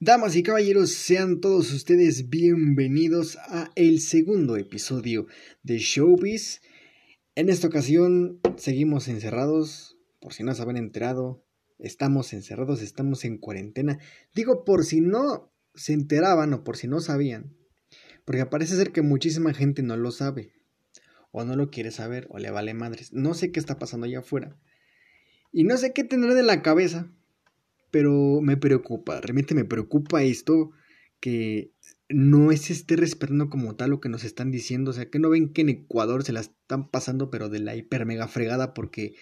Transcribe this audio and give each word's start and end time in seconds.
Damas 0.00 0.34
y 0.34 0.42
caballeros, 0.42 0.90
sean 0.90 1.40
todos 1.40 1.72
ustedes 1.72 2.28
bienvenidos 2.28 3.36
a 3.36 3.70
el 3.76 4.00
segundo 4.00 4.56
episodio 4.56 5.28
de 5.62 5.78
Showbiz. 5.78 6.62
En 7.36 7.48
esta 7.48 7.68
ocasión 7.68 8.40
seguimos 8.56 9.06
encerrados, 9.06 9.96
por 10.20 10.34
si 10.34 10.42
no 10.42 10.52
se 10.52 10.62
habían 10.62 10.78
enterado, 10.78 11.44
estamos 11.78 12.32
encerrados, 12.32 12.82
estamos 12.82 13.24
en 13.24 13.38
cuarentena. 13.38 13.98
Digo 14.34 14.64
por 14.64 14.84
si 14.84 15.00
no 15.00 15.52
se 15.76 15.92
enteraban 15.92 16.52
o 16.54 16.64
por 16.64 16.76
si 16.76 16.88
no 16.88 16.98
sabían, 17.00 17.56
porque 18.24 18.44
parece 18.46 18.74
ser 18.74 18.90
que 18.90 19.00
muchísima 19.00 19.54
gente 19.54 19.84
no 19.84 19.96
lo 19.96 20.10
sabe, 20.10 20.52
o 21.30 21.44
no 21.44 21.54
lo 21.54 21.70
quiere 21.70 21.92
saber, 21.92 22.26
o 22.30 22.38
le 22.38 22.50
vale 22.50 22.74
madres. 22.74 23.12
No 23.12 23.32
sé 23.32 23.52
qué 23.52 23.60
está 23.60 23.78
pasando 23.78 24.06
allá 24.06 24.18
afuera. 24.18 24.58
Y 25.52 25.62
no 25.62 25.76
sé 25.76 25.92
qué 25.92 26.02
tendré 26.02 26.36
en 26.38 26.48
la 26.48 26.62
cabeza, 26.62 27.12
pero 27.94 28.40
me 28.40 28.56
preocupa, 28.56 29.20
realmente 29.20 29.54
me 29.54 29.64
preocupa 29.64 30.24
esto 30.24 30.72
que 31.20 31.70
no 32.08 32.50
se 32.50 32.72
esté 32.72 32.96
respetando 32.96 33.48
como 33.48 33.76
tal 33.76 33.90
lo 33.90 34.00
que 34.00 34.08
nos 34.08 34.24
están 34.24 34.50
diciendo, 34.50 34.90
o 34.90 34.94
sea, 34.94 35.10
que 35.10 35.20
no 35.20 35.30
ven 35.30 35.52
que 35.52 35.60
en 35.60 35.68
Ecuador 35.68 36.24
se 36.24 36.32
la 36.32 36.40
están 36.40 36.90
pasando 36.90 37.30
pero 37.30 37.48
de 37.48 37.60
la 37.60 37.76
hiper 37.76 38.04
mega 38.04 38.26
fregada 38.26 38.74
porque 38.74 39.14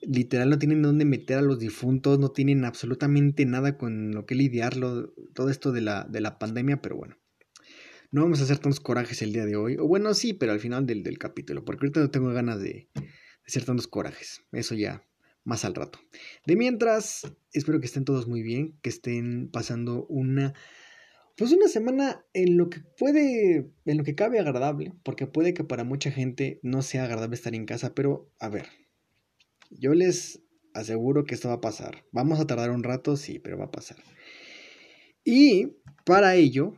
literal 0.00 0.48
no 0.48 0.58
tienen 0.58 0.80
dónde 0.80 1.04
meter 1.04 1.36
a 1.36 1.42
los 1.42 1.58
difuntos, 1.58 2.18
no 2.18 2.30
tienen 2.30 2.64
absolutamente 2.64 3.44
nada 3.44 3.76
con 3.76 4.12
lo 4.12 4.24
que 4.24 4.36
lidiarlo, 4.36 5.12
todo 5.34 5.50
esto 5.50 5.70
de 5.70 5.82
la, 5.82 6.04
de 6.04 6.22
la 6.22 6.38
pandemia, 6.38 6.80
pero 6.80 6.96
bueno. 6.96 7.18
No 8.10 8.22
vamos 8.22 8.40
a 8.40 8.44
hacer 8.44 8.56
tantos 8.56 8.80
corajes 8.80 9.20
el 9.20 9.34
día 9.34 9.44
de 9.44 9.56
hoy. 9.56 9.76
O 9.76 9.86
bueno, 9.86 10.14
sí, 10.14 10.32
pero 10.32 10.52
al 10.52 10.60
final 10.60 10.86
del, 10.86 11.02
del 11.02 11.18
capítulo. 11.18 11.64
Porque 11.64 11.84
ahorita 11.84 12.00
no 12.00 12.10
tengo 12.10 12.28
ganas 12.32 12.60
de, 12.60 12.88
de 12.94 13.10
hacer 13.44 13.64
tantos 13.64 13.88
corajes. 13.88 14.44
Eso 14.52 14.76
ya 14.76 15.04
más 15.44 15.64
al 15.64 15.74
rato. 15.74 15.98
De 16.46 16.56
mientras, 16.56 17.30
espero 17.52 17.80
que 17.80 17.86
estén 17.86 18.04
todos 18.04 18.26
muy 18.26 18.42
bien, 18.42 18.78
que 18.82 18.90
estén 18.90 19.50
pasando 19.50 20.06
una 20.06 20.54
pues 21.36 21.50
una 21.50 21.66
semana 21.68 22.24
en 22.32 22.56
lo 22.56 22.70
que 22.70 22.80
puede, 22.80 23.68
en 23.84 23.98
lo 23.98 24.04
que 24.04 24.14
cabe 24.14 24.38
agradable, 24.38 24.92
porque 25.02 25.26
puede 25.26 25.52
que 25.52 25.64
para 25.64 25.82
mucha 25.82 26.10
gente 26.10 26.60
no 26.62 26.82
sea 26.82 27.04
agradable 27.04 27.34
estar 27.34 27.54
en 27.54 27.66
casa, 27.66 27.92
pero 27.94 28.30
a 28.38 28.48
ver, 28.48 28.66
yo 29.70 29.94
les 29.94 30.42
aseguro 30.74 31.24
que 31.24 31.34
esto 31.34 31.48
va 31.48 31.54
a 31.54 31.60
pasar. 31.60 32.04
Vamos 32.12 32.38
a 32.38 32.46
tardar 32.46 32.70
un 32.70 32.84
rato, 32.84 33.16
sí, 33.16 33.40
pero 33.40 33.58
va 33.58 33.66
a 33.66 33.72
pasar. 33.72 33.96
Y 35.24 35.72
para 36.04 36.36
ello, 36.36 36.74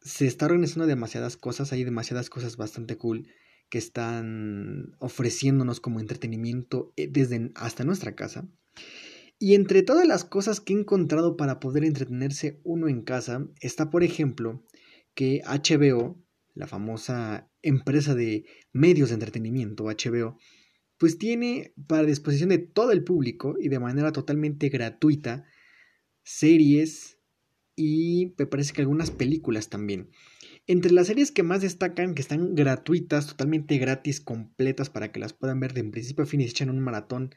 se 0.00 0.26
está 0.26 0.46
organizando 0.46 0.86
demasiadas 0.86 1.36
cosas, 1.36 1.72
hay 1.72 1.82
demasiadas 1.82 2.30
cosas 2.30 2.56
bastante 2.56 2.96
cool 2.96 3.28
que 3.72 3.78
están 3.78 4.94
ofreciéndonos 4.98 5.80
como 5.80 5.98
entretenimiento 5.98 6.92
eh, 6.98 7.08
desde 7.10 7.52
hasta 7.54 7.84
nuestra 7.84 8.14
casa. 8.14 8.46
Y 9.38 9.54
entre 9.54 9.82
todas 9.82 10.06
las 10.06 10.24
cosas 10.24 10.60
que 10.60 10.74
he 10.74 10.78
encontrado 10.78 11.38
para 11.38 11.58
poder 11.58 11.86
entretenerse 11.86 12.60
uno 12.64 12.88
en 12.88 13.00
casa, 13.00 13.48
está 13.62 13.88
por 13.88 14.04
ejemplo 14.04 14.62
que 15.14 15.40
HBO, 15.46 16.22
la 16.52 16.66
famosa 16.66 17.50
empresa 17.62 18.14
de 18.14 18.44
medios 18.74 19.08
de 19.08 19.14
entretenimiento, 19.14 19.84
HBO, 19.84 20.36
pues 20.98 21.16
tiene 21.16 21.72
para 21.88 22.04
disposición 22.04 22.50
de 22.50 22.58
todo 22.58 22.92
el 22.92 23.04
público 23.04 23.54
y 23.58 23.70
de 23.70 23.80
manera 23.80 24.12
totalmente 24.12 24.68
gratuita 24.68 25.46
series 26.24 27.16
y 27.74 28.34
me 28.36 28.44
parece 28.44 28.74
que 28.74 28.82
algunas 28.82 29.10
películas 29.10 29.70
también. 29.70 30.10
Entre 30.66 30.92
las 30.92 31.08
series 31.08 31.32
que 31.32 31.42
más 31.42 31.60
destacan, 31.60 32.14
que 32.14 32.22
están 32.22 32.54
gratuitas, 32.54 33.26
totalmente 33.26 33.78
gratis, 33.78 34.20
completas 34.20 34.90
para 34.90 35.10
que 35.10 35.18
las 35.18 35.32
puedan 35.32 35.58
ver 35.58 35.74
de 35.74 35.82
principio 35.82 36.22
a 36.22 36.26
fin 36.26 36.40
y 36.40 36.44
echan 36.44 36.70
un 36.70 36.78
maratón, 36.78 37.34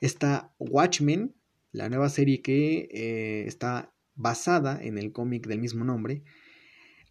está 0.00 0.52
Watchmen, 0.58 1.36
la 1.70 1.88
nueva 1.88 2.08
serie 2.08 2.42
que 2.42 2.88
eh, 2.90 3.44
está 3.46 3.94
basada 4.16 4.82
en 4.82 4.98
el 4.98 5.12
cómic 5.12 5.46
del 5.46 5.60
mismo 5.60 5.84
nombre. 5.84 6.24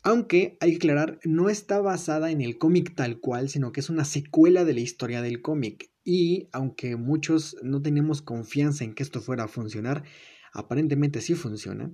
Aunque 0.01 0.57
hay 0.59 0.71
que 0.71 0.77
aclarar, 0.77 1.19
no 1.23 1.49
está 1.49 1.79
basada 1.79 2.29
en 2.29 2.41
el 2.41 2.57
cómic 2.57 2.93
tal 2.93 3.21
cual, 3.21 3.47
sino 3.47 3.71
que 3.71 3.79
es 3.79 3.89
una 3.89 4.03
secuela 4.03 4.65
de 4.65 4.73
la 4.73 4.81
historia 4.81 5.21
del 5.21 5.41
cómic. 5.41 5.91
Y 6.03 6.49
aunque 6.51 6.97
muchos 6.97 7.55
no 7.63 7.81
tenemos 7.81 8.21
confianza 8.21 8.83
en 8.83 8.95
que 8.95 9.03
esto 9.03 9.21
fuera 9.21 9.45
a 9.45 9.47
funcionar, 9.47 10.03
aparentemente 10.51 11.21
sí 11.21 11.35
funciona 11.35 11.89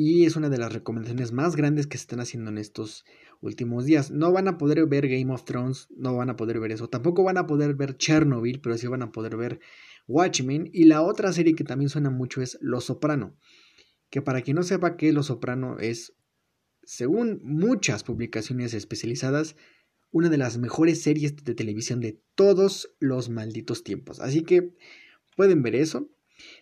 y 0.00 0.26
es 0.26 0.36
una 0.36 0.48
de 0.48 0.58
las 0.58 0.72
recomendaciones 0.72 1.32
más 1.32 1.56
grandes 1.56 1.88
que 1.88 1.98
se 1.98 2.02
están 2.02 2.20
haciendo 2.20 2.50
en 2.50 2.58
estos 2.58 3.04
últimos 3.40 3.84
días. 3.84 4.12
No 4.12 4.30
van 4.30 4.46
a 4.46 4.56
poder 4.56 4.86
ver 4.86 5.08
Game 5.08 5.34
of 5.34 5.44
Thrones, 5.44 5.88
no 5.90 6.14
van 6.14 6.30
a 6.30 6.36
poder 6.36 6.60
ver 6.60 6.70
eso, 6.70 6.88
tampoco 6.88 7.24
van 7.24 7.36
a 7.36 7.48
poder 7.48 7.74
ver 7.74 7.96
Chernobyl, 7.96 8.60
pero 8.60 8.78
sí 8.78 8.86
van 8.86 9.02
a 9.02 9.10
poder 9.10 9.36
ver 9.36 9.58
Watchmen 10.06 10.70
y 10.72 10.84
la 10.84 11.02
otra 11.02 11.32
serie 11.32 11.56
que 11.56 11.64
también 11.64 11.88
suena 11.88 12.10
mucho 12.10 12.40
es 12.42 12.58
Los 12.60 12.84
Soprano, 12.84 13.36
que 14.08 14.22
para 14.22 14.40
quien 14.42 14.54
no 14.54 14.62
sepa 14.62 14.96
qué 14.96 15.12
Los 15.12 15.26
Soprano 15.26 15.80
es, 15.80 16.14
según 16.84 17.40
muchas 17.42 18.04
publicaciones 18.04 18.74
especializadas, 18.74 19.56
una 20.12 20.28
de 20.28 20.38
las 20.38 20.58
mejores 20.58 21.02
series 21.02 21.34
de 21.42 21.56
televisión 21.56 21.98
de 21.98 22.22
todos 22.36 22.94
los 23.00 23.30
malditos 23.30 23.82
tiempos. 23.82 24.20
Así 24.20 24.44
que 24.44 24.76
pueden 25.34 25.60
ver 25.64 25.74
eso. 25.74 26.08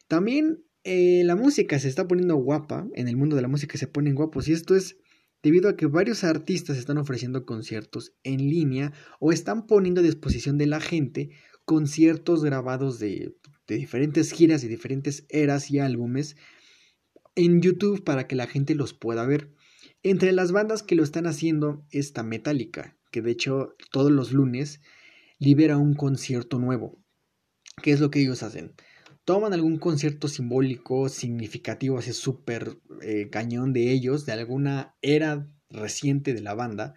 También 0.09 0.65
eh, 0.89 1.25
la 1.25 1.35
música 1.35 1.81
se 1.81 1.89
está 1.89 2.07
poniendo 2.07 2.37
guapa, 2.37 2.87
en 2.95 3.09
el 3.09 3.17
mundo 3.17 3.35
de 3.35 3.43
la 3.43 3.49
música 3.49 3.77
se 3.77 3.89
ponen 3.89 4.15
guapos 4.15 4.47
y 4.47 4.53
esto 4.53 4.77
es 4.77 4.97
debido 5.43 5.69
a 5.69 5.77
que 5.77 5.87
varios 5.87 6.23
artistas 6.23 6.79
están 6.79 6.97
ofreciendo 6.97 7.45
conciertos 7.45 8.15
en 8.23 8.39
línea 8.39 8.93
o 9.19 9.33
están 9.33 9.67
poniendo 9.67 10.01
a 10.01 10.05
disposición 10.05 10.59
de 10.59 10.67
la 10.67 10.81
gente 10.81 11.31
conciertos 11.65 12.45
grabados 12.45 13.01
de, 13.01 13.35
de 13.67 13.77
diferentes 13.77 14.31
giras 14.31 14.63
y 14.63 14.69
diferentes 14.69 15.27
eras 15.29 15.73
y 15.73 15.81
álbumes 15.81 16.37
en 17.35 17.61
YouTube 17.61 18.05
para 18.05 18.29
que 18.29 18.37
la 18.37 18.47
gente 18.47 18.77
los 18.77 18.95
pueda 18.95 19.27
ver. 19.27 19.53
Entre 20.05 20.31
las 20.31 20.53
bandas 20.53 20.85
que 20.85 20.95
lo 20.95 21.03
están 21.03 21.27
haciendo 21.27 21.85
está 21.91 22.23
Metallica, 22.23 22.97
que 23.11 23.23
de 23.23 23.33
hecho 23.33 23.75
todos 23.91 24.13
los 24.13 24.33
lunes 24.33 24.81
libera 25.41 25.79
un 25.79 25.95
concierto 25.95 26.61
nuevo. 26.61 26.97
¿Qué 27.83 27.91
es 27.91 27.99
lo 27.99 28.13
que 28.13 28.21
ellos 28.21 28.45
hacen? 28.45 28.73
Toman 29.27 29.53
algún 29.53 29.79
concierto 29.79 30.29
simbólico, 30.29 31.09
significativo, 31.09 31.99
así 31.99 32.13
súper 32.13 32.79
eh, 33.03 33.29
cañón 33.29 33.73
de 33.73 33.91
ellos, 33.91 34.25
de 34.25 34.33
alguna 34.33 34.95
era 35.03 35.51
reciente 35.69 36.33
de 36.33 36.41
la 36.41 36.55
banda, 36.55 36.95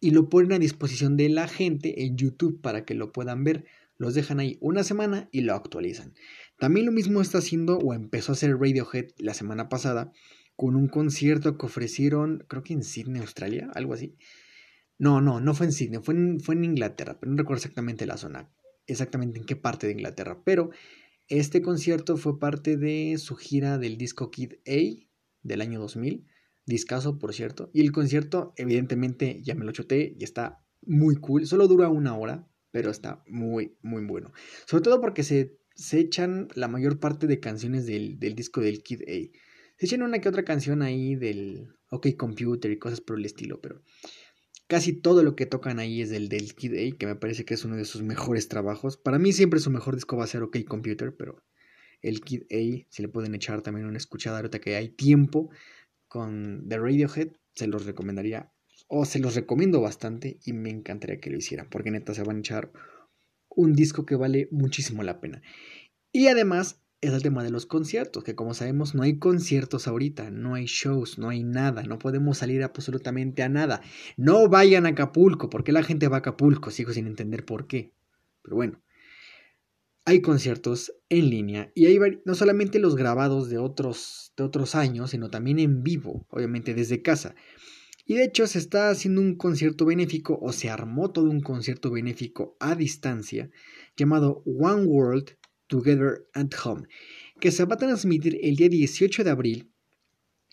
y 0.00 0.10
lo 0.10 0.28
ponen 0.28 0.52
a 0.54 0.58
disposición 0.58 1.16
de 1.16 1.28
la 1.28 1.46
gente 1.46 2.04
en 2.04 2.16
YouTube 2.16 2.60
para 2.60 2.84
que 2.84 2.94
lo 2.94 3.12
puedan 3.12 3.44
ver. 3.44 3.64
Los 3.96 4.14
dejan 4.14 4.40
ahí 4.40 4.58
una 4.60 4.82
semana 4.82 5.28
y 5.30 5.42
lo 5.42 5.54
actualizan. 5.54 6.14
También 6.58 6.84
lo 6.84 6.90
mismo 6.90 7.22
está 7.22 7.38
haciendo 7.38 7.78
o 7.78 7.94
empezó 7.94 8.32
a 8.32 8.34
hacer 8.34 8.56
Radiohead 8.58 9.10
la 9.18 9.32
semana 9.32 9.68
pasada 9.68 10.10
con 10.56 10.74
un 10.74 10.88
concierto 10.88 11.56
que 11.56 11.66
ofrecieron, 11.66 12.44
creo 12.48 12.64
que 12.64 12.72
en 12.72 12.82
Sydney, 12.82 13.20
Australia, 13.20 13.70
algo 13.74 13.94
así. 13.94 14.16
No, 14.98 15.20
no, 15.20 15.40
no 15.40 15.54
fue 15.54 15.66
en 15.66 15.72
Sydney, 15.72 16.00
fue 16.02 16.16
fue 16.40 16.56
en 16.56 16.64
Inglaterra, 16.64 17.18
pero 17.20 17.30
no 17.30 17.38
recuerdo 17.38 17.58
exactamente 17.58 18.04
la 18.04 18.16
zona, 18.16 18.50
exactamente 18.88 19.38
en 19.38 19.46
qué 19.46 19.54
parte 19.54 19.86
de 19.86 19.92
Inglaterra, 19.92 20.42
pero 20.44 20.70
este 21.38 21.62
concierto 21.62 22.18
fue 22.18 22.38
parte 22.38 22.76
de 22.76 23.16
su 23.16 23.36
gira 23.36 23.78
del 23.78 23.96
disco 23.96 24.30
Kid 24.30 24.54
A 24.66 25.06
del 25.42 25.60
año 25.62 25.80
2000, 25.80 26.26
discaso 26.66 27.18
por 27.18 27.32
cierto, 27.32 27.70
y 27.72 27.80
el 27.80 27.90
concierto 27.90 28.52
evidentemente 28.56 29.40
ya 29.42 29.54
me 29.54 29.64
lo 29.64 29.72
choté 29.72 30.14
y 30.18 30.24
está 30.24 30.62
muy 30.82 31.16
cool, 31.16 31.46
solo 31.46 31.68
dura 31.68 31.88
una 31.88 32.16
hora, 32.16 32.48
pero 32.70 32.90
está 32.90 33.24
muy, 33.26 33.78
muy 33.80 34.04
bueno. 34.04 34.32
Sobre 34.66 34.82
todo 34.84 35.00
porque 35.00 35.22
se, 35.22 35.58
se 35.74 36.00
echan 36.00 36.48
la 36.54 36.68
mayor 36.68 37.00
parte 37.00 37.26
de 37.26 37.40
canciones 37.40 37.86
del, 37.86 38.18
del 38.18 38.34
disco 38.34 38.60
del 38.60 38.82
Kid 38.82 39.00
A. 39.02 39.38
Se 39.78 39.86
echan 39.86 40.02
una 40.02 40.18
que 40.18 40.28
otra 40.28 40.44
canción 40.44 40.82
ahí 40.82 41.14
del 41.14 41.68
OK 41.88 42.08
Computer 42.16 42.70
y 42.70 42.78
cosas 42.78 43.00
por 43.00 43.18
el 43.18 43.24
estilo, 43.24 43.60
pero 43.62 43.82
Casi 44.72 44.94
todo 44.94 45.22
lo 45.22 45.36
que 45.36 45.44
tocan 45.44 45.78
ahí 45.78 46.00
es 46.00 46.08
del, 46.08 46.30
del 46.30 46.54
Kid 46.54 46.72
A, 46.72 46.96
que 46.96 47.04
me 47.04 47.14
parece 47.14 47.44
que 47.44 47.52
es 47.52 47.62
uno 47.66 47.76
de 47.76 47.84
sus 47.84 48.00
mejores 48.00 48.48
trabajos. 48.48 48.96
Para 48.96 49.18
mí 49.18 49.34
siempre 49.34 49.60
su 49.60 49.68
mejor 49.68 49.96
disco 49.96 50.16
va 50.16 50.24
a 50.24 50.26
ser 50.26 50.42
OK 50.42 50.64
Computer, 50.66 51.14
pero 51.14 51.44
el 52.00 52.22
Kid 52.22 52.44
A, 52.44 52.86
si 52.88 53.02
le 53.02 53.08
pueden 53.08 53.34
echar 53.34 53.60
también 53.60 53.86
una 53.86 53.98
escuchada 53.98 54.38
ahorita 54.38 54.60
que 54.60 54.76
hay 54.76 54.88
tiempo 54.88 55.50
con 56.08 56.70
The 56.70 56.78
Radiohead, 56.78 57.32
se 57.54 57.66
los 57.66 57.84
recomendaría 57.84 58.50
o 58.88 59.04
se 59.04 59.18
los 59.18 59.34
recomiendo 59.34 59.82
bastante 59.82 60.38
y 60.42 60.54
me 60.54 60.70
encantaría 60.70 61.20
que 61.20 61.28
lo 61.28 61.36
hicieran, 61.36 61.68
porque 61.68 61.90
neta 61.90 62.14
se 62.14 62.22
van 62.22 62.36
a 62.36 62.40
echar 62.40 62.72
un 63.50 63.74
disco 63.74 64.06
que 64.06 64.16
vale 64.16 64.48
muchísimo 64.52 65.02
la 65.02 65.20
pena. 65.20 65.42
Y 66.12 66.28
además 66.28 66.81
es 67.02 67.12
el 67.12 67.22
tema 67.22 67.42
de 67.42 67.50
los 67.50 67.66
conciertos, 67.66 68.22
que 68.22 68.36
como 68.36 68.54
sabemos 68.54 68.94
no 68.94 69.02
hay 69.02 69.18
conciertos 69.18 69.88
ahorita, 69.88 70.30
no 70.30 70.54
hay 70.54 70.66
shows, 70.66 71.18
no 71.18 71.28
hay 71.28 71.42
nada, 71.42 71.82
no 71.82 71.98
podemos 71.98 72.38
salir 72.38 72.62
absolutamente 72.62 73.42
a 73.42 73.48
nada. 73.48 73.82
No 74.16 74.48
vayan 74.48 74.86
a 74.86 74.90
Acapulco, 74.90 75.50
¿por 75.50 75.64
qué 75.64 75.72
la 75.72 75.82
gente 75.82 76.06
va 76.06 76.18
a 76.18 76.18
Acapulco? 76.20 76.70
Sigo 76.70 76.92
sin 76.92 77.08
entender 77.08 77.44
por 77.44 77.66
qué. 77.66 77.92
Pero 78.42 78.54
bueno, 78.54 78.80
hay 80.04 80.22
conciertos 80.22 80.92
en 81.08 81.28
línea 81.28 81.72
y 81.74 81.86
hay 81.86 81.98
no 82.24 82.36
solamente 82.36 82.78
los 82.78 82.94
grabados 82.94 83.50
de 83.50 83.58
otros, 83.58 84.32
de 84.36 84.44
otros 84.44 84.76
años, 84.76 85.10
sino 85.10 85.28
también 85.28 85.58
en 85.58 85.82
vivo, 85.82 86.24
obviamente 86.30 86.72
desde 86.72 87.02
casa. 87.02 87.34
Y 88.04 88.14
de 88.14 88.24
hecho 88.24 88.46
se 88.46 88.60
está 88.60 88.90
haciendo 88.90 89.20
un 89.20 89.34
concierto 89.34 89.86
benéfico 89.86 90.38
o 90.40 90.52
se 90.52 90.70
armó 90.70 91.10
todo 91.10 91.28
un 91.28 91.40
concierto 91.40 91.90
benéfico 91.90 92.56
a 92.60 92.76
distancia 92.76 93.50
llamado 93.96 94.44
One 94.46 94.84
World 94.84 95.36
Together 95.72 96.28
at 96.34 96.50
Home, 96.64 96.86
que 97.40 97.50
se 97.50 97.64
va 97.64 97.76
a 97.76 97.78
transmitir 97.78 98.38
el 98.42 98.56
día 98.56 98.68
18 98.68 99.24
de 99.24 99.30
abril 99.30 99.72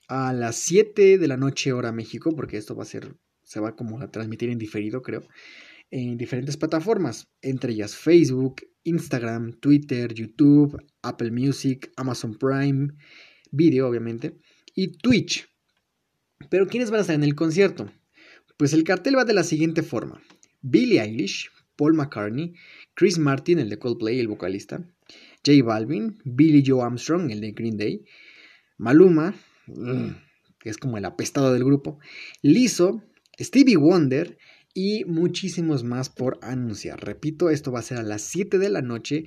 a 0.08 0.32
las 0.32 0.56
7 0.56 1.18
de 1.18 1.28
la 1.28 1.36
noche 1.36 1.74
hora 1.74 1.92
México, 1.92 2.34
porque 2.34 2.56
esto 2.56 2.74
va 2.74 2.84
a 2.84 2.86
ser, 2.86 3.18
se 3.44 3.60
va 3.60 3.76
como 3.76 4.00
a 4.00 4.10
transmitir 4.10 4.50
en 4.50 4.58
diferido, 4.58 5.02
creo, 5.02 5.28
en 5.92 6.18
diferentes 6.18 6.56
plataformas, 6.56 7.28
entre 7.42 7.74
ellas 7.74 7.98
Facebook, 7.98 8.62
Instagram, 8.84 9.60
Twitter, 9.60 10.14
YouTube, 10.14 10.82
Apple 11.02 11.32
Music, 11.32 11.92
Amazon 11.98 12.36
Prime, 12.36 12.94
Video, 13.52 13.90
obviamente, 13.90 14.40
y 14.74 14.88
Twitch. 15.00 15.50
Pero 16.50 16.68
¿quiénes 16.68 16.92
van 16.92 17.00
a 17.00 17.02
estar 17.02 17.16
en 17.16 17.26
el 17.26 17.36
concierto? 17.36 17.92
Pues 18.56 18.72
el 18.72 18.86
cartel 18.86 19.18
va 19.18 19.26
de 19.26 19.34
la 19.34 19.44
siguiente 19.44 19.84
forma. 19.84 20.22
Billie 20.62 21.02
Eilish, 21.02 21.50
Paul 21.76 21.96
McCartney, 21.96 22.54
Chris 22.94 23.18
Martin, 23.18 23.60
el 23.60 23.70
de 23.70 23.80
Coldplay, 23.80 24.20
el 24.20 24.30
vocalista, 24.30 24.86
J 25.46 25.64
Balvin, 25.64 26.20
Billy 26.24 26.64
Joe 26.66 26.84
Armstrong, 26.84 27.32
el 27.32 27.42
de 27.42 27.52
Green 27.52 27.78
Day, 27.78 28.06
Maluma, 28.78 29.34
mm, 29.68 30.10
que 30.60 30.70
es 30.70 30.78
como 30.78 30.98
el 30.98 31.06
apestado 31.06 31.54
del 31.54 31.64
grupo, 31.64 32.00
Lizzo, 32.42 33.04
Stevie 33.40 33.78
Wonder 33.78 34.38
y 34.74 35.06
muchísimos 35.06 35.84
más 35.84 36.10
por 36.10 36.40
anunciar. 36.42 37.04
Repito, 37.04 37.50
esto 37.50 37.72
va 37.72 37.80
a 37.80 37.84
ser 37.84 37.98
a 37.98 38.04
las 38.04 38.22
7 38.22 38.58
de 38.58 38.70
la 38.70 38.82
noche 38.82 39.26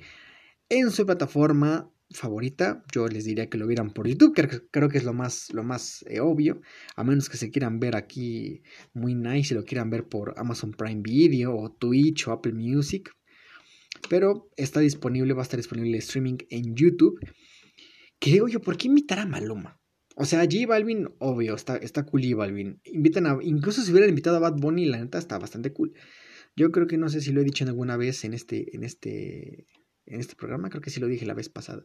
en 0.69 0.91
su 0.91 1.05
plataforma 1.05 1.91
favorita. 2.11 2.83
Yo 2.91 3.07
les 3.07 3.25
diría 3.25 3.49
que 3.49 3.57
lo 3.57 3.67
vieran 3.67 3.91
por 3.91 4.07
YouTube, 4.07 4.33
que 4.33 4.47
creo 4.71 4.89
que 4.89 4.97
es 4.97 5.03
lo 5.03 5.13
más, 5.13 5.51
lo 5.53 5.63
más 5.63 6.05
eh, 6.07 6.19
obvio, 6.19 6.61
a 6.95 7.03
menos 7.03 7.29
que 7.29 7.37
se 7.37 7.49
quieran 7.51 7.79
ver 7.79 7.95
aquí 7.95 8.61
muy 8.93 9.15
nice 9.15 9.53
y 9.53 9.57
lo 9.57 9.65
quieran 9.65 9.89
ver 9.89 10.07
por 10.07 10.33
Amazon 10.37 10.71
Prime 10.71 11.01
Video 11.01 11.55
o 11.55 11.71
Twitch 11.71 12.27
o 12.27 12.31
Apple 12.31 12.53
Music. 12.53 13.11
Pero 14.09 14.49
está 14.57 14.79
disponible, 14.79 15.33
va 15.33 15.41
a 15.41 15.43
estar 15.43 15.57
disponible 15.57 15.91
el 15.91 16.03
streaming 16.03 16.37
en 16.49 16.75
YouTube. 16.75 17.19
Que 18.19 18.31
digo 18.31 18.47
yo, 18.47 18.61
¿por 18.61 18.77
qué 18.77 18.87
invitar 18.87 19.19
a 19.19 19.25
Maluma? 19.25 19.79
O 20.15 20.25
sea, 20.25 20.41
J 20.41 20.67
Balvin, 20.67 21.09
obvio, 21.19 21.55
está, 21.55 21.77
está 21.77 22.05
cool 22.05 22.21
J 22.23 22.35
Balvin. 22.35 22.79
Invitan 22.85 23.25
a, 23.25 23.37
incluso 23.41 23.81
si 23.81 23.91
hubieran 23.91 24.09
invitado 24.09 24.37
a 24.37 24.39
Bad 24.39 24.57
Bunny, 24.59 24.85
la 24.85 24.99
neta 24.99 25.17
está 25.17 25.39
bastante 25.39 25.73
cool. 25.73 25.93
Yo 26.55 26.71
creo 26.71 26.85
que 26.85 26.97
no 26.97 27.09
sé 27.09 27.21
si 27.21 27.31
lo 27.31 27.41
he 27.41 27.43
dicho 27.43 27.65
alguna 27.65 27.97
vez 27.97 28.23
en 28.25 28.33
este, 28.33 28.75
en 28.75 28.83
este, 28.83 29.67
en 30.05 30.19
este 30.19 30.35
programa, 30.35 30.69
creo 30.69 30.81
que 30.81 30.91
sí 30.91 30.99
lo 30.99 31.07
dije 31.07 31.25
la 31.25 31.33
vez 31.33 31.49
pasada. 31.49 31.83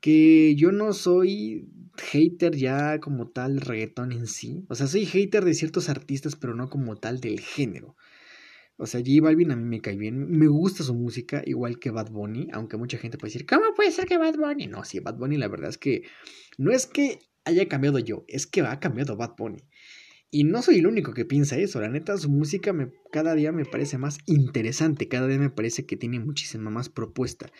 Que 0.00 0.54
yo 0.54 0.72
no 0.72 0.92
soy 0.92 1.68
hater 1.96 2.56
ya 2.56 2.98
como 3.00 3.30
tal 3.30 3.60
reggaetón 3.60 4.12
en 4.12 4.26
sí. 4.26 4.64
O 4.68 4.74
sea, 4.74 4.86
soy 4.86 5.04
hater 5.04 5.44
de 5.44 5.54
ciertos 5.54 5.88
artistas, 5.88 6.36
pero 6.36 6.54
no 6.54 6.70
como 6.70 6.96
tal 6.96 7.20
del 7.20 7.40
género. 7.40 7.96
O 8.80 8.86
sea, 8.86 9.00
J 9.00 9.20
Balvin 9.20 9.50
a 9.50 9.56
mí 9.56 9.64
me 9.64 9.80
cae 9.80 9.96
bien. 9.96 10.30
Me 10.30 10.46
gusta 10.46 10.84
su 10.84 10.94
música, 10.94 11.42
igual 11.44 11.80
que 11.80 11.90
Bad 11.90 12.10
Bunny. 12.10 12.48
Aunque 12.52 12.76
mucha 12.76 12.96
gente 12.96 13.18
puede 13.18 13.32
decir, 13.32 13.46
¿cómo 13.46 13.74
puede 13.74 13.90
ser 13.90 14.06
que 14.06 14.16
Bad 14.16 14.36
Bunny? 14.36 14.68
No, 14.68 14.84
sí, 14.84 15.00
Bad 15.00 15.16
Bunny 15.16 15.36
la 15.36 15.48
verdad 15.48 15.68
es 15.68 15.78
que 15.78 16.04
no 16.58 16.70
es 16.70 16.86
que 16.86 17.18
haya 17.44 17.66
cambiado 17.68 17.98
yo, 17.98 18.24
es 18.28 18.46
que 18.46 18.60
ha 18.60 18.78
cambiado 18.78 19.16
Bad 19.16 19.34
Bunny. 19.36 19.64
Y 20.30 20.44
no 20.44 20.62
soy 20.62 20.78
el 20.78 20.86
único 20.86 21.12
que 21.12 21.24
piensa 21.24 21.56
eso. 21.58 21.80
La 21.80 21.88
neta, 21.88 22.16
su 22.18 22.28
música 22.28 22.72
me, 22.72 22.92
cada 23.10 23.34
día 23.34 23.50
me 23.50 23.64
parece 23.64 23.98
más 23.98 24.18
interesante. 24.26 25.08
Cada 25.08 25.26
día 25.26 25.38
me 25.38 25.50
parece 25.50 25.84
que 25.84 25.96
tiene 25.96 26.20
muchísima 26.20 26.70
más 26.70 26.88
propuesta. 26.88 27.50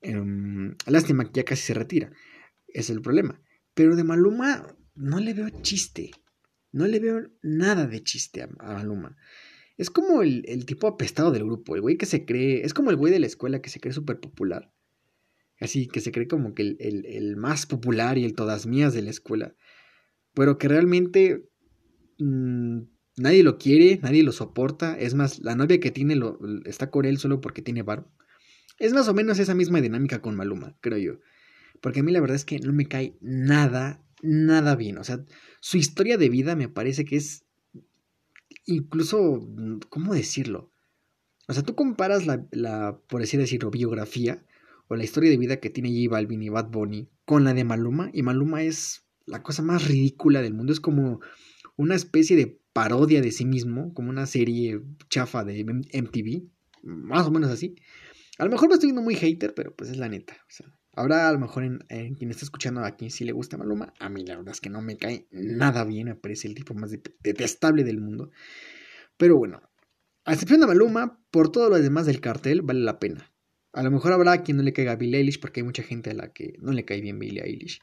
Em, 0.00 0.74
lástima 0.86 1.24
que 1.24 1.32
ya 1.34 1.44
casi 1.44 1.62
se 1.62 1.74
retira. 1.74 2.10
Es 2.66 2.90
el 2.90 3.02
problema. 3.02 3.40
Pero 3.74 3.94
de 3.94 4.04
Maluma 4.04 4.74
no 4.94 5.20
le 5.20 5.34
veo 5.34 5.50
chiste. 5.62 6.10
No 6.72 6.86
le 6.86 6.98
veo 6.98 7.28
nada 7.42 7.86
de 7.86 8.02
chiste 8.02 8.42
a 8.42 8.48
Maluma. 8.48 9.16
Es 9.78 9.90
como 9.90 10.22
el, 10.22 10.66
tipo 10.66 10.88
apestado 10.88 11.30
del 11.30 11.44
grupo, 11.44 11.76
el 11.76 11.80
güey 11.80 11.96
que 11.96 12.04
se 12.04 12.24
cree, 12.24 12.64
es 12.64 12.74
como 12.74 12.90
el 12.90 12.96
güey 12.96 13.12
de 13.12 13.20
la 13.20 13.28
escuela 13.28 13.62
que 13.62 13.70
se 13.70 13.78
cree 13.78 13.94
súper 13.94 14.18
popular. 14.18 14.72
Así, 15.60 15.86
que 15.86 16.00
se 16.00 16.10
cree 16.10 16.26
como 16.26 16.52
que 16.52 16.76
el, 16.78 17.36
más 17.36 17.64
popular 17.64 18.18
y 18.18 18.24
el 18.24 18.34
todas 18.34 18.66
mías 18.66 18.92
de 18.92 19.02
la 19.02 19.10
escuela. 19.10 19.54
Pero 20.34 20.58
que 20.58 20.66
realmente 20.66 21.48
mm, 22.18 22.80
nadie 23.18 23.44
lo 23.44 23.56
quiere, 23.56 24.00
nadie 24.02 24.24
lo 24.24 24.32
soporta. 24.32 24.98
Es 24.98 25.14
más, 25.14 25.38
la 25.38 25.54
novia 25.54 25.78
que 25.78 25.92
tiene 25.92 26.16
lo, 26.16 26.40
está 26.64 26.90
con 26.90 27.04
él 27.04 27.18
solo 27.18 27.40
porque 27.40 27.62
tiene 27.62 27.82
barro. 27.82 28.12
Es 28.80 28.92
más 28.92 29.06
o 29.06 29.14
menos 29.14 29.38
esa 29.38 29.54
misma 29.54 29.80
dinámica 29.80 30.20
con 30.20 30.34
Maluma, 30.34 30.76
creo 30.80 30.98
yo. 30.98 31.20
Porque 31.80 32.00
a 32.00 32.02
mí 32.02 32.10
la 32.10 32.20
verdad 32.20 32.36
es 32.36 32.44
que 32.44 32.58
no 32.58 32.72
me 32.72 32.86
cae 32.86 33.16
nada, 33.20 34.04
nada 34.22 34.74
bien. 34.74 34.98
O 34.98 35.04
sea, 35.04 35.24
su 35.60 35.76
historia 35.76 36.18
de 36.18 36.28
vida 36.28 36.56
me 36.56 36.68
parece 36.68 37.04
que 37.04 37.14
es 37.14 37.47
incluso, 38.66 39.46
¿cómo 39.88 40.14
decirlo? 40.14 40.70
O 41.48 41.52
sea, 41.54 41.62
tú 41.62 41.74
comparas 41.74 42.26
la, 42.26 42.46
la, 42.50 43.00
por 43.08 43.22
así 43.22 43.36
decirlo, 43.36 43.70
biografía 43.70 44.44
o 44.88 44.96
la 44.96 45.04
historia 45.04 45.30
de 45.30 45.38
vida 45.38 45.60
que 45.60 45.70
tiene 45.70 45.90
J 45.90 46.10
Balvin 46.10 46.42
y 46.42 46.48
Bad 46.48 46.70
Bunny 46.70 47.08
con 47.24 47.44
la 47.44 47.54
de 47.54 47.64
Maluma, 47.64 48.10
y 48.12 48.22
Maluma 48.22 48.62
es 48.62 49.04
la 49.26 49.42
cosa 49.42 49.62
más 49.62 49.86
ridícula 49.86 50.40
del 50.42 50.54
mundo, 50.54 50.72
es 50.72 50.80
como 50.80 51.20
una 51.76 51.94
especie 51.94 52.36
de 52.36 52.58
parodia 52.72 53.20
de 53.20 53.32
sí 53.32 53.44
mismo, 53.44 53.92
como 53.92 54.10
una 54.10 54.26
serie 54.26 54.80
chafa 55.10 55.44
de 55.44 55.64
MTV, 55.64 56.48
más 56.82 57.26
o 57.26 57.30
menos 57.30 57.50
así. 57.50 57.76
A 58.38 58.44
lo 58.44 58.50
mejor 58.50 58.68
me 58.68 58.74
estoy 58.74 58.88
viendo 58.88 59.02
muy 59.02 59.14
hater, 59.14 59.52
pero 59.54 59.74
pues 59.74 59.90
es 59.90 59.96
la 59.96 60.08
neta. 60.08 60.34
O 60.34 60.50
sea, 60.50 60.77
Habrá 60.98 61.28
a 61.28 61.32
lo 61.32 61.38
mejor 61.38 61.62
en, 61.62 62.14
quien 62.16 62.32
está 62.32 62.44
escuchando 62.44 62.84
aquí 62.84 63.08
si 63.08 63.24
le 63.24 63.30
gusta 63.30 63.56
Maluma. 63.56 63.94
A 64.00 64.08
mí 64.08 64.24
la 64.26 64.36
verdad 64.36 64.50
es 64.50 64.60
que 64.60 64.68
no 64.68 64.82
me 64.82 64.96
cae 64.96 65.28
nada 65.30 65.84
bien, 65.84 66.08
me 66.08 66.16
parece 66.16 66.48
el 66.48 66.56
tipo 66.56 66.74
más 66.74 66.90
detestable 67.20 67.84
del 67.84 68.00
mundo. 68.00 68.32
Pero 69.16 69.36
bueno, 69.36 69.62
a 70.24 70.32
excepción 70.32 70.58
de 70.58 70.66
Maluma, 70.66 71.22
por 71.30 71.52
todo 71.52 71.70
lo 71.70 71.80
demás 71.80 72.06
del 72.06 72.20
cartel 72.20 72.62
vale 72.62 72.80
la 72.80 72.98
pena. 72.98 73.32
A 73.72 73.84
lo 73.84 73.92
mejor 73.92 74.12
habrá 74.12 74.42
quien 74.42 74.56
no 74.56 74.64
le 74.64 74.72
caiga 74.72 74.90
a 74.90 74.96
Billie 74.96 75.18
Eilish 75.20 75.38
porque 75.38 75.60
hay 75.60 75.64
mucha 75.64 75.84
gente 75.84 76.10
a 76.10 76.14
la 76.14 76.32
que 76.32 76.54
no 76.58 76.72
le 76.72 76.84
cae 76.84 77.00
bien 77.00 77.20
Billie 77.20 77.44
Eilish. 77.44 77.78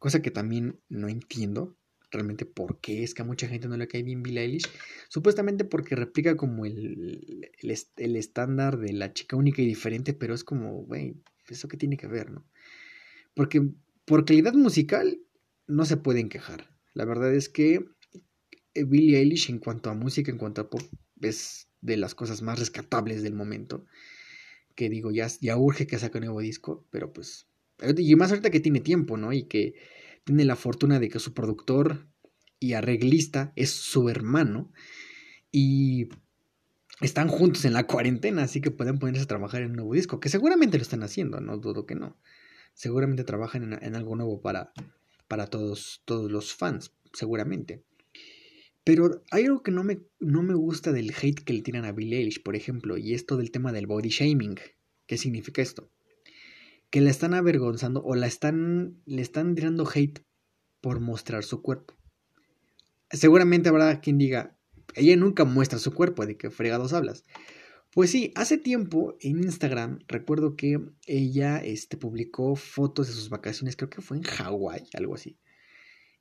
Cosa 0.00 0.20
que 0.20 0.32
también 0.32 0.80
no 0.88 1.08
entiendo 1.08 1.78
realmente 2.10 2.46
por 2.46 2.80
qué 2.80 3.04
es 3.04 3.14
que 3.14 3.22
a 3.22 3.26
mucha 3.26 3.46
gente 3.46 3.68
no 3.68 3.76
le 3.76 3.86
cae 3.86 4.02
bien 4.02 4.24
Billie 4.24 4.42
Eilish. 4.42 4.68
Supuestamente 5.08 5.64
porque 5.64 5.94
replica 5.94 6.36
como 6.36 6.66
el, 6.66 7.46
el, 7.60 7.76
el 7.96 8.16
estándar 8.16 8.76
de 8.76 8.92
la 8.92 9.12
chica 9.12 9.36
única 9.36 9.62
y 9.62 9.66
diferente, 9.66 10.14
pero 10.14 10.34
es 10.34 10.42
como, 10.42 10.82
güey, 10.82 11.14
¿eso 11.48 11.68
qué 11.68 11.76
tiene 11.76 11.96
que 11.96 12.08
ver, 12.08 12.32
no? 12.32 12.44
Porque 13.36 13.60
por 14.06 14.24
calidad 14.24 14.54
musical 14.54 15.20
no 15.66 15.84
se 15.84 15.98
pueden 15.98 16.30
quejar. 16.30 16.70
La 16.94 17.04
verdad 17.04 17.34
es 17.34 17.50
que 17.50 17.84
eh, 18.72 18.84
Billie 18.84 19.18
Eilish 19.18 19.50
en 19.50 19.58
cuanto 19.58 19.90
a 19.90 19.94
música, 19.94 20.32
en 20.32 20.38
cuanto 20.38 20.62
a 20.62 20.70
pop, 20.70 20.80
es 21.20 21.68
de 21.82 21.98
las 21.98 22.14
cosas 22.14 22.40
más 22.40 22.58
rescatables 22.58 23.22
del 23.22 23.34
momento. 23.34 23.84
Que 24.74 24.88
digo, 24.88 25.10
ya, 25.10 25.28
ya 25.42 25.58
urge 25.58 25.86
que 25.86 25.98
saque 25.98 26.16
un 26.16 26.24
nuevo 26.24 26.40
disco, 26.40 26.86
pero 26.90 27.12
pues... 27.12 27.46
Y 27.98 28.16
más 28.16 28.30
ahorita 28.30 28.50
que 28.50 28.60
tiene 28.60 28.80
tiempo, 28.80 29.18
¿no? 29.18 29.34
Y 29.34 29.44
que 29.44 29.74
tiene 30.24 30.46
la 30.46 30.56
fortuna 30.56 30.98
de 30.98 31.10
que 31.10 31.18
su 31.18 31.34
productor 31.34 32.08
y 32.58 32.72
arreglista 32.72 33.52
es 33.54 33.68
su 33.68 34.08
hermano. 34.08 34.72
Y 35.52 36.08
están 37.02 37.28
juntos 37.28 37.66
en 37.66 37.74
la 37.74 37.86
cuarentena, 37.86 38.44
así 38.44 38.62
que 38.62 38.70
pueden 38.70 38.98
ponerse 38.98 39.24
a 39.24 39.28
trabajar 39.28 39.60
en 39.60 39.72
un 39.72 39.76
nuevo 39.76 39.92
disco, 39.92 40.20
que 40.20 40.30
seguramente 40.30 40.78
lo 40.78 40.82
están 40.82 41.02
haciendo, 41.02 41.38
no 41.42 41.58
dudo 41.58 41.84
que 41.84 41.96
no 41.96 42.16
seguramente 42.76 43.24
trabajan 43.24 43.72
en, 43.72 43.96
algo 43.96 44.14
nuevo 44.14 44.40
para, 44.40 44.72
para 45.26 45.48
todos, 45.48 46.02
todos 46.04 46.30
los 46.30 46.54
fans, 46.54 46.92
seguramente. 47.12 47.82
Pero 48.84 49.24
hay 49.32 49.46
algo 49.46 49.62
que 49.62 49.72
no 49.72 49.82
me, 49.82 50.02
no 50.20 50.42
me 50.42 50.54
gusta 50.54 50.92
del 50.92 51.10
hate 51.10 51.42
que 51.42 51.54
le 51.54 51.62
tiran 51.62 51.86
a 51.86 51.92
Billie 51.92 52.18
Eilish, 52.18 52.42
por 52.42 52.54
ejemplo, 52.54 52.98
y 52.98 53.14
esto 53.14 53.36
del 53.36 53.50
tema 53.50 53.72
del 53.72 53.86
body 53.86 54.10
shaming. 54.10 54.56
¿Qué 55.06 55.16
significa 55.16 55.62
esto? 55.62 55.90
Que 56.90 57.00
la 57.00 57.10
están 57.10 57.34
avergonzando 57.34 58.04
o 58.04 58.14
la 58.14 58.26
están, 58.26 59.00
le 59.06 59.22
están 59.22 59.54
tirando 59.54 59.88
hate 59.92 60.24
por 60.82 61.00
mostrar 61.00 61.44
su 61.44 61.62
cuerpo. 61.62 61.94
Seguramente 63.10 63.70
habrá 63.70 64.00
quien 64.00 64.18
diga, 64.18 64.56
ella 64.94 65.16
nunca 65.16 65.44
muestra 65.44 65.78
su 65.78 65.94
cuerpo, 65.94 66.26
¿de 66.26 66.36
qué 66.36 66.50
fregados 66.50 66.92
hablas? 66.92 67.24
Pues 67.96 68.10
sí, 68.10 68.30
hace 68.34 68.58
tiempo 68.58 69.16
en 69.20 69.38
Instagram 69.38 70.00
recuerdo 70.06 70.54
que 70.54 70.78
ella 71.06 71.56
este, 71.64 71.96
publicó 71.96 72.54
fotos 72.54 73.06
de 73.06 73.14
sus 73.14 73.30
vacaciones, 73.30 73.74
creo 73.74 73.88
que 73.88 74.02
fue 74.02 74.18
en 74.18 74.22
Hawái, 74.22 74.90
algo 74.92 75.14
así. 75.14 75.38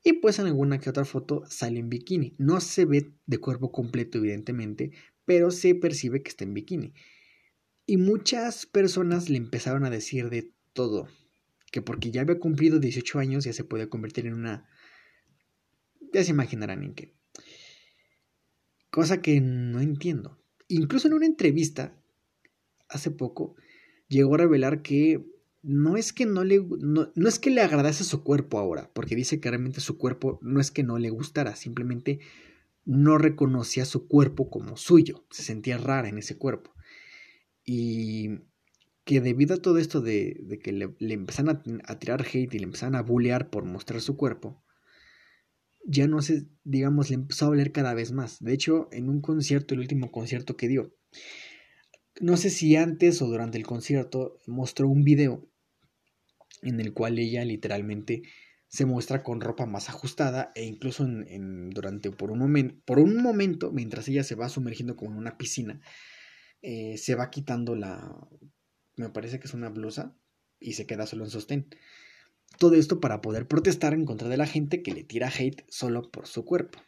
Y 0.02 0.14
pues 0.14 0.40
en 0.40 0.46
alguna 0.46 0.80
que 0.80 0.90
otra 0.90 1.04
foto 1.04 1.44
sale 1.50 1.80
en 1.80 1.90
bikini. 1.90 2.34
No 2.38 2.62
se 2.62 2.86
ve 2.86 3.12
de 3.26 3.38
cuerpo 3.40 3.74
completo, 3.74 4.20
evidentemente, 4.20 4.92
pero 5.26 5.52
se 5.52 5.76
percibe 5.76 6.24
que 6.24 6.30
está 6.30 6.46
en 6.46 6.54
bikini. 6.54 6.94
Y 7.86 7.98
muchas 7.98 8.66
personas 8.66 9.30
le 9.30 9.36
empezaron 9.36 9.84
a 9.84 9.90
decir 9.90 10.30
de 10.30 10.54
todo. 10.72 11.10
Que 11.74 11.82
porque 11.82 12.10
ya 12.10 12.22
había 12.22 12.40
cumplido 12.40 12.80
18 12.80 13.20
años 13.20 13.44
ya 13.44 13.52
se 13.52 13.66
puede 13.66 13.90
convertir 13.90 14.28
en 14.28 14.36
una... 14.36 14.70
Ya 16.14 16.24
se 16.24 16.32
imaginarán 16.32 16.84
en 16.84 16.96
qué. 16.96 17.14
Cosa 18.90 19.22
que 19.22 19.42
no 19.42 19.82
entiendo. 19.82 20.40
Incluso 20.68 21.08
en 21.08 21.14
una 21.14 21.26
entrevista 21.26 21.96
hace 22.90 23.12
poco 23.12 23.56
llegó 24.08 24.36
a 24.36 24.40
revelar 24.40 24.82
que 24.82 25.26
no 25.62 25.98
es 25.98 26.14
que 26.14 26.26
no 26.26 26.44
le 26.44 26.60
no, 26.60 27.10
es 27.16 27.40
que 27.40 27.50
le 27.50 27.62
agradase 27.62 28.04
su 28.04 28.24
cuerpo 28.24 28.60
ahora, 28.60 28.92
porque 28.94 29.16
dice 29.16 29.40
que 29.40 29.50
realmente 29.50 29.82
su 29.82 29.98
cuerpo 29.98 30.40
no 30.42 30.60
es 30.60 30.70
que 30.70 30.84
no 30.84 31.00
le 31.00 31.10
gustara, 31.10 31.56
simplemente 31.56 32.20
no 32.86 33.18
reconocía 33.18 33.86
su 33.86 34.08
cuerpo 34.08 34.50
como 34.52 34.78
suyo, 34.78 35.26
se 35.32 35.42
sentía 35.42 35.80
rara 35.80 36.08
en 36.08 36.20
ese 36.20 36.38
cuerpo. 36.38 36.72
Y 37.64 38.42
que 39.06 39.22
debido 39.22 39.56
a 39.56 39.62
todo 39.62 39.80
esto 39.80 40.02
de, 40.02 40.60
que 40.64 40.72
le, 40.72 40.96
le 41.00 41.16
a, 41.16 41.92
a, 41.92 42.00
tirar 42.00 42.22
hate 42.22 42.54
y 42.54 42.60
le 42.60 42.66
empezaron 42.66 42.96
a 42.96 43.02
bullear 43.02 43.50
por 43.50 43.66
mostrar 43.66 44.02
su 44.02 44.18
cuerpo, 44.18 44.64
ya 45.86 46.08
no 46.08 46.22
se, 46.22 46.48
digamos, 46.64 47.10
le 47.10 47.16
empezó 47.16 47.46
a 47.46 47.48
hablar 47.50 47.72
cada 47.72 47.94
vez 47.94 48.12
más. 48.12 48.44
De 48.44 48.54
hecho, 48.54 48.90
en 48.92 49.10
un 49.10 49.22
concierto, 49.22 49.74
el 49.74 49.82
último 49.82 50.12
concierto 50.12 50.58
que 50.58 50.68
dio, 50.68 50.94
no 52.20 52.38
sé 52.38 52.50
si 52.50 52.76
antes 52.76 53.22
o 53.22 53.28
durante 53.28 53.58
el 53.58 53.66
concierto 53.66 54.40
mostró 54.48 54.88
un 54.90 55.04
video 55.04 55.48
en 56.62 56.80
el 56.80 56.94
cual 56.94 57.20
ella 57.20 57.44
literalmente 57.46 58.24
se 58.68 58.86
muestra 58.86 59.24
con 59.24 59.42
ropa 59.42 59.66
más 59.66 59.90
ajustada 59.90 60.52
e 60.56 60.66
incluso 60.66 61.06
en, 61.06 61.70
durante 61.70 62.12
por 62.12 62.32
un, 62.32 62.40
momento, 62.40 62.76
por 62.86 63.00
un 63.00 63.22
momento, 63.22 63.72
mientras 63.72 64.08
ella 64.08 64.24
se 64.24 64.36
va 64.36 64.50
sumergiendo 64.50 64.96
como 64.96 65.12
en 65.12 65.18
una 65.18 65.38
piscina, 65.38 65.82
eh, 66.62 66.98
se 66.98 67.16
va 67.16 67.30
quitando 67.30 67.76
la, 67.76 68.18
me 68.96 69.10
parece 69.10 69.40
que 69.40 69.48
es 69.48 69.54
una 69.54 69.70
blusa 69.70 70.18
y 70.60 70.74
se 70.74 70.86
queda 70.86 71.06
solo 71.06 71.26
en 71.26 71.30
sostén. 71.30 71.68
Todo 72.58 72.76
esto 72.76 73.00
para 73.00 73.22
poder 73.22 73.48
protestar 73.48 73.94
en 73.94 74.06
contra 74.06 74.30
de 74.30 74.38
la 74.38 74.48
gente 74.48 74.82
que 74.82 74.94
le 74.94 75.04
tira 75.04 75.30
hate 75.30 75.66
solo 75.68 76.10
por 76.10 76.28
su 76.28 76.46
cuerpo. 76.46 76.80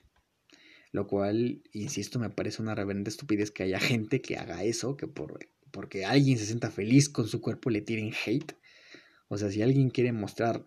Lo 0.92 1.08
cual, 1.08 1.62
insisto, 1.74 2.20
me 2.20 2.30
parece 2.30 2.62
una 2.62 2.76
reverenda 2.76 3.10
estupidez 3.10 3.52
que 3.52 3.64
haya 3.64 3.80
gente 3.80 4.22
que 4.22 4.38
haga 4.38 4.64
eso, 4.64 4.96
que 4.96 5.08
por, 5.08 5.40
porque 5.72 6.06
alguien 6.06 6.38
se 6.38 6.46
sienta 6.46 6.72
feliz 6.72 7.10
con 7.10 7.28
su 7.28 7.42
cuerpo 7.42 7.70
le 7.70 7.82
tiren 7.82 8.14
hate. 8.26 8.58
O 9.28 9.38
sea, 9.38 9.52
si 9.52 9.62
alguien 9.62 9.90
quiere 9.90 10.14
mostrar 10.14 10.66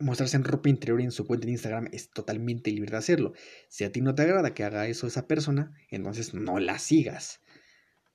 mostrarse 0.00 0.36
en 0.36 0.44
ropa 0.44 0.68
interior 0.68 1.00
en 1.00 1.10
su 1.10 1.26
cuenta 1.26 1.46
de 1.46 1.52
Instagram 1.52 1.88
es 1.92 2.10
totalmente 2.10 2.70
libre 2.70 2.90
de 2.90 2.96
hacerlo. 2.96 3.32
Si 3.68 3.84
a 3.84 3.92
ti 3.92 4.00
no 4.00 4.14
te 4.14 4.22
agrada 4.22 4.54
que 4.54 4.64
haga 4.64 4.86
eso 4.86 5.06
esa 5.06 5.26
persona, 5.26 5.72
entonces 5.90 6.34
no 6.34 6.58
la 6.58 6.78
sigas. 6.78 7.40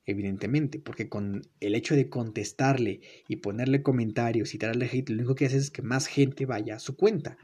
Evidentemente, 0.05 0.79
porque 0.79 1.07
con 1.07 1.43
el 1.61 1.75
hecho 1.75 1.95
de 1.95 2.09
contestarle 2.09 3.01
y 3.27 3.37
ponerle 3.37 3.83
comentarios 3.83 4.53
y 4.53 4.57
darle 4.57 4.89
hate, 4.91 5.09
lo 5.09 5.15
único 5.17 5.35
que 5.35 5.45
haces 5.45 5.63
es 5.63 5.71
que 5.71 5.81
más 5.81 6.07
gente 6.07 6.45
vaya 6.45 6.75
a 6.75 6.79
su 6.79 6.97
cuenta 6.97 7.37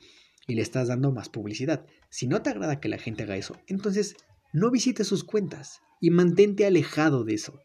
y 0.46 0.56
le 0.56 0.62
estás 0.62 0.90
dando 0.90 1.12
más 1.12 1.30
publicidad. 1.30 1.86
Si 2.10 2.28
no 2.28 2.42
te 2.42 2.50
agrada 2.50 2.82
que 2.82 2.90
la 2.90 2.98
gente 2.98 3.24
haga 3.24 3.38
eso, 3.38 3.56
entonces 3.68 4.18
no 4.52 4.72
visites 4.72 5.08
sus 5.08 5.24
cuentas 5.24 5.82
y 6.02 6.10
mantente 6.10 6.66
alejado 6.66 7.24
de 7.24 7.36
eso. 7.36 7.60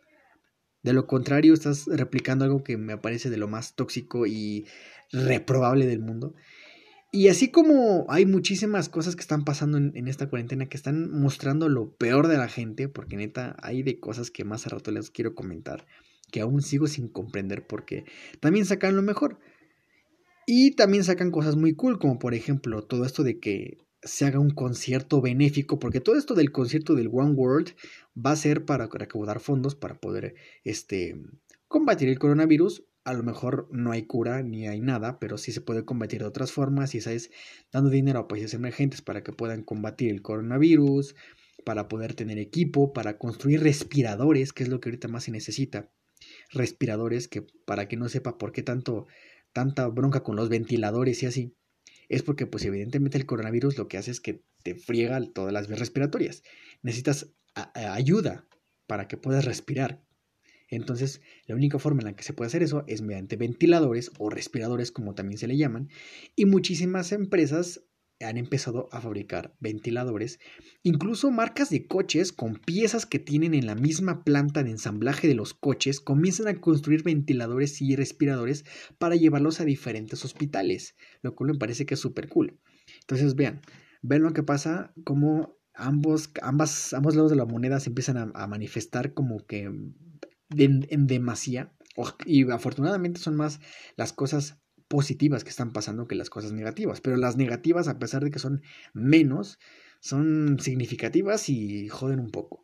De 0.83 0.93
lo 0.93 1.07
contrario, 1.07 1.55
estás 1.55 1.87
replicando 1.87 2.45
algo 2.45 2.63
que 2.63 2.77
me 2.77 2.99
parece 2.99 3.31
de 3.31 3.39
lo 3.39 3.49
más 3.49 3.75
tóxico 3.75 4.27
y 4.27 4.67
reprobable 5.11 5.87
del 5.87 6.01
mundo. 6.01 6.35
Y 7.15 7.29
así 7.29 7.53
como 7.53 8.07
hay 8.09 8.27
muchísimas 8.27 8.89
cosas 8.89 9.15
que 9.15 9.21
están 9.21 9.45
pasando 9.45 9.79
en, 9.79 10.09
esta 10.09 10.29
cuarentena 10.29 10.67
que 10.67 10.77
están 10.77 11.13
mostrando 11.13 11.69
lo 11.69 11.95
peor 11.95 12.27
de 12.27 12.37
la 12.37 12.49
gente, 12.49 12.89
porque 12.89 13.17
neta 13.17 13.55
hay 13.63 13.85
de 13.85 14.01
cosas 14.01 14.33
que 14.33 14.43
más 14.43 14.67
a 14.67 14.71
rato 14.71 14.91
les 14.91 15.13
quiero 15.13 15.33
comentar, 15.37 15.87
que 16.33 16.41
aún 16.41 16.61
sigo 16.61 16.89
sin 16.89 17.07
comprender 17.07 17.69
porque 17.69 18.05
también 18.41 18.67
sacan 18.67 18.97
lo 18.97 19.03
mejor. 19.03 19.39
Y 20.45 20.73
también 20.73 21.05
sacan 21.05 21.31
cosas 21.31 21.55
muy 21.55 21.77
cool, 21.77 22.01
como 22.01 22.19
por 22.19 22.35
ejemplo 22.35 22.83
todo 22.83 23.05
esto 23.05 23.23
de 23.23 23.39
que 23.39 23.79
se 24.03 24.25
haga 24.25 24.41
un 24.41 24.51
concierto 24.51 25.21
benéfico, 25.21 25.79
porque 25.79 26.01
todo 26.01 26.17
esto 26.17 26.35
del 26.35 26.51
concierto 26.51 26.97
del 26.97 27.11
One 27.13 27.35
World 27.35 27.77
va 28.19 28.33
a 28.33 28.37
ser 28.37 28.65
para 28.65 28.89
recaudar 28.89 29.39
fondos 29.39 29.77
para 29.77 29.95
poder 29.95 30.35
este, 30.65 31.15
combatir 31.69 32.09
el 32.09 32.19
coronavirus. 32.19 32.83
A 33.05 33.13
lo 33.13 33.23
mejor 33.23 33.69
no 33.71 33.93
hay 33.93 34.07
cura 34.07 34.43
ni 34.43 34.67
hay 34.67 34.81
nada, 34.81 35.19
pero 35.19 35.39
sí 35.39 35.53
se 35.53 35.61
puede 35.61 35.85
combatir 35.85 36.21
de 36.21 36.27
otras 36.27 36.53
formas, 36.53 36.95
y 36.95 36.99
esa 36.99 37.13
es 37.13 37.31
dando 37.71 37.91
dinero 37.91 38.19
a 38.19 38.29
países 38.29 38.55
emergentes 38.55 39.03
para 39.03 39.23
que 39.23 39.33
puedan 39.33 39.63
combatir 39.63 40.11
el 40.11 40.23
coronavirus, 40.23 41.15
para 41.65 41.89
poder 41.89 42.15
tener 42.15 42.39
equipo, 42.39 42.93
para 42.93 43.19
construir 43.19 43.63
respiradores, 43.63 44.53
que 44.53 44.63
es 44.63 44.69
lo 44.69 44.81
que 44.81 44.89
ahorita 44.89 45.09
más 45.09 45.25
se 45.25 45.31
necesita. 45.31 45.91
Respiradores 46.51 47.29
que 47.29 47.47
para 47.67 47.89
que 47.89 47.97
no 47.97 48.09
sepa 48.09 48.39
por 48.39 48.53
qué 48.53 48.63
tanto 48.63 49.07
tanta 49.53 49.87
bronca 49.89 50.23
con 50.23 50.37
los 50.37 50.49
ventiladores 50.49 51.23
y 51.23 51.27
así 51.27 51.55
es 52.09 52.23
porque 52.23 52.47
pues 52.47 52.65
evidentemente 52.65 53.19
el 53.19 53.27
coronavirus 53.27 53.79
lo 53.79 53.89
que 53.89 53.99
hace 53.99 54.11
es 54.11 54.21
que 54.21 54.43
te 54.63 54.75
friega 54.75 55.21
todas 55.33 55.53
las 55.53 55.69
vías 55.69 55.81
respiratorias. 55.81 56.43
Necesitas 56.83 57.33
ayuda 57.75 58.47
para 58.87 59.09
que 59.09 59.17
puedas 59.17 59.45
respirar. 59.45 60.03
Entonces, 60.69 61.21
la 61.47 61.55
única 61.55 61.79
forma 61.79 62.01
en 62.01 62.07
la 62.07 62.17
que 62.17 62.25
se 62.25 62.33
puede 62.33 62.49
hacer 62.49 62.63
eso 62.63 62.85
es 62.87 63.03
mediante 63.03 63.37
ventiladores 63.37 64.11
o 64.19 64.31
respiradores, 64.31 64.91
como 64.91 65.15
también 65.15 65.39
se 65.39 65.47
le 65.47 65.57
llaman, 65.57 65.89
y 66.37 66.47
muchísimas 66.47 67.13
empresas 67.13 67.83
han 68.21 68.37
empezado 68.37 68.89
a 68.93 69.01
fabricar 69.01 69.55
ventiladores, 69.61 70.39
incluso 70.83 71.31
marcas 71.31 71.71
de 71.71 71.87
coches 71.87 72.33
con 72.33 72.55
piezas 72.55 73.07
que 73.07 73.19
tienen 73.19 73.55
en 73.55 73.67
la 73.67 73.75
misma 73.75 74.25
planta 74.25 74.63
de 74.63 74.71
ensamblaje 74.71 75.29
de 75.29 75.35
los 75.35 75.53
coches 75.53 76.01
comienzan 76.01 76.49
a 76.49 76.61
construir 76.61 77.03
ventiladores 77.03 77.83
y 77.83 77.97
respiradores 77.97 78.65
para 78.99 79.17
llevarlos 79.17 79.61
a 79.61 79.65
diferentes 79.65 80.25
hospitales, 80.25 80.95
lo 81.23 81.35
cual 81.35 81.53
me 81.53 81.59
parece 81.59 81.87
que 81.87 81.95
es 81.95 82.01
súper 82.01 82.29
cool. 82.29 82.59
Entonces 83.01 83.35
vean, 83.35 83.61
ven 84.03 84.23
lo 84.23 84.33
que 84.33 84.43
pasa, 84.43 84.93
como 85.05 85.59
ambos, 85.75 86.31
ambos 86.43 86.93
lados 86.93 87.31
de 87.31 87.37
la 87.37 87.47
moneda 87.47 87.81
se 87.81 87.91
empiezan 87.91 88.33
a, 88.35 88.47
manifestar 88.47 89.13
como 89.13 89.45
que 89.47 89.71
en 90.51 91.07
demasía, 91.07 91.73
y 92.27 92.51
afortunadamente 92.51 93.21
son 93.21 93.37
más 93.37 93.61
las 93.97 94.13
cosas 94.13 94.59
positivas 94.89 95.45
que 95.45 95.51
están 95.51 95.73
pasando 95.73 96.07
que 96.07 96.15
las 96.15 96.31
cosas 96.31 96.53
negativas. 96.53 97.01
Pero 97.01 97.17
las 97.17 97.37
negativas, 97.37 97.89
a 97.89 97.99
pesar 97.99 98.25
de 98.25 98.31
que 98.31 98.39
son 98.39 98.63
menos, 98.93 99.59
son 100.01 100.59
significativas 100.61 101.49
y 101.49 101.89
joden 101.89 102.21
un 102.21 102.31
poco. 102.31 102.63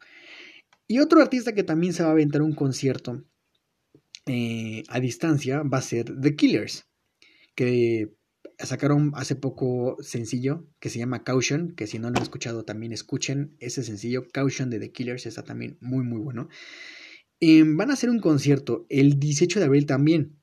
Y 0.86 0.98
otro 0.98 1.22
artista 1.22 1.54
que 1.54 1.62
también 1.62 1.92
se 1.92 2.02
va 2.02 2.10
a 2.10 2.12
aventar 2.12 2.42
un 2.42 2.54
concierto 2.54 3.24
eh, 4.26 4.82
a 4.88 5.00
distancia 5.00 5.62
va 5.62 5.78
a 5.78 5.82
ser 5.82 6.20
The 6.20 6.36
Killers, 6.36 6.88
que 7.54 8.14
sacaron 8.58 9.12
hace 9.14 9.36
poco 9.36 9.96
sencillo 10.00 10.68
que 10.78 10.90
se 10.90 10.98
llama 10.98 11.24
Caution, 11.24 11.74
que 11.74 11.86
si 11.86 11.98
no 11.98 12.10
lo 12.10 12.16
han 12.16 12.22
escuchado 12.22 12.64
también 12.64 12.92
escuchen 12.92 13.56
ese 13.60 13.82
sencillo, 13.82 14.28
Caution 14.32 14.68
de 14.68 14.78
The 14.78 14.92
Killers, 14.92 15.26
está 15.26 15.42
también 15.42 15.78
muy 15.80 16.04
muy 16.04 16.20
bueno. 16.20 16.48
Eh, 17.40 17.64
van 17.66 17.90
a 17.90 17.94
hacer 17.94 18.10
un 18.10 18.20
concierto 18.20 18.86
el 18.90 19.18
18 19.18 19.60
de 19.60 19.66
abril 19.66 19.86
también, 19.86 20.38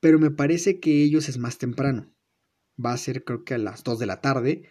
pero 0.00 0.18
me 0.18 0.32
parece 0.32 0.80
que 0.80 1.02
ellos 1.04 1.28
es 1.28 1.38
más 1.38 1.58
temprano. 1.58 2.12
Va 2.84 2.92
a 2.92 2.98
ser 2.98 3.24
creo 3.24 3.44
que 3.44 3.54
a 3.54 3.58
las 3.58 3.84
2 3.84 3.98
de 4.00 4.06
la 4.06 4.20
tarde. 4.20 4.62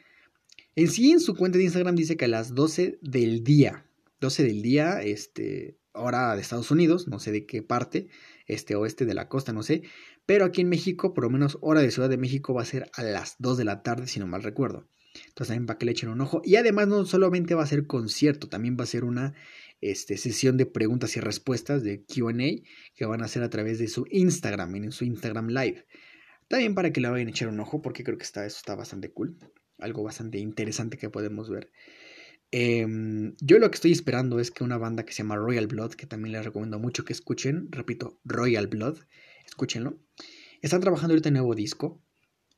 En 0.76 0.90
sí, 0.90 1.12
en 1.12 1.20
su 1.20 1.36
cuenta 1.36 1.58
de 1.58 1.64
Instagram 1.66 1.96
dice 1.96 2.18
que 2.18 2.26
a 2.26 2.30
las 2.30 2.54
12 2.54 3.00
del 3.02 3.44
día. 3.44 3.86
12 4.20 4.44
del 4.44 4.62
día, 4.62 5.02
este, 5.02 5.78
hora 5.94 6.36
de 6.36 6.42
Estados 6.42 6.72
Unidos, 6.72 7.08
no 7.08 7.20
sé 7.20 7.32
de 7.32 7.46
qué 7.46 7.62
parte, 7.64 8.10
este 8.46 8.76
oeste 8.76 9.06
de 9.06 9.14
la 9.14 9.30
costa, 9.30 9.54
no 9.54 9.64
sé. 9.64 9.84
Pero 10.26 10.46
aquí 10.46 10.62
en 10.62 10.70
México, 10.70 11.14
por 11.14 11.24
lo 11.24 11.30
menos 11.30 11.58
hora 11.62 11.82
de 11.82 11.92
Ciudad 11.92 12.10
de 12.10 12.18
México, 12.18 12.54
va 12.54 12.64
a 12.64 12.66
ser 12.66 12.90
a 12.94 13.04
las 13.04 13.36
2 13.40 13.58
de 13.58 13.66
la 13.66 13.84
tarde, 13.84 14.08
si 14.08 14.20
no 14.20 14.28
mal 14.28 14.44
recuerdo. 14.44 14.88
Entonces 15.28 15.48
también 15.48 15.66
para 15.66 15.78
que 15.80 15.86
le 15.86 15.92
echen 15.92 16.10
un 16.10 16.22
ojo. 16.22 16.42
Y 16.44 16.56
además 16.56 16.88
no 16.88 17.06
solamente 17.06 17.56
va 17.56 17.64
a 17.64 17.68
ser 17.68 17.88
concierto, 17.88 18.48
también 18.50 18.78
va 18.80 18.84
a 18.84 18.88
ser 18.88 19.04
una 19.04 19.34
este, 19.82 20.18
sesión 20.18 20.58
de 20.58 20.66
preguntas 20.66 21.16
y 21.18 21.20
respuestas 21.20 21.84
de 21.84 22.04
QA 22.04 22.34
que 22.96 23.06
van 23.06 23.22
a 23.22 23.26
hacer 23.26 23.44
a 23.44 23.50
través 23.50 23.80
de 23.80 23.88
su 23.88 24.06
Instagram, 24.10 24.76
en 24.76 24.92
su 24.92 25.06
Instagram 25.06 25.48
Live. 25.48 25.86
También 26.48 26.76
para 26.76 26.92
que 26.92 27.02
le 27.02 27.10
vayan 27.10 27.28
a 27.28 27.32
echar 27.32 27.48
un 27.48 27.60
ojo, 27.60 27.82
porque 27.82 28.04
creo 28.04 28.18
que 28.18 28.24
está, 28.24 28.46
eso 28.46 28.58
está 28.58 28.76
bastante 28.76 29.12
cool. 29.12 29.38
Algo 29.78 30.04
bastante 30.04 30.40
interesante 30.40 30.98
que 30.98 31.10
podemos 31.10 31.50
ver. 31.50 31.72
Em, 32.52 33.36
yo 33.40 33.60
lo 33.60 33.70
que 33.70 33.76
estoy 33.76 33.92
esperando 33.92 34.40
es 34.40 34.50
que 34.50 34.64
una 34.64 34.78
banda 34.78 35.06
que 35.06 35.14
se 35.14 35.20
llama 35.20 35.36
Royal 35.36 35.68
Blood, 35.68 35.94
que 35.94 36.08
también 36.08 36.34
les 36.34 36.44
recomiendo 36.44 36.80
mucho 36.80 37.06
que 37.06 37.14
escuchen, 37.14 37.72
repito, 37.72 38.20
Royal 38.26 38.68
Blood, 38.68 38.98
escúchenlo. 39.46 40.00
Están 40.62 40.82
trabajando 40.82 41.14
ahorita 41.14 41.30
en 41.30 41.36
nuevo 41.36 41.54
disco 41.54 42.04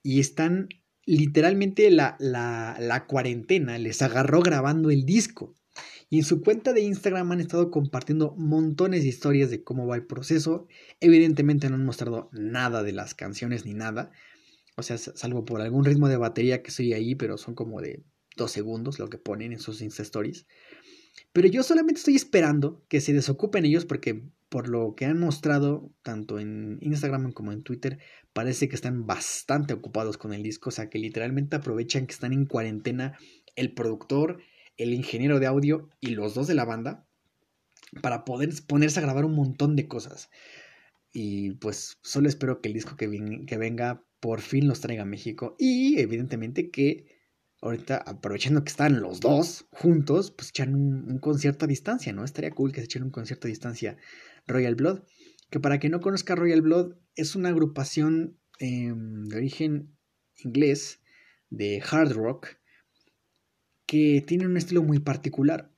y 0.01 0.19
están 0.21 0.69
literalmente 1.05 1.91
la, 1.91 2.15
la, 2.19 2.77
la 2.79 3.05
cuarentena 3.05 3.77
les 3.77 4.01
agarró 4.01 4.41
grabando 4.41 4.89
el 4.89 5.05
disco. 5.05 5.55
Y 6.11 6.17
en 6.17 6.25
su 6.25 6.41
cuenta 6.41 6.73
de 6.73 6.81
Instagram 6.81 7.31
han 7.31 7.39
estado 7.39 7.71
compartiendo 7.71 8.35
montones 8.37 9.03
de 9.03 9.07
historias 9.07 9.49
de 9.49 9.63
cómo 9.63 9.87
va 9.87 9.95
el 9.95 10.05
proceso. 10.05 10.67
Evidentemente 10.99 11.69
no 11.69 11.75
han 11.75 11.85
mostrado 11.85 12.29
nada 12.33 12.83
de 12.83 12.91
las 12.91 13.15
canciones 13.15 13.65
ni 13.65 13.73
nada. 13.73 14.11
O 14.75 14.83
sea, 14.83 14.97
salvo 14.97 15.45
por 15.45 15.61
algún 15.61 15.85
ritmo 15.85 16.09
de 16.09 16.17
batería 16.17 16.61
que 16.61 16.69
estoy 16.69 16.91
ahí, 16.91 17.15
pero 17.15 17.37
son 17.37 17.55
como 17.55 17.79
de 17.79 18.03
dos 18.35 18.51
segundos 18.51 18.99
lo 18.99 19.09
que 19.09 19.19
ponen 19.19 19.53
en 19.53 19.59
sus 19.59 19.81
Insta 19.81 20.03
Stories. 20.03 20.45
Pero 21.31 21.47
yo 21.47 21.63
solamente 21.63 21.99
estoy 21.99 22.17
esperando 22.17 22.83
que 22.89 22.99
se 22.99 23.13
desocupen 23.13 23.63
ellos 23.63 23.85
porque 23.85 24.21
por 24.49 24.67
lo 24.67 24.95
que 24.95 25.05
han 25.05 25.17
mostrado 25.17 25.93
tanto 26.03 26.39
en 26.39 26.77
Instagram 26.81 27.31
como 27.31 27.53
en 27.53 27.63
Twitter 27.63 27.99
parece 28.33 28.67
que 28.67 28.75
están 28.75 29.05
bastante 29.05 29.73
ocupados 29.73 30.17
con 30.17 30.33
el 30.33 30.43
disco, 30.43 30.69
o 30.69 30.71
sea 30.73 30.89
que 30.89 30.99
literalmente 30.99 31.55
aprovechan 31.55 32.05
que 32.05 32.13
están 32.13 32.33
en 32.33 32.45
cuarentena 32.45 33.17
el 33.55 33.73
productor, 33.73 34.41
el 34.77 34.93
ingeniero 34.93 35.39
de 35.39 35.47
audio 35.47 35.89
y 35.99 36.11
los 36.11 36.33
dos 36.33 36.47
de 36.47 36.55
la 36.55 36.65
banda 36.65 37.07
para 38.01 38.23
poder 38.23 38.49
ponerse 38.67 38.99
a 38.99 39.03
grabar 39.03 39.25
un 39.25 39.35
montón 39.35 39.75
de 39.75 39.87
cosas. 39.87 40.29
Y 41.11 41.51
pues 41.55 41.97
solo 42.03 42.29
espero 42.29 42.61
que 42.61 42.69
el 42.69 42.73
disco 42.73 42.95
que, 42.95 43.07
venga 43.57 44.05
por 44.19 44.41
fin 44.41 44.67
los 44.67 44.79
traiga 44.79 45.03
a 45.03 45.05
México. 45.05 45.55
Y 45.59 45.99
evidentemente 45.99 46.71
que 46.71 47.19
ahorita, 47.61 47.97
aprovechando 47.97 48.63
que 48.63 48.69
están 48.69 49.01
los 49.01 49.19
dos 49.19 49.67
juntos, 49.71 50.31
pues 50.31 50.49
echan 50.49 50.73
un, 50.73 51.19
concierto 51.19 51.65
a 51.65 51.67
distancia, 51.67 52.13
¿no? 52.13 52.23
Estaría 52.23 52.51
cool 52.51 52.71
que 52.71 52.79
se 52.79 52.85
echen 52.85 53.03
un 53.03 53.11
concierto 53.11 53.47
a 53.47 53.49
distancia 53.49 53.97
Royal 54.47 54.75
Blood. 54.75 55.03
Que 55.49 55.59
para 55.59 55.79
quien 55.79 55.91
no 55.91 55.99
conozca 55.99 56.35
Royal 56.35 56.61
Blood, 56.61 56.95
es 57.15 57.35
una 57.35 57.49
agrupación 57.49 58.39
em, 58.59 59.25
de 59.25 59.35
origen 59.35 59.97
inglés 60.37 61.01
de 61.49 61.83
hard 61.87 62.13
rock 62.13 62.60
que 63.91 64.23
tienen 64.25 64.47
un 64.47 64.55
estilo 64.55 64.83
muy 64.83 64.99
particular. 64.99 65.69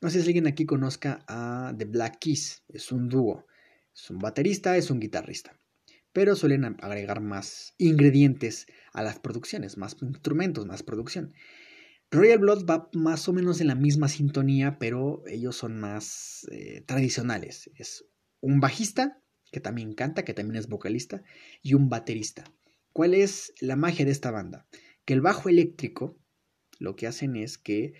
No 0.00 0.08
sé 0.08 0.22
si 0.22 0.28
alguien 0.28 0.46
aquí 0.46 0.64
conozca 0.64 1.22
a 1.28 1.74
The 1.76 1.84
Black 1.84 2.16
Keys, 2.18 2.64
es 2.68 2.90
un 2.92 3.10
dúo, 3.10 3.44
es 3.94 4.08
un 4.08 4.20
baterista, 4.20 4.78
es 4.78 4.90
un 4.90 4.98
guitarrista, 4.98 5.60
pero 6.14 6.34
suelen 6.34 6.64
agregar 6.64 7.20
más 7.20 7.74
ingredientes 7.76 8.64
a 8.94 9.02
las 9.02 9.18
producciones, 9.18 9.76
más 9.76 9.98
instrumentos, 10.00 10.64
más 10.64 10.82
producción. 10.82 11.34
Royal 12.10 12.38
Blood 12.38 12.64
va 12.64 12.88
más 12.94 13.28
o 13.28 13.34
menos 13.34 13.60
en 13.60 13.66
la 13.66 13.74
misma 13.74 14.08
sintonía, 14.08 14.78
pero 14.78 15.22
ellos 15.26 15.54
son 15.54 15.78
más 15.78 16.46
eh, 16.50 16.80
tradicionales. 16.86 17.70
Es 17.74 18.06
un 18.40 18.60
bajista, 18.60 19.20
que 19.50 19.60
también 19.60 19.92
canta, 19.92 20.24
que 20.24 20.32
también 20.32 20.56
es 20.56 20.68
vocalista, 20.68 21.22
y 21.60 21.74
un 21.74 21.90
baterista. 21.90 22.44
¿Cuál 22.94 23.12
es 23.12 23.52
la 23.60 23.76
magia 23.76 24.06
de 24.06 24.12
esta 24.12 24.30
banda? 24.30 24.66
Que 25.04 25.12
el 25.12 25.20
bajo 25.20 25.50
eléctrico 25.50 26.21
lo 26.82 26.96
que 26.96 27.06
hacen 27.06 27.36
es 27.36 27.58
que 27.58 27.94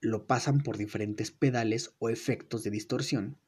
lo 0.00 0.26
pasan 0.26 0.60
por 0.60 0.78
diferentes 0.78 1.30
pedales 1.30 1.94
o 1.98 2.08
efectos 2.08 2.62
de 2.62 2.70
distorsión 2.70 3.38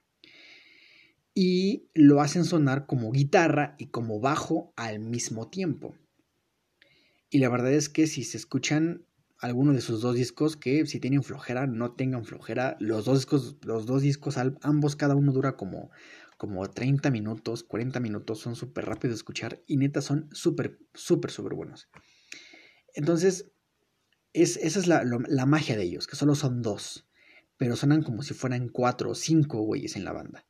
y 1.35 1.89
lo 1.95 2.21
hacen 2.21 2.45
sonar 2.45 2.87
como 2.87 3.11
guitarra 3.11 3.75
y 3.79 3.87
como 3.87 4.21
bajo 4.21 4.75
al 4.77 4.99
mismo 5.01 5.49
tiempo. 5.49 5.95
Y 7.31 7.39
la 7.39 7.49
verdad 7.49 7.73
es 7.73 7.89
que 7.89 8.07
si 8.07 8.25
se 8.25 8.37
escuchan 8.37 9.07
alguno 9.39 9.73
de 9.73 9.81
sus 9.81 10.03
dos 10.03 10.15
discos, 10.15 10.57
que 10.57 10.85
si 10.87 11.01
tienen 11.01 11.23
flojera, 11.23 11.67
no 11.67 11.95
tengan 11.95 12.27
flojera, 12.27 12.77
los 12.79 13.07
dos 13.07 13.21
discos, 13.21 13.57
los 13.63 13.87
dos 13.87 14.03
discos 14.03 14.37
ambos 14.37 14.97
cada 14.97 15.15
uno 15.15 15.33
dura 15.33 15.57
como 15.57 15.91
como 16.37 16.69
30 16.69 17.13
minutos, 17.13 17.63
40 17.63 18.01
minutos, 18.01 18.41
son 18.41 18.57
súper 18.57 18.85
rápidos 18.87 19.13
de 19.13 19.19
escuchar 19.19 19.63
y 19.69 19.77
neta 19.77 20.01
son 20.01 20.29
súper, 20.33 20.77
súper, 20.93 21.31
súper 21.31 21.55
buenos. 21.55 21.89
Entonces, 22.95 23.52
es, 24.33 24.57
esa 24.57 24.79
es 24.79 24.87
la, 24.87 25.05
la, 25.05 25.47
magia 25.47 25.77
de 25.77 25.85
ellos, 25.85 26.07
que 26.07 26.17
solo 26.17 26.35
son 26.35 26.63
dos, 26.63 27.07
pero 27.57 27.77
suenan 27.77 28.03
como 28.03 28.23
si 28.23 28.35
fueran 28.35 28.69
cuatro 28.69 29.11
o 29.11 29.15
cinco 29.15 29.63
güeyes 29.63 29.97
en 29.97 30.05
la 30.05 30.13
banda. 30.13 30.47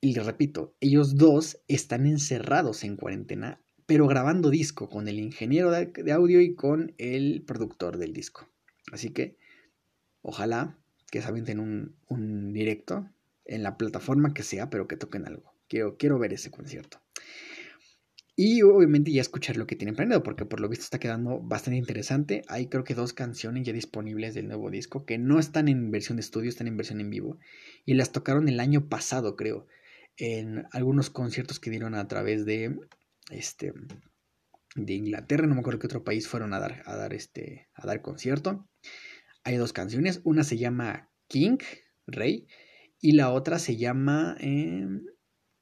Y 0.00 0.14
les 0.14 0.26
repito, 0.26 0.74
ellos 0.80 1.16
dos 1.16 1.58
están 1.68 2.06
encerrados 2.06 2.84
en 2.84 2.96
cuarentena, 2.96 3.60
pero 3.86 4.06
grabando 4.06 4.50
disco 4.50 4.88
con 4.88 5.08
el 5.08 5.18
ingeniero 5.18 5.70
de, 5.70 6.12
audio 6.12 6.40
y 6.40 6.54
con 6.54 6.94
el 6.98 7.42
productor 7.46 7.98
del 7.98 8.12
disco. 8.12 8.48
Así 8.92 9.10
que, 9.10 9.36
ojalá 10.22 10.78
que 11.10 11.22
se 11.22 11.28
avienten 11.28 11.60
un, 11.60 11.96
un 12.08 12.52
directo 12.52 13.08
en 13.44 13.62
la 13.62 13.76
plataforma 13.76 14.34
que 14.34 14.42
sea, 14.42 14.70
pero 14.70 14.88
que 14.88 14.96
toquen 14.96 15.26
algo. 15.26 15.54
Quiero, 15.68 15.96
quiero 15.96 16.18
ver 16.18 16.32
ese 16.32 16.50
concierto. 16.50 17.00
Y 18.38 18.60
obviamente 18.60 19.10
ya 19.12 19.22
escuchar 19.22 19.56
lo 19.56 19.66
que 19.66 19.76
tienen 19.76 19.96
planeado, 19.96 20.22
porque 20.22 20.44
por 20.44 20.60
lo 20.60 20.68
visto 20.68 20.84
está 20.84 20.98
quedando 20.98 21.40
bastante 21.40 21.78
interesante. 21.78 22.42
Hay 22.48 22.68
creo 22.68 22.84
que 22.84 22.94
dos 22.94 23.14
canciones 23.14 23.66
ya 23.66 23.72
disponibles 23.72 24.34
del 24.34 24.46
nuevo 24.46 24.70
disco, 24.70 25.06
que 25.06 25.16
no 25.16 25.38
están 25.38 25.68
en 25.68 25.90
versión 25.90 26.16
de 26.16 26.20
estudio, 26.20 26.50
están 26.50 26.66
en 26.66 26.76
versión 26.76 27.00
en 27.00 27.08
vivo. 27.08 27.38
Y 27.86 27.94
las 27.94 28.12
tocaron 28.12 28.50
el 28.50 28.60
año 28.60 28.90
pasado, 28.90 29.36
creo, 29.36 29.66
en 30.18 30.66
algunos 30.72 31.08
conciertos 31.08 31.58
que 31.58 31.70
dieron 31.70 31.94
a 31.94 32.08
través 32.08 32.44
de, 32.44 32.78
este, 33.30 33.72
de 34.74 34.92
Inglaterra, 34.92 35.46
no 35.46 35.54
me 35.54 35.60
acuerdo 35.60 35.80
qué 35.80 35.86
otro 35.86 36.04
país 36.04 36.28
fueron 36.28 36.52
a 36.52 36.60
dar, 36.60 36.82
a 36.84 36.94
dar, 36.94 37.14
este, 37.14 37.70
a 37.74 37.86
dar 37.86 38.02
concierto. 38.02 38.68
Hay 39.44 39.56
dos 39.56 39.72
canciones, 39.72 40.20
una 40.24 40.44
se 40.44 40.58
llama 40.58 41.10
King, 41.26 41.56
Rey, 42.06 42.46
y 43.00 43.12
la 43.12 43.32
otra 43.32 43.58
se 43.58 43.78
llama 43.78 44.36
eh, 44.40 44.86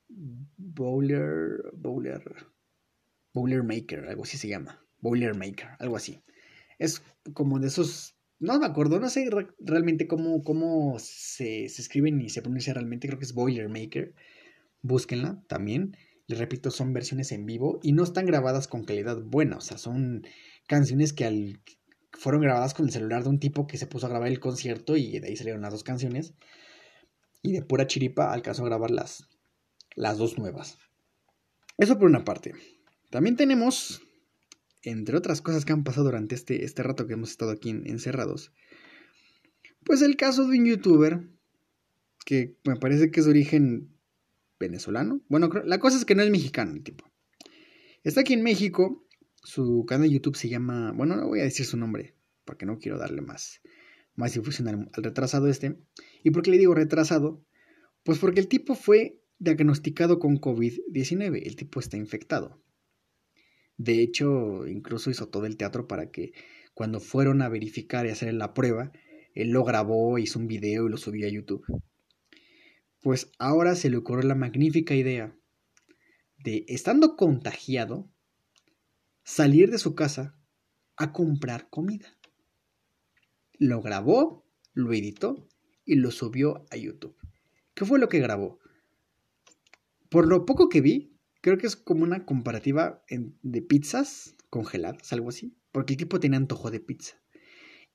Bowler, 0.09 1.71
Bowler, 1.75 2.54
Bowler 3.35 3.65
Maker, 3.65 4.07
algo 4.09 4.23
así 4.23 4.39
se 4.39 4.49
llama. 4.49 4.83
Bowler 5.01 5.37
Maker, 5.37 5.71
algo 5.79 5.97
así. 5.97 6.23
Es 6.79 7.03
como 7.35 7.59
de 7.59 7.67
esos, 7.67 8.17
no 8.39 8.59
me 8.59 8.67
acuerdo, 8.67 8.99
no 9.01 9.11
sé 9.11 9.29
realmente 9.59 10.07
cómo, 10.07 10.43
cómo 10.43 10.97
se, 10.99 11.69
se 11.69 11.83
escriben 11.83 12.21
y 12.21 12.31
se 12.31 12.41
pronuncia 12.41 12.73
realmente, 12.73 13.09
creo 13.09 13.19
que 13.19 13.27
es 13.27 13.35
Boiler 13.35 13.69
Maker. 13.69 14.15
Búsquenla 14.81 15.43
también. 15.49 15.97
Les 16.27 16.39
repito, 16.39 16.71
son 16.71 16.95
versiones 16.95 17.33
en 17.33 17.45
vivo 17.45 17.81
y 17.83 17.93
no 17.93 18.03
están 18.03 18.25
grabadas 18.25 18.67
con 18.67 18.85
calidad 18.85 19.21
buena, 19.21 19.59
o 19.59 19.61
sea, 19.61 19.77
son 19.77 20.27
canciones 20.67 21.13
que 21.13 21.27
al, 21.27 21.61
fueron 22.13 22.41
grabadas 22.41 22.73
con 22.73 22.87
el 22.87 22.93
celular 22.93 23.25
de 23.25 23.29
un 23.29 23.41
tipo 23.41 23.67
que 23.67 23.77
se 23.77 23.87
puso 23.87 24.07
a 24.07 24.11
grabar 24.11 24.29
el 24.29 24.41
concierto 24.41 24.97
y 24.97 25.19
de 25.19 25.29
ahí 25.29 25.37
salieron 25.37 25.61
las 25.61 25.73
dos 25.73 25.85
canciones 25.85 26.33
y 27.43 27.53
de 27.53 27.63
pura 27.63 27.87
chiripa 27.87 28.33
alcanzó 28.33 28.63
a 28.63 28.69
grabar 28.69 28.91
las, 28.91 29.29
las 29.97 30.17
dos 30.17 30.39
nuevas. 30.39 30.79
Eso 31.77 31.99
por 31.99 32.09
una 32.09 32.25
parte. 32.25 32.53
También 33.15 33.37
tenemos, 33.37 34.03
entre 34.83 35.17
otras 35.17 35.41
cosas 35.41 35.65
que 35.65 35.73
han 35.73 35.85
pasado 35.85 36.07
durante 36.07 36.35
este, 36.35 36.65
este 36.65 36.83
rato 36.83 37.07
que 37.07 37.13
hemos 37.13 37.31
estado 37.31 37.53
aquí 37.53 37.71
encerrados, 37.71 38.51
pues 39.85 40.03
el 40.03 40.17
caso 40.17 40.49
de 40.49 40.59
un 40.59 40.65
youtuber 40.65 41.21
que 42.27 42.57
me 42.65 42.75
parece 42.75 43.13
que 43.13 43.21
es 43.21 43.27
de 43.27 43.31
origen 43.31 43.97
venezolano. 44.59 45.23
Bueno, 45.29 45.49
la 45.65 45.79
cosa 45.79 45.97
es 45.97 46.05
que 46.05 46.17
no 46.17 46.25
es 46.25 46.31
mexicano 46.31 46.73
el 46.73 46.83
tipo. 46.83 47.09
Está 48.03 48.23
aquí 48.23 48.33
en 48.33 48.43
México. 48.43 49.07
Su 49.45 49.85
canal 49.87 50.09
de 50.09 50.15
YouTube 50.15 50.35
se 50.35 50.49
llama. 50.49 50.91
Bueno, 50.91 51.15
no 51.15 51.29
voy 51.29 51.39
a 51.39 51.45
decir 51.45 51.67
su 51.67 51.77
nombre. 51.77 52.17
Porque 52.45 52.67
no 52.67 52.81
quiero 52.81 52.99
darle 52.99 53.23
más, 53.23 53.61
más 54.17 54.35
difusión 54.35 54.67
al 54.67 54.91
retrasado 54.93 55.47
este. 55.47 55.79
¿Y 56.25 56.33
por 56.33 56.43
qué 56.43 56.51
le 56.51 56.59
digo 56.59 56.75
retrasado? 56.75 57.47
Pues 58.03 58.19
porque 58.19 58.41
el 58.41 58.49
tipo 58.49 58.75
fue 58.75 59.23
diagnosticado 59.39 60.19
con 60.19 60.41
COVID-19, 60.41 61.43
el 61.47 61.55
tipo 61.55 61.79
está 61.79 61.97
infectado. 61.97 62.61
De 63.77 64.03
hecho, 64.03 64.67
incluso 64.67 65.11
hizo 65.11 65.29
todo 65.29 65.47
el 65.47 65.57
teatro 65.57 65.89
para 65.89 66.11
que 66.11 66.33
cuando 66.75 67.01
fueron 67.01 67.43
a 67.43 67.49
verificar 67.49 68.07
y 68.07 68.11
hacer 68.11 68.33
la 68.35 68.55
prueba, 68.55 68.93
él 69.35 69.51
lo 69.51 69.65
grabó, 69.65 70.19
hizo 70.19 70.39
un 70.39 70.47
video 70.47 70.87
y 70.87 70.91
lo 70.91 70.97
subió 70.97 71.27
a 71.27 71.31
YouTube. 71.31 71.65
Pues 73.01 73.31
ahora 73.39 73.75
se 73.75 73.91
le 73.91 73.97
ocurrió 73.97 74.27
la 74.27 74.35
magnífica 74.35 74.95
idea 74.95 75.37
de, 76.39 76.65
estando 76.69 77.17
contagiado, 77.17 78.11
salir 79.25 79.71
de 79.71 79.79
su 79.79 79.95
casa 79.95 80.39
a 80.97 81.13
comprar 81.13 81.69
comida. 81.69 82.17
Lo 83.59 83.83
grabó, 83.83 84.47
lo 84.73 84.93
editó 84.93 85.49
y 85.85 85.97
lo 85.97 86.11
subió 86.11 86.65
a 86.71 86.77
YouTube. 86.77 87.17
¿Qué 87.75 87.85
fue 87.85 87.99
lo 87.99 88.09
que 88.09 88.21
grabó? 88.21 88.59
Por 90.09 90.29
lo 90.29 90.45
poco 90.45 90.69
que 90.69 90.81
vi, 90.81 91.14
creo 91.45 91.59
que 91.59 91.67
es 91.67 91.77
como 91.77 92.03
una 92.03 92.25
comparativa 92.25 93.05
de 93.09 93.63
pizzas 93.63 94.35
congeladas, 94.49 95.13
algo 95.13 95.29
así, 95.29 95.55
porque 95.73 95.93
el 95.93 95.99
tipo 95.99 96.19
tenía 96.19 96.39
antojo 96.39 96.71
de 96.71 96.81
pizza. 96.81 97.21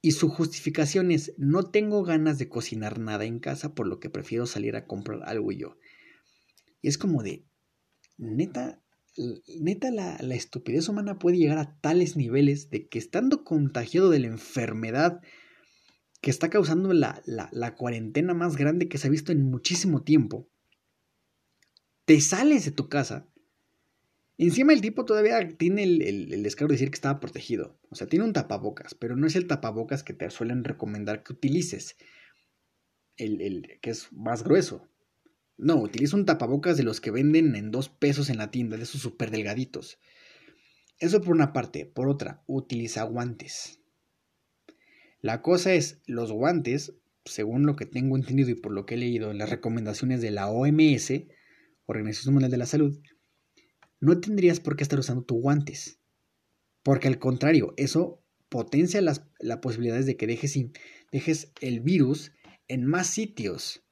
Y 0.02 0.12
su 0.12 0.30
justificación 0.30 1.12
es, 1.12 1.34
no 1.38 1.64
tengo 1.72 2.04
ganas 2.04 2.38
de 2.38 2.48
cocinar 2.48 3.00
nada 3.00 3.26
en 3.26 3.40
casa, 3.40 3.74
por 3.74 3.88
lo 3.88 4.00
que 4.00 4.12
prefiero 4.12 4.46
salir 4.46 4.76
a 4.76 4.86
comprar 4.86 5.24
algo 5.24 5.52
yo. 5.52 5.78
Y 6.82 6.90
es 6.90 7.00
como 7.00 7.24
de, 7.24 7.48
neta, 8.18 8.84
neta 9.60 9.90
la, 9.90 10.18
la 10.22 10.36
estupidez 10.36 10.88
humana 10.88 11.18
puede 11.18 11.38
llegar 11.38 11.58
a 11.58 11.80
tales 11.82 12.16
niveles 12.16 12.70
de 12.70 12.88
que 12.88 13.00
estando 13.00 13.44
contagiado 13.44 14.10
de 14.10 14.20
la 14.20 14.28
enfermedad 14.28 15.22
que 16.22 16.30
está 16.30 16.50
causando 16.50 16.94
la, 16.94 17.76
cuarentena 17.78 18.36
más 18.36 18.58
grande 18.58 18.90
que 18.90 18.98
se 18.98 19.08
ha 19.08 19.12
visto 19.12 19.32
en 19.32 19.44
muchísimo 19.44 20.04
tiempo, 20.04 20.50
te 22.06 22.20
sales 22.22 22.66
de 22.66 22.72
tu 22.72 22.90
casa. 22.90 23.29
Encima 24.42 24.72
el 24.72 24.80
tipo 24.80 25.04
todavía 25.04 25.46
tiene 25.58 25.84
el, 25.84 26.02
el, 26.02 26.44
descaro 26.44 26.70
de 26.70 26.76
decir 26.76 26.90
que 26.90 26.96
estaba 26.96 27.20
protegido. 27.20 27.78
O 27.90 27.96
sea, 27.96 28.08
tiene 28.08 28.24
un 28.24 28.32
tapabocas, 28.32 28.96
pero 28.96 29.18
no 29.18 29.28
es 29.28 29.36
el 29.36 29.48
tapabocas 29.48 30.02
que 30.02 30.14
te 30.14 30.30
suelen 30.30 30.64
recomendar 30.64 31.24
que 31.24 31.34
utilices. 31.34 31.98
El, 33.18 33.42
el 33.42 33.80
que 33.82 33.90
es 33.90 34.14
más 34.14 34.46
grueso. 34.46 34.88
No, 35.58 35.76
utiliza 35.76 36.16
un 36.16 36.26
tapabocas 36.26 36.78
de 36.78 36.84
los 36.84 37.02
que 37.02 37.12
venden 37.12 37.54
en 37.58 37.70
dos 37.70 37.90
pesos 37.90 38.30
en 38.30 38.38
la 38.38 38.50
tienda, 38.50 38.78
de 38.78 38.84
esos 38.84 39.02
súper 39.02 39.30
delgaditos. 39.30 40.00
Eso 41.00 41.20
por 41.20 41.36
una 41.36 41.52
parte. 41.52 41.86
Por 41.86 42.08
otra, 42.08 42.42
utiliza 42.48 43.04
guantes. 43.04 43.82
La 45.20 45.42
cosa 45.42 45.74
es, 45.74 46.02
los 46.08 46.32
guantes, 46.32 46.94
según 47.26 47.66
lo 47.66 47.76
que 47.76 47.86
tengo 47.86 48.16
entendido 48.16 48.52
y 48.52 48.56
por 48.56 48.72
lo 48.72 48.86
que 48.86 48.94
he 48.96 49.00
leído 49.00 49.32
en 49.32 49.38
las 49.38 49.50
recomendaciones 49.50 50.22
de 50.22 50.32
la 50.32 50.48
OMS, 50.48 51.12
Organización 51.88 52.36
Mundial 52.36 52.52
de 52.52 52.58
la 52.58 52.66
Salud, 52.66 52.98
no 54.00 54.20
tendrías 54.20 54.60
por 54.60 54.76
qué 54.76 54.84
estar 54.84 55.00
usando 55.00 55.24
tus 55.24 55.42
guantes. 55.42 56.00
Porque 56.84 57.08
al 57.08 57.20
contrario, 57.20 57.74
eso 57.78 58.24
potencia 58.50 59.02
las, 59.02 59.22
posibilidades 59.62 60.06
de 60.06 60.18
que 60.18 60.28
dejes, 60.28 60.58
dejes 61.12 61.52
el 61.62 61.82
virus 61.82 62.32
en 62.68 62.86
más 62.86 63.08
sitios. 63.08 63.84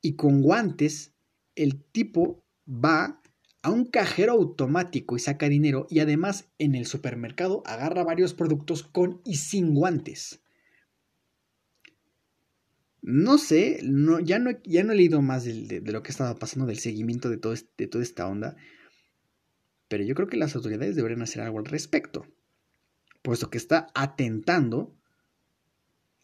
Y 0.00 0.16
con 0.16 0.42
guantes, 0.42 1.14
el 1.54 1.82
tipo 1.84 2.44
va 2.66 3.20
a 3.62 3.70
un 3.70 3.84
cajero 3.84 4.32
automático 4.32 5.16
y 5.16 5.20
saca 5.20 5.48
dinero 5.48 5.86
y 5.88 6.00
además 6.00 6.50
en 6.58 6.74
el 6.74 6.86
supermercado 6.86 7.62
agarra 7.64 8.02
varios 8.02 8.34
productos 8.34 8.82
con 8.82 9.20
y 9.24 9.36
sin 9.36 9.74
guantes. 9.74 10.40
No 13.02 13.36
sé, 13.38 13.80
no, 13.82 14.20
ya, 14.20 14.38
no, 14.38 14.50
ya 14.62 14.84
no 14.84 14.92
he 14.92 14.96
leído 14.96 15.22
más 15.22 15.44
de, 15.44 15.82
lo 15.84 16.02
que 16.02 16.12
estaba 16.12 16.36
pasando, 16.36 16.66
del 16.66 16.78
seguimiento 16.78 17.30
de, 17.30 17.36
todo 17.36 17.54
de 17.76 17.86
toda 17.88 18.04
esta 18.04 18.28
onda, 18.28 18.56
pero 19.92 20.04
yo 20.04 20.14
creo 20.14 20.26
que 20.26 20.38
las 20.38 20.56
autoridades 20.56 20.96
deberían 20.96 21.20
hacer 21.20 21.42
algo 21.42 21.58
al 21.58 21.66
respecto, 21.66 22.26
puesto 23.20 23.50
que 23.50 23.58
está 23.58 23.88
atentando 23.94 24.96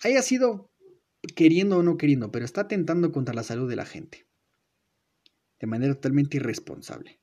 haya 0.03 0.23
sido 0.23 0.71
queriendo 1.37 1.77
o 1.77 1.83
no 1.83 1.99
queriendo, 1.99 2.33
pero 2.33 2.47
está 2.47 2.63
atentando 2.63 3.13
contra 3.13 3.35
la 3.35 3.43
salud 3.43 3.69
de 3.69 3.77
la 3.77 3.85
gente. 3.85 4.27
De 5.61 5.67
manera 5.67 5.93
totalmente 5.93 6.39
irresponsable. 6.39 7.21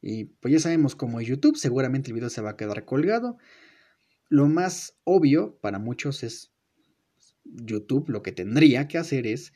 Y 0.00 0.24
pues 0.24 0.50
ya 0.50 0.60
sabemos 0.60 0.96
cómo 0.96 1.20
es 1.20 1.28
YouTube, 1.28 1.58
seguramente 1.58 2.08
el 2.08 2.14
video 2.14 2.30
se 2.30 2.40
va 2.40 2.52
a 2.52 2.56
quedar 2.56 2.86
colgado. 2.86 3.36
Lo 4.30 4.48
más 4.48 4.96
obvio 5.04 5.58
para 5.60 5.78
muchos 5.78 6.22
es 6.22 6.54
YouTube, 7.44 8.08
lo 8.08 8.22
que 8.22 8.32
tendría 8.32 8.88
que 8.88 8.96
hacer 8.96 9.26
es, 9.26 9.52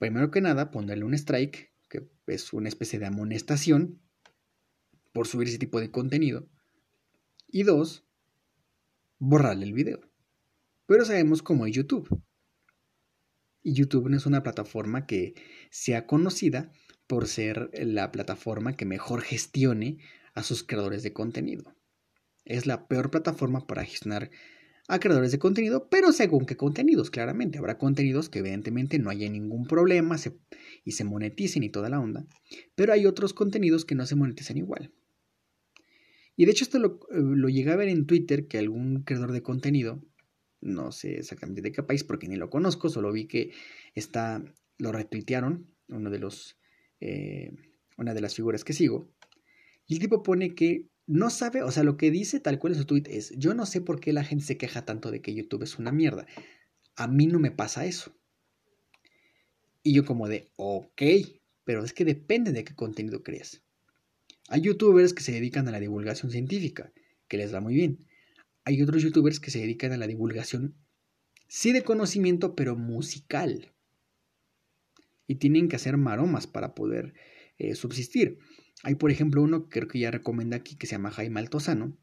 primero 0.00 0.32
que 0.32 0.40
nada, 0.40 0.72
ponerle 0.72 1.04
un 1.04 1.14
strike, 1.14 1.72
que 1.88 2.08
es 2.26 2.52
una 2.52 2.66
especie 2.66 2.98
de 2.98 3.06
amonestación 3.06 4.00
por 5.14 5.28
subir 5.28 5.48
ese 5.48 5.58
tipo 5.58 5.80
de 5.80 5.90
contenido. 5.90 6.46
Y 7.48 7.62
dos, 7.62 8.04
borrarle 9.18 9.64
el 9.64 9.72
video. 9.72 10.00
Pero 10.86 11.06
sabemos 11.06 11.40
cómo 11.42 11.64
es 11.64 11.74
YouTube. 11.74 12.22
Y 13.62 13.72
YouTube 13.72 14.10
no 14.10 14.16
es 14.16 14.26
una 14.26 14.42
plataforma 14.42 15.06
que 15.06 15.34
sea 15.70 16.06
conocida 16.06 16.72
por 17.06 17.28
ser 17.28 17.70
la 17.72 18.10
plataforma 18.10 18.76
que 18.76 18.84
mejor 18.84 19.22
gestione 19.22 19.98
a 20.34 20.42
sus 20.42 20.64
creadores 20.64 21.02
de 21.02 21.12
contenido. 21.12 21.74
Es 22.44 22.66
la 22.66 22.88
peor 22.88 23.10
plataforma 23.10 23.66
para 23.66 23.84
gestionar 23.84 24.30
a 24.88 24.98
creadores 24.98 25.30
de 25.30 25.38
contenido, 25.38 25.88
pero 25.88 26.12
según 26.12 26.44
qué 26.44 26.56
contenidos, 26.56 27.10
claramente. 27.10 27.58
Habrá 27.58 27.78
contenidos 27.78 28.28
que 28.28 28.40
evidentemente 28.40 28.98
no 28.98 29.10
haya 29.10 29.30
ningún 29.30 29.66
problema 29.66 30.16
y 30.84 30.92
se 30.92 31.04
moneticen 31.04 31.62
y 31.62 31.70
toda 31.70 31.88
la 31.88 32.00
onda, 32.00 32.26
pero 32.74 32.92
hay 32.92 33.06
otros 33.06 33.32
contenidos 33.32 33.84
que 33.84 33.94
no 33.94 34.04
se 34.06 34.16
monetizan 34.16 34.58
igual. 34.58 34.92
Y 36.36 36.46
de 36.46 36.52
hecho 36.52 36.64
esto 36.64 36.78
lo, 36.78 37.00
eh, 37.10 37.20
lo 37.20 37.48
llegué 37.48 37.70
a 37.70 37.76
ver 37.76 37.88
en 37.88 38.06
Twitter 38.06 38.48
que 38.48 38.58
algún 38.58 39.02
creador 39.02 39.32
de 39.32 39.42
contenido 39.42 40.02
no 40.64 40.92
sé 40.92 41.18
exactamente 41.18 41.62
de 41.62 41.72
qué 41.72 41.82
país 41.82 42.02
porque 42.04 42.26
ni 42.26 42.36
lo 42.36 42.50
conozco, 42.50 42.88
solo 42.88 43.12
vi 43.12 43.26
que 43.26 43.52
está, 43.94 44.42
lo 44.78 44.92
retuitearon, 44.92 45.70
uno 45.88 46.10
de 46.10 46.18
los, 46.18 46.58
eh, 47.00 47.52
una 47.98 48.14
de 48.14 48.20
las 48.22 48.34
figuras 48.34 48.64
que 48.64 48.72
sigo, 48.72 49.12
y 49.86 49.94
el 49.94 50.00
tipo 50.00 50.22
pone 50.22 50.54
que 50.54 50.88
no 51.06 51.28
sabe, 51.28 51.62
o 51.62 51.70
sea, 51.70 51.84
lo 51.84 51.98
que 51.98 52.10
dice 52.10 52.40
tal 52.40 52.58
cual 52.58 52.72
en 52.72 52.78
su 52.78 52.86
tweet 52.86 53.04
es, 53.08 53.34
yo 53.36 53.54
no 53.54 53.66
sé 53.66 53.82
por 53.82 54.00
qué 54.00 54.14
la 54.14 54.24
gente 54.24 54.44
se 54.44 54.56
queja 54.56 54.86
tanto 54.86 55.10
de 55.10 55.20
que 55.20 55.34
YouTube 55.34 55.62
es 55.62 55.78
una 55.78 55.92
mierda, 55.92 56.26
a 56.96 57.06
mí 57.06 57.26
no 57.26 57.38
me 57.38 57.50
pasa 57.50 57.84
eso. 57.84 58.16
Y 59.82 59.92
yo 59.92 60.06
como 60.06 60.28
de, 60.28 60.50
ok, 60.56 61.02
pero 61.64 61.84
es 61.84 61.92
que 61.92 62.06
depende 62.06 62.52
de 62.52 62.64
qué 62.64 62.74
contenido 62.74 63.22
crees. 63.22 63.62
Hay 64.48 64.60
youtubers 64.62 65.14
que 65.14 65.22
se 65.22 65.32
dedican 65.32 65.68
a 65.68 65.70
la 65.70 65.80
divulgación 65.80 66.30
científica, 66.30 66.92
que 67.28 67.36
les 67.36 67.54
va 67.54 67.60
muy 67.60 67.74
bien 67.74 68.06
hay 68.64 68.82
otros 68.82 69.02
youtubers 69.02 69.40
que 69.40 69.50
se 69.50 69.60
dedican 69.60 69.92
a 69.92 69.96
la 69.96 70.06
divulgación, 70.06 70.74
sí 71.48 71.72
de 71.72 71.84
conocimiento, 71.84 72.54
pero 72.54 72.76
musical. 72.76 73.72
Y 75.26 75.36
tienen 75.36 75.68
que 75.68 75.76
hacer 75.76 75.96
maromas 75.96 76.46
para 76.46 76.74
poder 76.74 77.14
eh, 77.58 77.74
subsistir. 77.74 78.38
Hay, 78.82 78.94
por 78.94 79.10
ejemplo, 79.10 79.42
uno 79.42 79.64
que 79.64 79.80
creo 79.80 79.88
que 79.88 79.98
ya 79.98 80.10
recomienda 80.10 80.56
aquí 80.56 80.76
que 80.76 80.86
se 80.86 80.92
llama 80.92 81.10
Jaime 81.10 81.40
Altozano. 81.40 81.96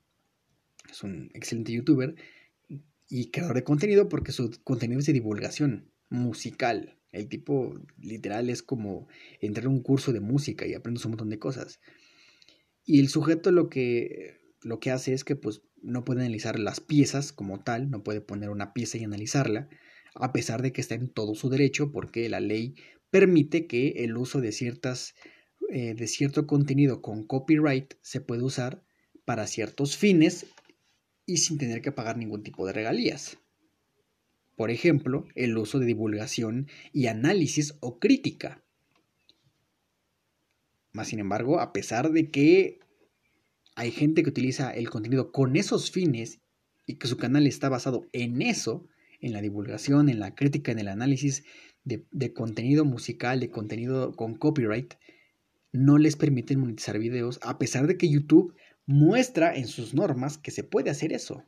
Es 0.89 1.03
un 1.03 1.29
excelente 1.33 1.71
youtuber 1.71 2.15
y 3.07 3.29
creador 3.29 3.55
de 3.55 3.63
contenido 3.63 4.09
porque 4.09 4.31
su 4.31 4.51
contenido 4.63 4.99
es 4.99 5.05
de 5.05 5.13
divulgación 5.13 5.91
musical. 6.09 6.97
El 7.11 7.27
tipo 7.27 7.79
literal 7.97 8.49
es 8.49 8.63
como 8.63 9.07
entrar 9.41 9.65
a 9.65 9.69
un 9.69 9.81
curso 9.81 10.13
de 10.13 10.21
música 10.21 10.65
y 10.65 10.73
aprendes 10.73 11.05
un 11.05 11.11
montón 11.11 11.29
de 11.29 11.39
cosas. 11.39 11.79
Y 12.85 12.99
el 12.99 13.09
sujeto 13.09 13.51
lo 13.51 13.69
que, 13.69 14.39
lo 14.61 14.79
que 14.79 14.91
hace 14.91 15.13
es 15.13 15.23
que 15.23 15.35
pues 15.35 15.61
no 15.81 16.03
puede 16.03 16.21
analizar 16.21 16.59
las 16.59 16.79
piezas 16.79 17.31
como 17.31 17.63
tal, 17.63 17.89
no 17.89 18.03
puede 18.03 18.21
poner 18.21 18.49
una 18.49 18.73
pieza 18.73 18.97
y 18.97 19.03
analizarla, 19.03 19.69
a 20.15 20.33
pesar 20.33 20.61
de 20.61 20.71
que 20.71 20.81
está 20.81 20.95
en 20.95 21.09
todo 21.09 21.35
su 21.35 21.49
derecho, 21.49 21.91
porque 21.91 22.29
la 22.29 22.39
ley 22.39 22.75
permite 23.09 23.67
que 23.67 24.03
el 24.03 24.17
uso 24.17 24.41
de 24.41 24.51
ciertas 24.51 25.15
eh, 25.73 25.93
de 25.93 26.07
cierto 26.07 26.47
contenido 26.47 27.01
con 27.01 27.25
copyright 27.25 27.93
se 28.01 28.19
puede 28.19 28.43
usar 28.43 28.83
para 29.23 29.47
ciertos 29.47 29.95
fines 29.95 30.45
y 31.25 31.37
sin 31.37 31.57
tener 31.57 31.81
que 31.81 31.93
pagar 31.93 32.17
ningún 32.17 32.43
tipo 32.43 32.67
de 32.67 32.73
regalías. 32.73 33.37
Por 34.57 34.69
ejemplo, 34.69 35.27
el 35.33 35.57
uso 35.57 35.79
de 35.79 35.85
divulgación 35.85 36.67
y 36.91 37.07
análisis 37.07 37.75
o 37.79 37.99
crítica. 37.99 38.60
Más 40.93 41.07
sin 41.07 41.19
embargo, 41.19 41.59
a 41.59 41.73
pesar 41.73 42.11
de 42.11 42.29
que 42.29 42.79
hay 43.75 43.91
gente 43.91 44.23
que 44.23 44.29
utiliza 44.29 44.71
el 44.71 44.89
contenido 44.89 45.31
con 45.31 45.55
esos 45.55 45.91
fines 45.91 46.41
y 46.85 46.95
que 46.95 47.07
su 47.07 47.17
canal 47.17 47.47
está 47.47 47.69
basado 47.69 48.07
en 48.11 48.41
eso, 48.41 48.87
en 49.21 49.33
la 49.33 49.41
divulgación, 49.41 50.09
en 50.09 50.19
la 50.19 50.35
crítica, 50.35 50.71
en 50.71 50.79
el 50.79 50.87
análisis 50.87 51.43
de, 51.83 52.33
contenido 52.33 52.85
musical, 52.85 53.39
de 53.39 53.49
contenido 53.49 54.13
con 54.15 54.35
copyright, 54.35 54.95
no 55.71 55.97
les 55.97 56.15
permiten 56.15 56.59
monetizar 56.59 56.99
videos, 56.99 57.39
a 57.43 57.57
pesar 57.57 57.87
de 57.87 57.97
que 57.97 58.09
YouTube 58.09 58.55
muestra 58.85 59.55
en 59.55 59.67
sus 59.67 59.93
normas 59.93 60.37
que 60.37 60.51
se 60.51 60.63
puede 60.63 60.89
hacer 60.89 61.13
eso. 61.13 61.45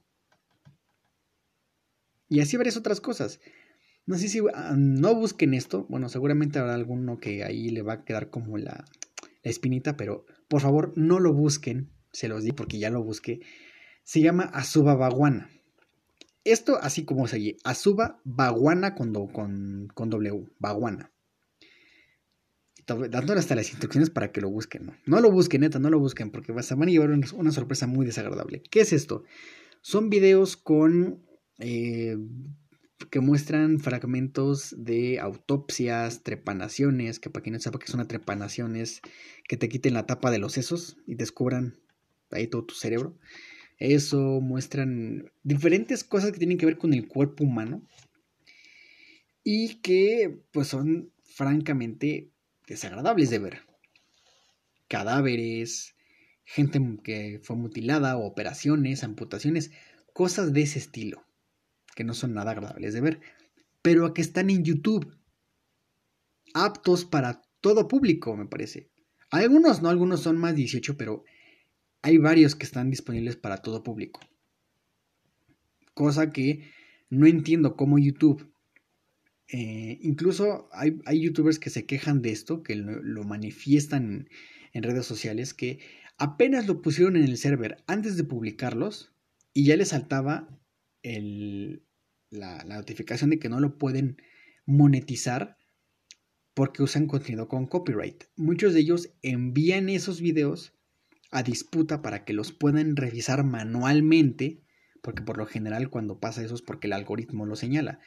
Y 2.30 2.40
así 2.40 2.56
varias 2.56 2.78
otras 2.78 3.02
cosas. 3.02 3.42
No 4.06 4.18
sé 4.18 4.28
si 4.28 4.40
ah, 4.54 4.76
no 4.78 5.14
busquen 5.16 5.54
esto. 5.54 5.86
Bueno, 5.90 6.10
seguramente 6.10 6.60
habrá 6.60 6.74
alguno 6.74 7.20
que 7.20 7.44
ahí 7.44 7.70
le 7.70 7.82
va 7.82 7.94
a 7.94 8.06
quedar 8.06 8.30
como 8.30 8.58
la, 8.58 8.86
la 9.44 9.52
espinita, 9.52 9.98
pero 9.98 10.26
por 10.48 10.62
favor 10.62 10.94
no 10.96 11.20
lo 11.20 11.34
busquen 11.34 11.94
se 12.14 12.28
los 12.28 12.44
di 12.44 12.54
porque 12.54 12.80
ya 12.80 12.90
lo 12.90 13.04
busqué, 13.04 13.42
se 14.04 14.22
llama 14.22 14.44
Azuba 14.44 14.96
Baguana. 14.96 15.50
Esto 16.46 16.78
así 16.82 17.06
como 17.06 17.28
se 17.28 17.38
oye, 17.38 17.58
Azuba 17.64 18.22
Baguana 18.24 18.96
con, 18.96 19.14
con, 19.28 19.88
con 19.94 20.10
W, 20.10 20.46
Baguana. 20.60 21.12
Dándole 22.86 23.40
hasta 23.40 23.56
las 23.56 23.70
instrucciones 23.70 24.10
para 24.10 24.34
que 24.34 24.42
lo 24.42 24.50
busquen, 24.50 24.86
¿no? 24.86 24.94
No 25.06 25.22
lo 25.22 25.32
busquen, 25.32 25.62
neta, 25.62 25.80
no 25.80 25.90
lo 25.90 26.00
busquen, 26.00 26.32
porque 26.32 26.54
se 26.62 26.76
van 26.76 26.90
a 26.90 26.92
llevar 26.92 27.12
una 27.12 27.52
sorpresa 27.52 27.88
muy 27.88 28.06
desagradable. 28.06 28.62
¿Qué 28.70 28.82
es 28.82 28.92
esto? 28.92 29.24
Son 29.82 30.10
videos 30.10 30.58
con 30.58 31.26
eh, 31.60 32.18
que 33.10 33.20
muestran 33.20 33.80
fragmentos 33.80 34.76
de 34.78 35.20
autopsias, 35.20 36.24
trepanaciones, 36.24 37.20
que 37.20 37.30
para 37.30 37.44
quien 37.44 37.54
no 37.54 37.60
sepa 37.60 37.80
que 37.80 37.88
son 37.88 38.00
una 38.00 38.08
trepanación 38.08 38.76
es 38.76 39.02
que 39.48 39.58
te 39.58 39.70
quiten 39.70 39.94
la 39.94 40.06
tapa 40.06 40.32
de 40.32 40.40
los 40.40 40.54
sesos 40.54 40.98
y 41.08 41.16
descubran 41.16 41.76
ahí 42.32 42.48
todo 42.48 42.66
tu 42.66 42.76
cerebro. 42.76 43.18
Eso 43.78 44.40
muestran 44.42 45.32
diferentes 45.44 46.04
cosas 46.04 46.32
que 46.32 46.38
tienen 46.38 46.58
que 46.58 46.66
ver 46.66 46.78
con 46.78 46.94
el 46.94 47.08
cuerpo 47.08 47.44
humano 47.44 47.82
y 49.44 49.76
que 49.82 50.40
pues 50.52 50.68
son 50.68 51.12
francamente 51.24 52.32
desagradables 52.68 53.30
de 53.30 53.40
ver. 53.40 53.62
Cadáveres, 54.88 55.96
gente 56.46 56.80
que 57.04 57.40
fue 57.44 57.56
mutilada, 57.56 58.18
operaciones, 58.18 59.04
amputaciones, 59.04 59.72
cosas 60.14 60.54
de 60.54 60.62
ese 60.62 60.80
estilo, 60.80 61.26
que 61.96 62.04
no 62.04 62.14
son 62.14 62.34
nada 62.34 62.52
agradables 62.52 62.94
de 62.94 63.02
ver, 63.02 63.20
pero 63.82 64.06
a 64.06 64.14
que 64.14 64.22
están 64.22 64.50
en 64.50 64.64
YouTube, 64.64 65.18
aptos 66.54 67.06
para 67.06 67.42
todo 67.62 67.88
público, 67.88 68.36
me 68.36 68.46
parece. 68.46 68.90
Algunos 69.30 69.82
no, 69.82 69.90
algunos 69.90 70.22
son 70.22 70.38
más 70.38 70.56
18, 70.56 70.96
pero 70.98 71.24
hay 72.04 72.18
varios 72.18 72.56
que 72.56 72.66
están 72.66 72.90
disponibles 72.90 73.36
para 73.36 73.58
todo 73.58 73.82
público. 73.82 74.20
Cosa 75.94 76.32
que 76.32 76.70
no 77.10 77.28
entiendo 77.28 77.76
cómo 77.76 77.98
YouTube. 77.98 78.52
Eh, 79.48 80.00
incluso 80.02 80.70
hay, 80.72 81.00
youtubers 81.22 81.60
que 81.60 81.70
se 81.70 81.86
quejan 81.86 82.22
de 82.22 82.32
esto, 82.32 82.64
que 82.64 82.76
lo, 82.76 83.24
manifiestan 83.24 84.30
en, 84.74 84.84
redes 84.84 85.06
sociales, 85.06 85.54
que 85.54 85.80
apenas 86.18 86.68
lo 86.68 86.82
pusieron 86.82 87.16
en 87.16 87.24
el 87.24 87.38
server 87.38 87.78
antes 87.88 88.18
de 88.18 88.24
publicarlos 88.24 89.14
y 89.54 89.66
ya 89.66 89.78
les 89.78 89.90
saltaba 89.90 90.50
la, 91.04 92.64
la 92.66 92.76
notificación 92.78 93.30
de 93.30 93.40
que 93.40 93.50
no 93.50 93.60
lo 93.60 93.78
pueden 93.78 94.18
monetizar 94.66 95.58
porque 96.54 96.84
usan 96.84 97.08
contenido 97.08 97.48
con 97.48 97.68
copyright. 97.68 98.26
Muchos 98.36 98.74
de 98.74 98.82
ellos 98.82 99.14
envían 99.22 99.90
esos 99.90 100.22
videos 100.22 100.74
a 101.32 101.42
disputa 101.44 102.02
para 102.02 102.26
que 102.26 102.34
los 102.34 102.52
puedan 102.52 102.96
revisar 102.96 103.44
manualmente, 103.44 104.62
porque 105.02 105.24
por 105.24 105.38
lo 105.38 105.48
general 105.48 105.90
cuando 105.90 106.20
pasa 106.20 106.44
eso 106.44 106.56
es 106.56 106.62
porque 106.62 106.88
el 106.88 106.94
algoritmo 106.94 107.46
lo 107.46 107.56
señala. 107.56 108.00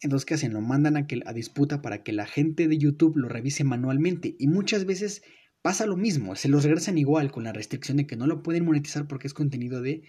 Entonces, 0.00 0.24
¿qué 0.24 0.34
hacen? 0.34 0.52
Lo 0.52 0.60
mandan 0.60 0.96
a, 0.96 1.06
que, 1.06 1.20
a 1.26 1.32
disputa 1.32 1.82
para 1.82 2.02
que 2.02 2.12
la 2.12 2.26
gente 2.26 2.66
de 2.66 2.78
YouTube 2.78 3.16
lo 3.16 3.28
revise 3.28 3.62
manualmente. 3.62 4.34
Y 4.38 4.48
muchas 4.48 4.84
veces 4.84 5.22
pasa 5.60 5.86
lo 5.86 5.96
mismo, 5.96 6.34
se 6.34 6.48
los 6.48 6.64
regresan 6.64 6.98
igual 6.98 7.30
con 7.30 7.44
la 7.44 7.52
restricción 7.52 7.98
de 7.98 8.06
que 8.06 8.16
no 8.16 8.26
lo 8.26 8.42
pueden 8.42 8.64
monetizar 8.64 9.06
porque 9.06 9.28
es 9.28 9.34
contenido 9.34 9.80
de 9.80 10.02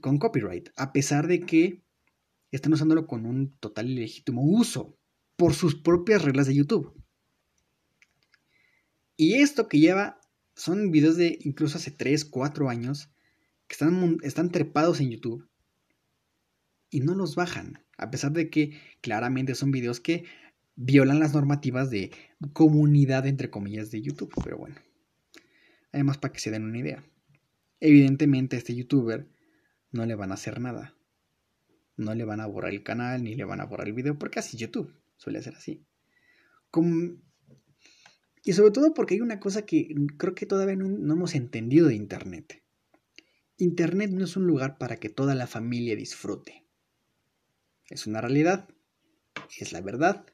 con 0.00 0.18
copyright, 0.18 0.70
a 0.76 0.92
pesar 0.92 1.26
de 1.26 1.40
que 1.40 1.82
están 2.50 2.72
usándolo 2.72 3.06
con 3.06 3.26
un 3.26 3.56
total 3.58 3.90
y 3.90 3.94
legítimo 3.94 4.42
uso 4.42 4.98
por 5.36 5.54
sus 5.54 5.74
propias 5.74 6.22
reglas 6.22 6.46
de 6.46 6.54
YouTube. 6.54 6.92
Y 9.16 9.34
esto 9.34 9.68
que 9.68 9.78
lleva 9.78 10.20
son 10.54 10.90
videos 10.90 11.16
de 11.16 11.38
incluso 11.42 11.78
hace 11.78 11.90
3, 11.90 12.24
4 12.24 12.68
años 12.68 13.10
que 13.66 13.74
están, 13.74 14.18
están 14.22 14.50
trepados 14.50 15.00
en 15.00 15.10
YouTube. 15.10 15.48
y 16.90 17.00
no 17.00 17.14
los 17.14 17.34
bajan, 17.34 17.84
a 17.96 18.10
pesar 18.10 18.32
de 18.32 18.50
que 18.50 18.78
claramente 19.00 19.54
son 19.54 19.70
videos 19.70 20.00
que 20.00 20.24
violan 20.76 21.20
las 21.20 21.34
normativas 21.34 21.90
de 21.90 22.10
comunidad, 22.52 23.26
entre 23.26 23.50
comillas, 23.50 23.90
de 23.90 24.00
YouTube. 24.00 24.32
Pero 24.42 24.58
bueno, 24.58 24.76
además 25.92 26.18
para 26.18 26.32
que 26.32 26.40
se 26.40 26.50
den 26.50 26.64
una 26.64 26.78
idea. 26.78 27.04
Evidentemente 27.80 28.56
este 28.56 28.74
youtuber 28.74 29.28
no 29.90 30.06
le 30.06 30.14
van 30.14 30.30
a 30.30 30.34
hacer 30.34 30.60
nada. 30.60 30.94
No 31.96 32.14
le 32.14 32.24
van 32.24 32.40
a 32.40 32.46
borrar 32.46 32.72
el 32.72 32.82
canal 32.82 33.22
ni 33.24 33.34
le 33.34 33.44
van 33.44 33.60
a 33.60 33.66
borrar 33.66 33.88
el 33.88 33.94
video 33.94 34.18
porque 34.18 34.38
así 34.38 34.56
YouTube. 34.56 34.94
Suele 35.16 35.42
ser 35.42 35.56
así. 35.56 35.84
Y 38.44 38.52
sobre 38.52 38.70
todo 38.70 38.94
porque 38.94 39.14
hay 39.14 39.20
una 39.20 39.40
cosa 39.40 39.66
que 39.66 39.94
creo 40.16 40.34
que 40.34 40.46
todavía 40.46 40.76
no 40.76 41.12
hemos 41.12 41.34
entendido 41.34 41.88
de 41.88 41.94
Internet. 41.94 42.62
Internet 43.56 44.12
no 44.12 44.24
es 44.24 44.36
un 44.36 44.46
lugar 44.46 44.78
para 44.78 44.98
que 44.98 45.08
toda 45.08 45.34
la 45.34 45.48
familia 45.48 45.96
disfrute. 45.96 46.64
Es 47.90 48.06
una 48.06 48.20
realidad, 48.20 48.68
es 49.58 49.72
la 49.72 49.80
verdad, 49.80 50.26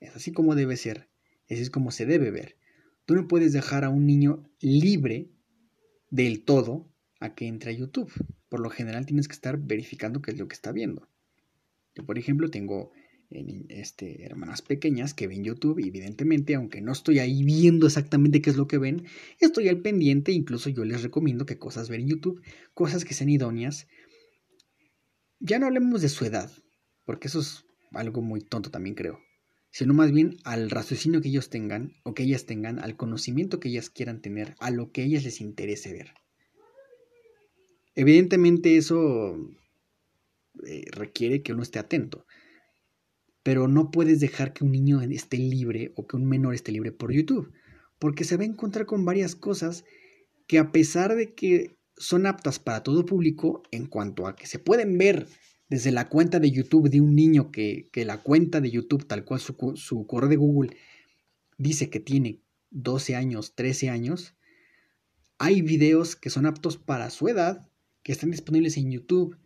es 0.00 0.16
así 0.16 0.32
como 0.32 0.54
debe 0.54 0.76
ser, 0.76 1.10
así 1.50 1.60
es 1.60 1.68
como 1.70 1.90
se 1.90 2.06
debe 2.06 2.30
ver. 2.30 2.56
Tú 3.04 3.14
no 3.14 3.28
puedes 3.28 3.52
dejar 3.52 3.84
a 3.84 3.90
un 3.90 4.06
niño 4.06 4.48
libre 4.60 5.30
del 6.08 6.44
todo 6.44 6.90
a 7.20 7.34
que 7.34 7.46
entre 7.46 7.72
a 7.72 7.74
YouTube. 7.74 8.10
Por 8.52 8.60
lo 8.60 8.68
general 8.68 9.06
tienes 9.06 9.28
que 9.28 9.32
estar 9.32 9.56
verificando 9.56 10.20
qué 10.20 10.30
es 10.30 10.38
lo 10.38 10.46
que 10.46 10.52
está 10.52 10.72
viendo. 10.72 11.08
Yo, 11.94 12.04
por 12.04 12.18
ejemplo, 12.18 12.50
tengo 12.50 12.92
este, 13.30 14.26
hermanas 14.26 14.60
pequeñas 14.60 15.14
que 15.14 15.26
ven 15.26 15.42
YouTube 15.42 15.78
evidentemente, 15.78 16.54
aunque 16.54 16.82
no 16.82 16.92
estoy 16.92 17.18
ahí 17.18 17.44
viendo 17.44 17.86
exactamente 17.86 18.42
qué 18.42 18.50
es 18.50 18.56
lo 18.56 18.68
que 18.68 18.76
ven, 18.76 19.06
estoy 19.40 19.70
al 19.70 19.80
pendiente, 19.80 20.32
incluso 20.32 20.68
yo 20.68 20.84
les 20.84 21.02
recomiendo 21.02 21.46
que 21.46 21.56
cosas 21.56 21.88
ver 21.88 22.00
en 22.00 22.08
YouTube, 22.08 22.42
cosas 22.74 23.06
que 23.06 23.14
sean 23.14 23.30
idóneas. 23.30 23.88
Ya 25.40 25.58
no 25.58 25.64
hablemos 25.64 26.02
de 26.02 26.10
su 26.10 26.26
edad, 26.26 26.52
porque 27.06 27.28
eso 27.28 27.40
es 27.40 27.64
algo 27.92 28.20
muy 28.20 28.42
tonto 28.42 28.70
también 28.70 28.94
creo, 28.94 29.18
sino 29.70 29.94
más 29.94 30.12
bien 30.12 30.36
al 30.44 30.68
raciocinio 30.68 31.22
que 31.22 31.30
ellos 31.30 31.48
tengan 31.48 31.94
o 32.04 32.12
que 32.12 32.24
ellas 32.24 32.44
tengan, 32.44 32.80
al 32.80 32.98
conocimiento 32.98 33.60
que 33.60 33.70
ellas 33.70 33.88
quieran 33.88 34.20
tener, 34.20 34.56
a 34.58 34.70
lo 34.70 34.92
que 34.92 35.04
ellas 35.04 35.24
les 35.24 35.40
interese 35.40 35.94
ver. 35.94 36.12
Evidentemente 37.94 38.76
eso 38.76 39.36
eh, 40.66 40.84
requiere 40.92 41.42
que 41.42 41.52
uno 41.52 41.62
esté 41.62 41.78
atento 41.78 42.26
pero 43.42 43.68
no 43.68 43.90
puedes 43.90 44.20
dejar 44.20 44.52
que 44.52 44.64
un 44.64 44.72
niño 44.72 45.00
esté 45.00 45.36
libre 45.36 45.92
o 45.96 46.06
que 46.06 46.16
un 46.16 46.26
menor 46.26 46.54
esté 46.54 46.72
libre 46.72 46.92
por 46.92 47.12
YouTube, 47.12 47.52
porque 47.98 48.24
se 48.24 48.36
va 48.36 48.44
a 48.44 48.46
encontrar 48.46 48.86
con 48.86 49.04
varias 49.04 49.34
cosas 49.34 49.84
que 50.46 50.58
a 50.58 50.72
pesar 50.72 51.14
de 51.14 51.34
que 51.34 51.76
son 51.96 52.26
aptas 52.26 52.58
para 52.58 52.82
todo 52.82 53.04
público, 53.04 53.62
en 53.70 53.86
cuanto 53.86 54.26
a 54.26 54.36
que 54.36 54.46
se 54.46 54.58
pueden 54.58 54.96
ver 54.98 55.26
desde 55.68 55.90
la 55.90 56.08
cuenta 56.08 56.38
de 56.38 56.50
YouTube 56.50 56.90
de 56.90 57.00
un 57.00 57.14
niño 57.14 57.50
que, 57.50 57.88
la 57.94 58.18
cuenta 58.18 58.60
de 58.60 58.70
YouTube, 58.70 59.06
tal 59.06 59.24
cual 59.24 59.40
su, 59.40 59.56
su 59.76 60.06
correo 60.06 60.28
de 60.28 60.36
Google, 60.36 60.76
dice 61.58 61.90
que 61.90 62.00
tiene 62.00 62.40
12 62.70 63.16
años, 63.16 63.54
13 63.54 63.90
años, 63.90 64.34
hay 65.38 65.62
videos 65.62 66.14
que 66.14 66.30
son 66.30 66.46
aptos 66.46 66.76
para 66.76 67.10
su 67.10 67.28
edad, 67.28 67.68
que 68.02 68.12
están 68.12 68.30
disponibles 68.30 68.76
en 68.76 68.90
YouTube, 68.90 69.36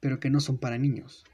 pero 0.00 0.20
que 0.20 0.30
no 0.30 0.40
son 0.40 0.58
para 0.58 0.78
niños. 0.78 1.24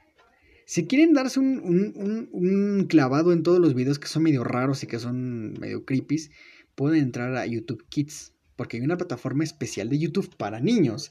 Si 0.65 0.85
quieren 0.85 1.13
darse 1.13 1.39
un, 1.39 2.85
clavado 2.87 3.33
en 3.33 3.41
todos 3.41 3.59
los 3.59 3.73
videos 3.73 3.97
que 3.97 4.07
son 4.07 4.21
medio 4.21 4.43
raros 4.43 4.83
y 4.83 4.87
que 4.87 4.99
son 4.99 5.53
medio 5.53 5.83
creepy, 5.83 6.29
pueden 6.75 7.01
entrar 7.01 7.35
a 7.35 7.47
YouTube 7.47 7.83
Kids, 7.89 8.33
porque 8.55 8.77
hay 8.77 8.83
una 8.83 8.97
plataforma 8.97 9.43
especial 9.43 9.89
de 9.89 9.97
YouTube 9.97 10.35
para 10.37 10.59
niños 10.59 11.09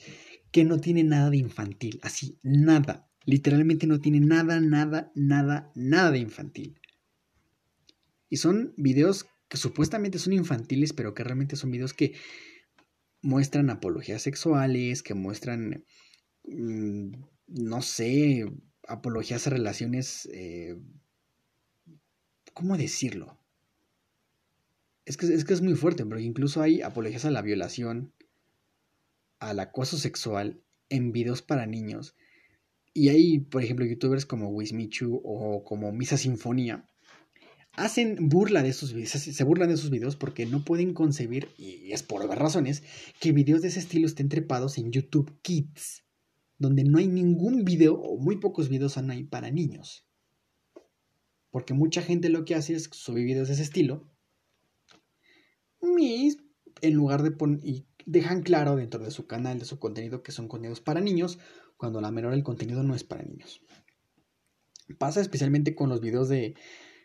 que 0.52 0.64
no 0.64 0.78
tiene 0.78 1.02
nada 1.02 1.30
de 1.30 1.38
infantil, 1.38 1.98
así, 2.02 2.38
nada. 2.42 3.10
Literalmente 3.24 3.86
no 3.86 4.00
tiene 4.00 4.20
nada, 4.20 4.60
nada, 4.60 5.10
nada, 5.14 5.72
nada 5.74 6.12
de 6.12 6.20
infantil. 6.20 6.80
Y 8.30 8.36
son 8.36 8.74
videos 8.76 9.26
que 9.48 9.56
supuestamente 9.56 10.18
son 10.18 10.34
infantiles, 10.34 10.92
pero 10.92 11.14
que 11.14 11.24
realmente 11.24 11.56
son 11.56 11.70
videos 11.70 11.94
que 11.94 12.14
muestran 13.22 13.70
apologías 13.70 14.22
sexuales, 14.22 15.02
que 15.02 15.14
muestran, 15.14 15.84
mm, 16.44 17.12
no 17.48 17.82
sé, 17.82 18.46
apologías 18.86 19.46
a 19.46 19.50
relaciones, 19.50 20.28
eh, 20.32 20.76
¿cómo 22.54 22.76
decirlo? 22.76 23.38
Es 25.04 25.16
que, 25.16 25.26
es 25.26 25.44
que 25.44 25.54
es 25.54 25.62
muy 25.62 25.74
fuerte, 25.74 26.04
pero 26.04 26.20
incluso 26.20 26.62
hay 26.62 26.82
apologías 26.82 27.24
a 27.24 27.30
la 27.30 27.42
violación, 27.42 28.12
al 29.38 29.60
acoso 29.60 29.96
sexual 29.98 30.60
en 30.88 31.12
videos 31.12 31.42
para 31.42 31.66
niños. 31.66 32.16
Y 32.92 33.10
hay, 33.10 33.38
por 33.38 33.62
ejemplo, 33.62 33.86
youtubers 33.86 34.26
como 34.26 34.48
Wismichu 34.48 35.20
o 35.24 35.62
como 35.64 35.92
Misa 35.92 36.16
Sinfonía. 36.16 36.87
Hacen 37.78 38.28
burla 38.28 38.62
de 38.62 38.70
esos 38.70 38.92
videos, 38.92 39.10
se 39.10 39.44
burlan 39.44 39.68
de 39.68 39.74
esos 39.74 39.90
videos 39.90 40.16
porque 40.16 40.46
no 40.46 40.64
pueden 40.64 40.94
concebir, 40.94 41.48
y 41.56 41.92
es 41.92 42.02
por 42.02 42.28
razones, 42.28 42.82
que 43.20 43.32
videos 43.32 43.62
de 43.62 43.68
ese 43.68 43.78
estilo 43.78 44.06
estén 44.06 44.28
trepados 44.28 44.78
en 44.78 44.90
YouTube 44.90 45.38
Kids 45.42 46.02
donde 46.58 46.84
no 46.84 46.98
hay 46.98 47.06
ningún 47.06 47.64
video 47.64 47.94
o 47.94 48.18
muy 48.18 48.36
pocos 48.36 48.68
videos 48.68 48.92
son 48.92 49.10
ahí 49.10 49.24
para 49.24 49.50
niños. 49.50 50.04
Porque 51.50 51.72
mucha 51.72 52.02
gente 52.02 52.28
lo 52.28 52.44
que 52.44 52.54
hace 52.54 52.74
es 52.74 52.90
subir 52.92 53.24
videos 53.24 53.48
de 53.48 53.54
ese 53.54 53.62
estilo 53.62 54.10
y 55.80 56.36
en 56.80 56.94
lugar 56.94 57.22
de 57.22 57.30
poner 57.30 57.60
y 57.64 57.86
dejan 58.06 58.42
claro 58.42 58.76
dentro 58.76 59.02
de 59.02 59.10
su 59.10 59.26
canal, 59.26 59.58
de 59.58 59.64
su 59.64 59.78
contenido 59.78 60.22
que 60.22 60.32
son 60.32 60.48
contenidos 60.48 60.80
para 60.80 61.00
niños, 61.00 61.38
cuando 61.76 62.00
la 62.00 62.10
menor 62.10 62.32
el 62.32 62.42
contenido 62.42 62.82
no 62.82 62.94
es 62.94 63.04
para 63.04 63.22
niños. 63.22 63.62
Pasa 64.98 65.20
especialmente 65.20 65.74
con 65.74 65.88
los 65.88 66.00
videos 66.00 66.28
de 66.28 66.54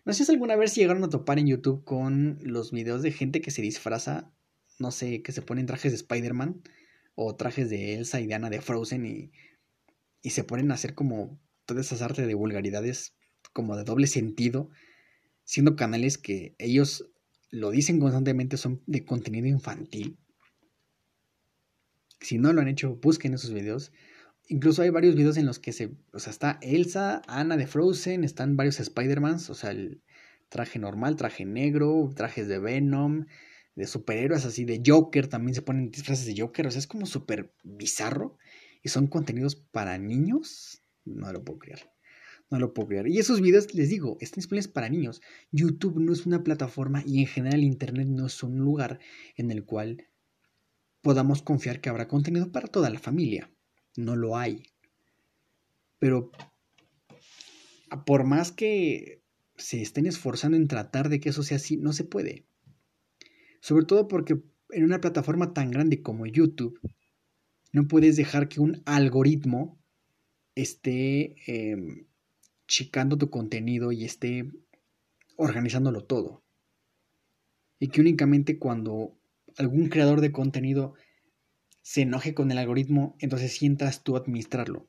no 0.06 0.14
sé 0.14 0.26
si 0.26 0.32
alguna 0.32 0.56
vez 0.56 0.76
llegaron 0.76 1.04
a 1.04 1.10
topar 1.10 1.40
en 1.40 1.48
YouTube 1.48 1.84
con 1.84 2.40
los 2.42 2.72
videos 2.72 3.02
de 3.02 3.12
gente 3.12 3.42
que 3.42 3.52
se 3.52 3.62
disfraza, 3.62 4.34
no 4.80 4.92
sé, 4.92 5.22
que 5.22 5.32
se 5.32 5.42
ponen 5.42 5.66
trajes 5.66 5.92
de 5.92 5.98
Spider-Man 5.98 6.62
o 7.16 7.36
trajes 7.36 7.70
de 7.70 7.96
Elsa 7.96 8.20
y 8.20 8.28
de 8.28 8.34
Anna 8.34 8.50
de 8.50 8.62
Frozen 8.62 9.06
y, 9.06 9.32
y 10.22 10.32
se 10.32 10.44
ponen 10.44 10.72
a 10.72 10.76
hacer 10.76 10.96
como 10.96 11.40
todas 11.66 11.86
esas 11.86 12.02
artes 12.02 12.28
de 12.28 12.34
vulgaridades 12.34 13.16
como 13.54 13.78
de 13.78 13.84
doble 13.84 14.08
sentido, 14.08 14.70
siendo 15.44 15.76
canales 15.76 16.18
que 16.18 16.56
ellos 16.58 17.10
lo 17.50 17.70
dicen 17.70 18.00
constantemente 18.00 18.58
son 18.58 18.82
de 18.88 19.06
contenido 19.06 19.48
infantil. 19.48 20.18
Si 22.20 22.38
no 22.40 22.52
lo 22.52 22.62
han 22.62 22.68
hecho, 22.68 22.96
busquen 22.96 23.34
esos 23.34 23.54
videos. 23.54 23.92
Incluso 24.48 24.82
hay 24.82 24.90
varios 24.90 25.16
videos 25.16 25.38
en 25.38 25.46
los 25.46 25.60
que 25.60 25.72
se, 25.72 25.96
o 26.12 26.20
sea, 26.20 26.32
está 26.32 26.60
Elsa, 26.62 27.22
Anna 27.28 27.56
de 27.56 27.66
Frozen, 27.66 28.24
están 28.24 28.58
varios 28.58 28.80
Spider-Mans, 28.80 29.50
o 29.50 29.56
sea, 29.56 29.72
el 29.72 30.02
traje 30.50 30.80
normal, 30.80 31.16
traje 31.16 31.46
negro, 31.46 32.12
trajes 32.16 32.48
de 32.48 32.60
Venom, 32.60 33.26
de 33.76 33.88
superhéroes 33.88 34.46
así, 34.46 34.66
de 34.66 34.82
Joker, 34.86 35.28
también 35.28 35.56
se 35.56 35.62
ponen 35.62 35.92
disfraces 35.92 36.26
de 36.26 36.40
Joker, 36.40 36.68
o 36.68 36.72
sea, 36.72 36.80
es 36.80 36.88
como 36.88 37.06
súper 37.06 37.54
bizarro. 37.64 38.38
Y 38.84 38.90
son 38.90 39.08
contenidos 39.08 39.56
para 39.56 39.98
niños, 39.98 40.84
no 41.06 41.32
lo 41.32 41.44
puedo 41.44 41.60
creer. 41.60 41.90
No 42.52 42.60
lo 42.60 42.74
puedo 42.74 42.90
creer. 42.90 43.08
Y 43.08 43.18
esos 43.18 43.42
videos, 43.42 43.74
les 43.74 43.90
digo, 43.90 44.18
están 44.20 44.42
disponibles 44.42 44.68
para 44.68 44.90
niños. 44.90 45.22
YouTube 45.52 46.00
no 46.00 46.14
es 46.14 46.26
una 46.26 46.44
plataforma 46.44 47.02
y 47.06 47.22
en 47.22 47.28
general 47.28 47.64
Internet 47.64 48.08
no 48.10 48.28
es 48.28 48.44
un 48.44 48.58
lugar 48.58 49.00
en 49.38 49.50
el 49.52 49.64
cual 49.66 50.06
podamos 51.02 51.42
confiar 51.42 51.82
que 51.82 51.90
habrá 51.90 52.08
contenido 52.08 52.52
para 52.52 52.68
toda 52.68 52.90
la 52.90 53.00
familia. 53.00 53.50
No 53.96 54.16
lo 54.16 54.38
hay. 54.38 54.64
Pero 56.00 56.32
por 58.06 58.24
más 58.24 58.52
que 58.52 59.22
se 59.56 59.82
estén 59.82 60.06
esforzando 60.06 60.58
en 60.58 60.68
tratar 60.68 61.10
de 61.10 61.20
que 61.20 61.30
eso 61.30 61.44
sea 61.44 61.58
así, 61.58 61.78
no 61.78 61.94
se 61.94 62.04
puede. 62.04 62.46
Sobre 63.62 63.86
todo 63.86 64.08
porque 64.08 64.42
en 64.72 64.84
una 64.84 65.00
plataforma 65.00 65.54
tan 65.54 65.72
grande 65.72 66.02
como 66.02 66.26
YouTube, 66.26 66.80
no 67.72 67.88
puedes 67.88 68.16
dejar 68.16 68.50
que 68.50 68.60
un 68.60 68.82
algoritmo 68.86 69.80
esté 70.56 71.36
em, 71.48 72.08
chicando 72.68 73.18
tu 73.18 73.30
contenido 73.30 73.92
y 73.92 74.06
esté 74.06 74.52
organizándolo 75.38 76.04
todo. 76.04 76.44
Y 77.80 77.90
que 77.90 78.02
únicamente 78.02 78.60
cuando 78.60 79.18
algún 79.58 79.90
creador 79.90 80.22
de 80.22 80.32
contenido 80.32 80.96
se 81.84 82.02
enoje 82.02 82.34
con 82.34 82.50
el 82.50 82.58
algoritmo, 82.58 83.16
entonces 83.20 83.52
sientas 83.52 84.04
tú 84.04 84.18
administrarlo. 84.18 84.88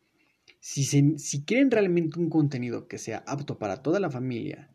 Si, 0.61 0.85
si 0.85 1.45
quieren 1.45 1.71
realmente 1.71 2.19
un 2.19 2.31
contenido 2.31 2.89
que 2.89 2.97
sea 2.97 3.23
apto 3.27 3.59
para 3.59 3.83
toda 3.83 4.01
la 4.01 4.11
familia, 4.11 4.71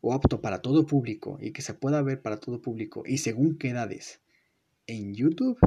o 0.00 0.14
apto 0.14 0.40
para 0.40 0.62
todo 0.62 0.86
público 0.86 1.38
y 1.40 1.52
que 1.52 1.62
se 1.62 1.74
pueda 1.74 2.02
ver 2.02 2.22
para 2.22 2.38
todo 2.38 2.60
público 2.60 3.02
y 3.06 3.18
según 3.18 3.58
qué 3.58 3.70
edades 3.70 4.20
en 4.86 5.14
YouTube, 5.14 5.58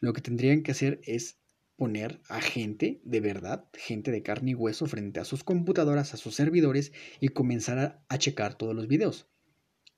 lo 0.00 0.12
que 0.12 0.20
tendrían 0.20 0.62
que 0.62 0.72
hacer 0.72 1.00
es 1.04 1.38
poner 1.76 2.20
a 2.28 2.40
gente 2.40 3.00
de 3.04 3.20
verdad, 3.20 3.68
gente 3.74 4.10
de 4.12 4.22
carne 4.22 4.52
y 4.52 4.54
hueso 4.54 4.86
frente 4.86 5.20
a 5.20 5.24
sus 5.24 5.42
computadoras, 5.42 6.14
a 6.14 6.16
sus 6.16 6.34
servidores 6.34 6.92
y 7.20 7.28
comenzar 7.28 8.04
a, 8.08 8.18
checar 8.18 8.54
todos 8.56 8.74
los 8.74 8.86
videos. 8.86 9.28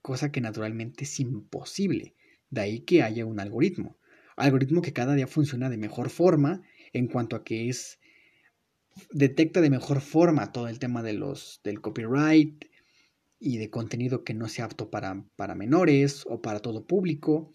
Cosa 0.01 0.33
que 0.33 0.41
naturalmente 0.41 1.05
es 1.05 1.21
imposible. 1.21 2.15
De 2.49 2.61
ahí 2.61 2.81
que 2.81 3.03
haya 3.03 3.27
un 3.27 3.41
algoritmo. 3.41 3.99
Algoritmo 4.37 4.83
que 4.83 4.93
cada 4.93 5.15
día 5.15 5.27
funciona 5.27 5.71
de 5.71 5.79
mejor 5.79 6.11
forma 6.11 6.63
en 6.93 7.09
cuanto 7.09 7.37
a 7.37 7.45
que 7.45 7.69
es 7.69 7.99
detecta 9.11 9.61
de 9.61 9.71
mejor 9.71 10.01
forma 10.01 10.53
todo 10.53 10.69
el 10.69 10.79
tema 10.79 11.03
de 11.03 11.13
los, 11.13 11.61
del 11.65 11.81
copyright 11.81 12.65
y 13.39 13.59
de 13.59 13.71
contenido 13.71 14.25
que 14.25 14.35
no 14.35 14.49
sea 14.49 14.67
apto 14.67 14.91
para, 14.91 15.25
para 15.37 15.55
menores 15.55 16.25
o 16.27 16.41
para 16.41 16.61
todo 16.61 16.87
público, 16.87 17.53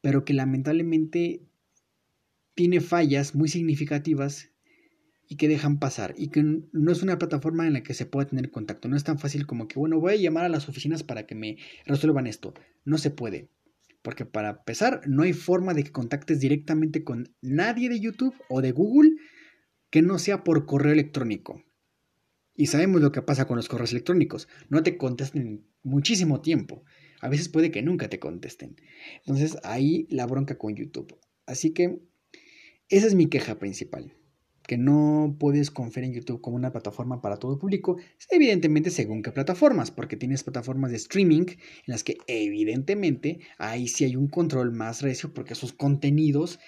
pero 0.00 0.24
que 0.24 0.32
lamentablemente 0.32 1.42
tiene 2.54 2.80
fallas 2.80 3.34
muy 3.34 3.48
significativas 3.48 4.50
y 5.28 5.36
que 5.36 5.48
dejan 5.48 5.78
pasar 5.78 6.14
y 6.18 6.28
que 6.28 6.42
no 6.42 6.92
es 6.92 7.02
una 7.02 7.18
plataforma 7.18 7.66
en 7.66 7.74
la 7.74 7.82
que 7.82 7.94
se 7.94 8.04
pueda 8.04 8.28
tener 8.28 8.50
contacto. 8.50 8.88
No 8.88 8.96
es 8.96 9.04
tan 9.04 9.18
fácil 9.18 9.46
como 9.46 9.68
que, 9.68 9.78
bueno, 9.78 10.00
voy 10.00 10.14
a 10.14 10.16
llamar 10.16 10.44
a 10.44 10.48
las 10.48 10.68
oficinas 10.68 11.02
para 11.04 11.26
que 11.26 11.34
me 11.34 11.56
resuelvan 11.86 12.26
esto. 12.26 12.52
No 12.84 12.98
se 12.98 13.10
puede. 13.10 13.48
Porque 14.02 14.24
para 14.24 14.50
empezar, 14.50 15.02
no 15.06 15.22
hay 15.22 15.32
forma 15.32 15.74
de 15.74 15.84
que 15.84 15.92
contactes 15.92 16.40
directamente 16.40 17.04
con 17.04 17.34
nadie 17.42 17.88
de 17.88 18.00
YouTube 18.00 18.34
o 18.48 18.62
de 18.62 18.72
Google 18.72 19.10
que 19.90 20.02
no 20.02 20.18
sea 20.18 20.44
por 20.44 20.66
correo 20.66 20.92
electrónico. 20.92 21.62
Y 22.54 22.66
sabemos 22.66 23.00
lo 23.00 23.12
que 23.12 23.22
pasa 23.22 23.46
con 23.46 23.56
los 23.56 23.68
correos 23.68 23.92
electrónicos. 23.92 24.48
No 24.68 24.82
te 24.82 24.96
contesten 24.96 25.66
muchísimo 25.82 26.40
tiempo. 26.40 26.84
A 27.20 27.28
veces 27.28 27.48
puede 27.48 27.70
que 27.70 27.82
nunca 27.82 28.08
te 28.08 28.18
contesten. 28.18 28.76
Entonces 29.18 29.58
ahí 29.62 30.06
la 30.10 30.26
bronca 30.26 30.56
con 30.56 30.74
YouTube. 30.74 31.18
Así 31.46 31.72
que 31.72 32.00
esa 32.88 33.06
es 33.06 33.14
mi 33.14 33.26
queja 33.26 33.58
principal. 33.58 34.14
Que 34.70 34.78
no 34.78 35.34
puedes 35.36 35.72
confiar 35.72 36.04
en 36.04 36.12
YouTube 36.12 36.40
como 36.40 36.54
una 36.54 36.70
plataforma 36.70 37.20
para 37.20 37.38
todo 37.38 37.58
público, 37.58 37.96
evidentemente 38.30 38.90
según 38.90 39.20
qué 39.20 39.32
plataformas, 39.32 39.90
porque 39.90 40.16
tienes 40.16 40.44
plataformas 40.44 40.92
de 40.92 40.96
streaming 40.96 41.46
en 41.48 41.56
las 41.86 42.04
que 42.04 42.18
evidentemente 42.28 43.40
ahí 43.58 43.88
sí 43.88 44.04
hay 44.04 44.14
un 44.14 44.28
control 44.28 44.70
más 44.70 45.02
recio 45.02 45.34
porque 45.34 45.56
sus 45.56 45.72
contenidos 45.72 46.60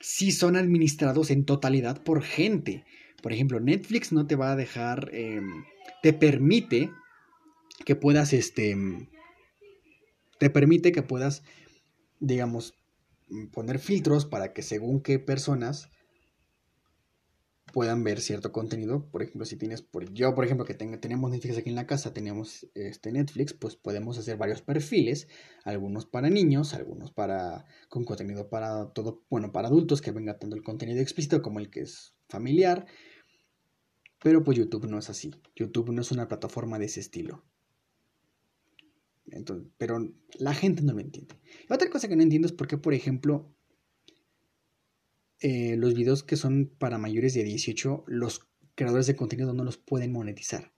sí 0.00 0.32
son 0.32 0.56
administrados 0.56 1.30
en 1.30 1.44
totalidad 1.44 2.02
por 2.02 2.22
gente. 2.22 2.86
Por 3.22 3.34
ejemplo, 3.34 3.60
Netflix 3.60 4.10
no 4.10 4.26
te 4.26 4.34
va 4.34 4.52
a 4.52 4.56
dejar, 4.56 5.10
em, 5.12 5.64
te 6.02 6.14
permite 6.14 6.90
que 7.84 7.94
puedas, 7.94 8.32
este, 8.32 8.74
te 10.38 10.48
permite 10.48 10.92
que 10.92 11.02
puedas, 11.02 11.42
digamos, 12.20 12.72
poner 13.52 13.78
filtros 13.80 14.24
para 14.24 14.54
que 14.54 14.62
según 14.62 15.02
qué 15.02 15.18
personas 15.18 15.90
puedan 17.72 18.04
ver 18.04 18.20
cierto 18.20 18.52
contenido. 18.52 19.08
Por 19.10 19.22
ejemplo, 19.22 19.44
si 19.44 19.56
tienes, 19.56 19.82
por, 19.82 20.12
yo 20.12 20.34
por 20.34 20.44
ejemplo 20.44 20.66
que 20.66 20.74
tenemos 20.74 21.30
Netflix 21.30 21.58
aquí 21.58 21.68
en 21.68 21.76
la 21.76 21.86
casa, 21.86 22.12
tenemos 22.12 22.68
este 22.74 23.12
Netflix, 23.12 23.54
pues 23.54 23.76
podemos 23.76 24.18
hacer 24.18 24.36
varios 24.36 24.62
perfiles, 24.62 25.28
algunos 25.64 26.06
para 26.06 26.30
niños, 26.30 26.74
algunos 26.74 27.12
para 27.12 27.66
con 27.88 28.04
contenido 28.04 28.48
para 28.48 28.92
todo, 28.92 29.24
bueno, 29.30 29.52
para 29.52 29.68
adultos 29.68 30.00
que 30.02 30.10
venga 30.10 30.38
tanto 30.38 30.56
el 30.56 30.62
contenido 30.62 31.00
explícito 31.00 31.42
como 31.42 31.60
el 31.60 31.70
que 31.70 31.80
es 31.80 32.14
familiar. 32.28 32.86
Pero 34.22 34.42
pues 34.42 34.58
YouTube 34.58 34.88
no 34.88 34.98
es 34.98 35.10
así. 35.10 35.30
YouTube 35.54 35.90
no 35.90 36.00
es 36.02 36.10
una 36.10 36.26
plataforma 36.26 36.78
de 36.78 36.86
ese 36.86 37.00
estilo. 37.00 37.44
Entonces, 39.30 39.68
pero 39.76 39.98
la 40.38 40.54
gente 40.54 40.82
no 40.82 40.92
lo 40.92 41.00
entiende. 41.00 41.38
otra 41.68 41.90
cosa 41.90 42.08
que 42.08 42.16
no 42.16 42.22
entiendo 42.22 42.46
es 42.46 42.52
por 42.52 42.66
qué, 42.66 42.78
por 42.78 42.94
ejemplo, 42.94 43.54
eh, 45.40 45.76
los 45.76 45.94
videos 45.94 46.22
que 46.22 46.36
son 46.36 46.70
para 46.78 46.98
mayores 46.98 47.34
de 47.34 47.44
18, 47.44 48.04
los 48.06 48.48
creadores 48.74 49.06
de 49.06 49.16
contenido 49.16 49.52
no 49.52 49.64
los 49.64 49.76
pueden 49.76 50.12
monetizar. 50.12 50.72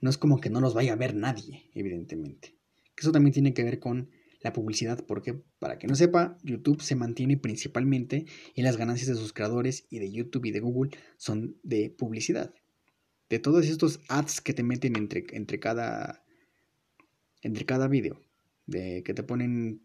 No 0.00 0.10
es 0.10 0.18
como 0.18 0.40
que 0.40 0.50
no 0.50 0.60
los 0.60 0.74
vaya 0.74 0.92
a 0.92 0.96
ver 0.96 1.14
nadie, 1.14 1.70
evidentemente. 1.74 2.56
Eso 2.96 3.12
también 3.12 3.32
tiene 3.32 3.54
que 3.54 3.64
ver 3.64 3.78
con 3.78 4.10
la 4.40 4.52
publicidad, 4.52 5.04
porque 5.06 5.42
para 5.58 5.78
que 5.78 5.86
no 5.86 5.94
sepa, 5.94 6.36
YouTube 6.42 6.82
se 6.82 6.94
mantiene 6.94 7.38
principalmente 7.38 8.26
y 8.54 8.62
las 8.62 8.76
ganancias 8.76 9.08
de 9.08 9.14
sus 9.14 9.32
creadores 9.32 9.86
y 9.88 9.98
de 9.98 10.12
YouTube 10.12 10.44
y 10.44 10.50
de 10.50 10.60
Google 10.60 10.90
son 11.16 11.56
de 11.62 11.88
publicidad. 11.90 12.54
De 13.30 13.38
todos 13.38 13.66
estos 13.66 14.00
ads 14.08 14.42
que 14.42 14.52
te 14.52 14.62
meten 14.62 14.96
entre, 14.96 15.24
entre 15.30 15.58
cada 15.58 16.24
entre 17.42 17.64
cada 17.66 17.88
video, 17.88 18.20
de 18.66 19.02
que 19.02 19.14
te 19.14 19.22
ponen 19.22 19.82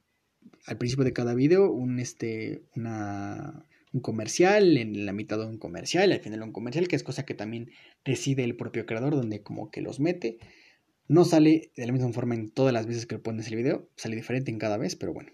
al 0.65 0.77
principio 0.77 1.05
de 1.05 1.13
cada 1.13 1.33
video 1.35 1.71
un 1.71 1.99
este 1.99 2.63
una 2.75 3.65
un 3.91 4.01
comercial, 4.01 4.77
en 4.77 5.05
la 5.05 5.13
mitad 5.13 5.37
de 5.37 5.45
un 5.45 5.57
comercial, 5.57 6.11
al 6.11 6.19
final 6.19 6.43
un 6.43 6.51
comercial, 6.51 6.87
que 6.87 6.95
es 6.95 7.03
cosa 7.03 7.25
que 7.25 7.33
también 7.33 7.71
decide 8.05 8.43
el 8.43 8.55
propio 8.55 8.85
creador, 8.85 9.15
donde 9.15 9.41
como 9.41 9.71
que 9.71 9.81
los 9.81 9.99
mete. 9.99 10.37
No 11.07 11.25
sale 11.25 11.71
de 11.75 11.87
la 11.87 11.91
misma 11.91 12.11
forma 12.13 12.35
en 12.35 12.51
todas 12.51 12.71
las 12.73 12.85
veces 12.85 13.07
que 13.07 13.15
le 13.15 13.21
pones 13.21 13.47
el 13.47 13.55
video, 13.55 13.89
sale 13.95 14.15
diferente 14.15 14.51
en 14.51 14.59
cada 14.59 14.77
vez, 14.77 14.95
pero 14.95 15.13
bueno. 15.13 15.31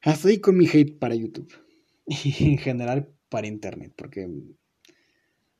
Hasta 0.00 0.28
ahí 0.28 0.38
con 0.38 0.56
mi 0.56 0.66
hate 0.66 0.98
para 0.98 1.14
YouTube. 1.14 1.52
Y 2.06 2.52
en 2.52 2.58
general 2.58 3.12
para 3.28 3.46
Internet, 3.46 3.92
porque 3.94 4.26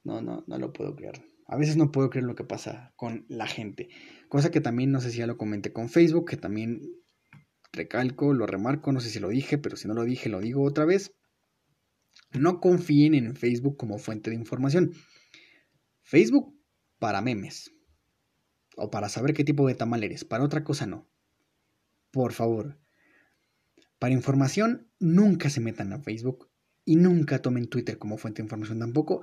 no, 0.04 0.22
no, 0.22 0.44
no 0.46 0.58
lo 0.58 0.72
puedo 0.72 0.96
creer. 0.96 1.22
A 1.46 1.56
veces 1.56 1.76
no 1.76 1.92
puedo 1.92 2.08
creer 2.08 2.24
lo 2.24 2.34
que 2.34 2.44
pasa 2.44 2.92
con 2.96 3.26
la 3.28 3.46
gente. 3.46 3.90
Cosa 4.30 4.50
que 4.50 4.62
también 4.62 4.90
no 4.90 5.00
sé 5.02 5.10
si 5.10 5.18
ya 5.18 5.26
lo 5.26 5.36
comenté 5.36 5.72
con 5.72 5.90
Facebook, 5.90 6.30
que 6.30 6.36
también 6.38 6.80
recalco, 7.72 8.32
lo 8.32 8.46
remarco, 8.46 8.92
no 8.92 9.00
sé 9.00 9.10
si 9.10 9.20
lo 9.20 9.28
dije, 9.28 9.58
pero 9.58 9.76
si 9.76 9.88
no 9.88 9.94
lo 9.94 10.04
dije, 10.04 10.28
lo 10.28 10.40
digo 10.40 10.62
otra 10.62 10.84
vez. 10.84 11.14
No 12.32 12.60
confíen 12.60 13.14
en 13.14 13.36
Facebook 13.36 13.76
como 13.76 13.98
fuente 13.98 14.30
de 14.30 14.36
información. 14.36 14.92
Facebook 16.02 16.54
para 16.98 17.20
memes. 17.20 17.72
O 18.76 18.90
para 18.90 19.08
saber 19.08 19.34
qué 19.34 19.44
tipo 19.44 19.66
de 19.66 19.74
tamal 19.74 20.04
eres. 20.04 20.24
Para 20.24 20.44
otra 20.44 20.64
cosa 20.64 20.86
no. 20.86 21.08
Por 22.10 22.32
favor. 22.32 22.78
Para 23.98 24.14
información, 24.14 24.90
nunca 24.98 25.50
se 25.50 25.60
metan 25.60 25.92
a 25.92 26.00
Facebook. 26.00 26.50
Y 26.84 26.96
nunca 26.96 27.42
tomen 27.42 27.68
Twitter 27.68 27.98
como 27.98 28.18
fuente 28.18 28.40
de 28.40 28.46
información 28.46 28.78
tampoco. 28.78 29.22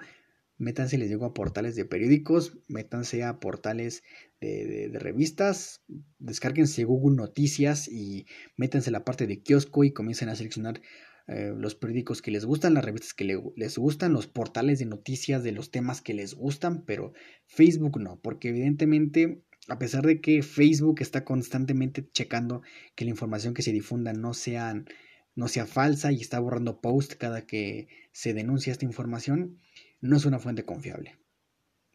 Métanse, 0.57 0.97
les 0.97 1.09
digo, 1.09 1.25
a 1.25 1.33
portales 1.33 1.75
de 1.75 1.85
periódicos. 1.85 2.57
Métanse 2.67 3.23
a 3.23 3.39
portales 3.39 4.03
de, 4.45 4.99
revistas. 4.99 5.83
Descárguense 6.19 6.83
Google 6.83 7.17
Noticias 7.17 7.87
y 7.87 8.25
métanse 8.57 8.91
la 8.91 9.03
parte 9.03 9.27
de 9.27 9.41
kiosco 9.41 9.83
y 9.83 9.91
comiencen 9.91 10.29
a 10.29 10.35
seleccionar 10.35 10.81
eh, 11.27 11.53
los 11.57 11.75
periódicos 11.75 12.21
que 12.21 12.31
les 12.31 12.45
gustan, 12.45 12.75
las 12.75 12.85
revistas 12.85 13.13
que 13.13 13.25
les 13.55 13.77
gustan, 13.77 14.13
los 14.13 14.27
portales 14.27 14.79
de 14.79 14.85
noticias 14.85 15.43
de 15.43 15.51
los 15.51 15.71
temas 15.71 16.01
que 16.01 16.13
les 16.13 16.35
gustan, 16.35 16.83
pero 16.85 17.13
Facebook 17.47 17.99
no, 17.99 18.19
porque 18.21 18.49
evidentemente, 18.49 19.41
a 19.67 19.79
pesar 19.79 20.05
de 20.05 20.21
que 20.21 20.43
Facebook 20.43 21.01
está 21.01 21.25
constantemente 21.25 22.07
checando 22.11 22.61
que 22.95 23.05
la 23.05 23.11
información 23.11 23.55
que 23.55 23.63
se 23.63 23.71
difunda 23.71 24.13
no, 24.13 24.35
sean, 24.35 24.85
no 25.33 25.47
sea 25.47 25.65
falsa 25.65 26.11
y 26.11 26.21
está 26.21 26.39
borrando 26.39 26.79
post 26.79 27.13
cada 27.15 27.47
que 27.47 27.87
se 28.11 28.33
denuncia 28.33 28.71
esta 28.71 28.85
información, 28.85 29.59
no 30.01 30.17
es 30.17 30.25
una 30.25 30.39
fuente 30.39 30.63
confiable. 30.63 31.17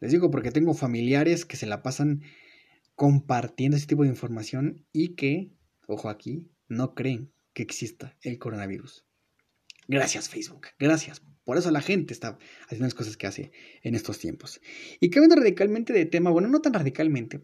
Les 0.01 0.11
digo 0.11 0.31
porque 0.31 0.51
tengo 0.51 0.73
familiares 0.73 1.45
que 1.45 1.55
se 1.55 1.67
la 1.67 1.83
pasan 1.83 2.23
compartiendo 2.95 3.77
ese 3.77 3.87
tipo 3.87 4.03
de 4.03 4.09
información 4.09 4.85
y 4.91 5.15
que, 5.15 5.51
ojo 5.87 6.09
aquí, 6.09 6.49
no 6.67 6.93
creen 6.93 7.31
que 7.53 7.63
exista 7.63 8.17
el 8.21 8.39
coronavirus. 8.39 9.05
Gracias 9.87 10.29
Facebook, 10.29 10.67
gracias. 10.79 11.21
Por 11.43 11.57
eso 11.57 11.71
la 11.71 11.81
gente 11.81 12.13
está 12.13 12.37
haciendo 12.65 12.85
las 12.85 12.93
cosas 12.93 13.17
que 13.17 13.27
hace 13.27 13.51
en 13.81 13.95
estos 13.95 14.19
tiempos. 14.19 14.61
Y 14.99 15.09
cambiando 15.09 15.37
radicalmente 15.37 15.91
de 15.91 16.05
tema, 16.05 16.29
bueno, 16.29 16.47
no 16.47 16.61
tan 16.61 16.73
radicalmente. 16.73 17.41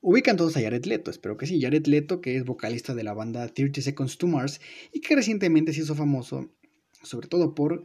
ubican 0.00 0.36
todos 0.36 0.56
a 0.56 0.62
Jared 0.62 0.84
Leto, 0.84 1.10
espero 1.10 1.36
que 1.36 1.46
sí. 1.46 1.60
Jared 1.60 1.86
Leto, 1.86 2.20
que 2.20 2.36
es 2.36 2.44
vocalista 2.44 2.94
de 2.94 3.02
la 3.02 3.12
banda 3.12 3.48
30 3.48 3.82
Seconds 3.82 4.18
to 4.18 4.28
Mars 4.28 4.60
y 4.92 5.00
que 5.00 5.16
recientemente 5.16 5.72
se 5.72 5.80
hizo 5.80 5.94
famoso, 5.94 6.54
sobre 7.02 7.28
todo 7.28 7.54
por 7.54 7.84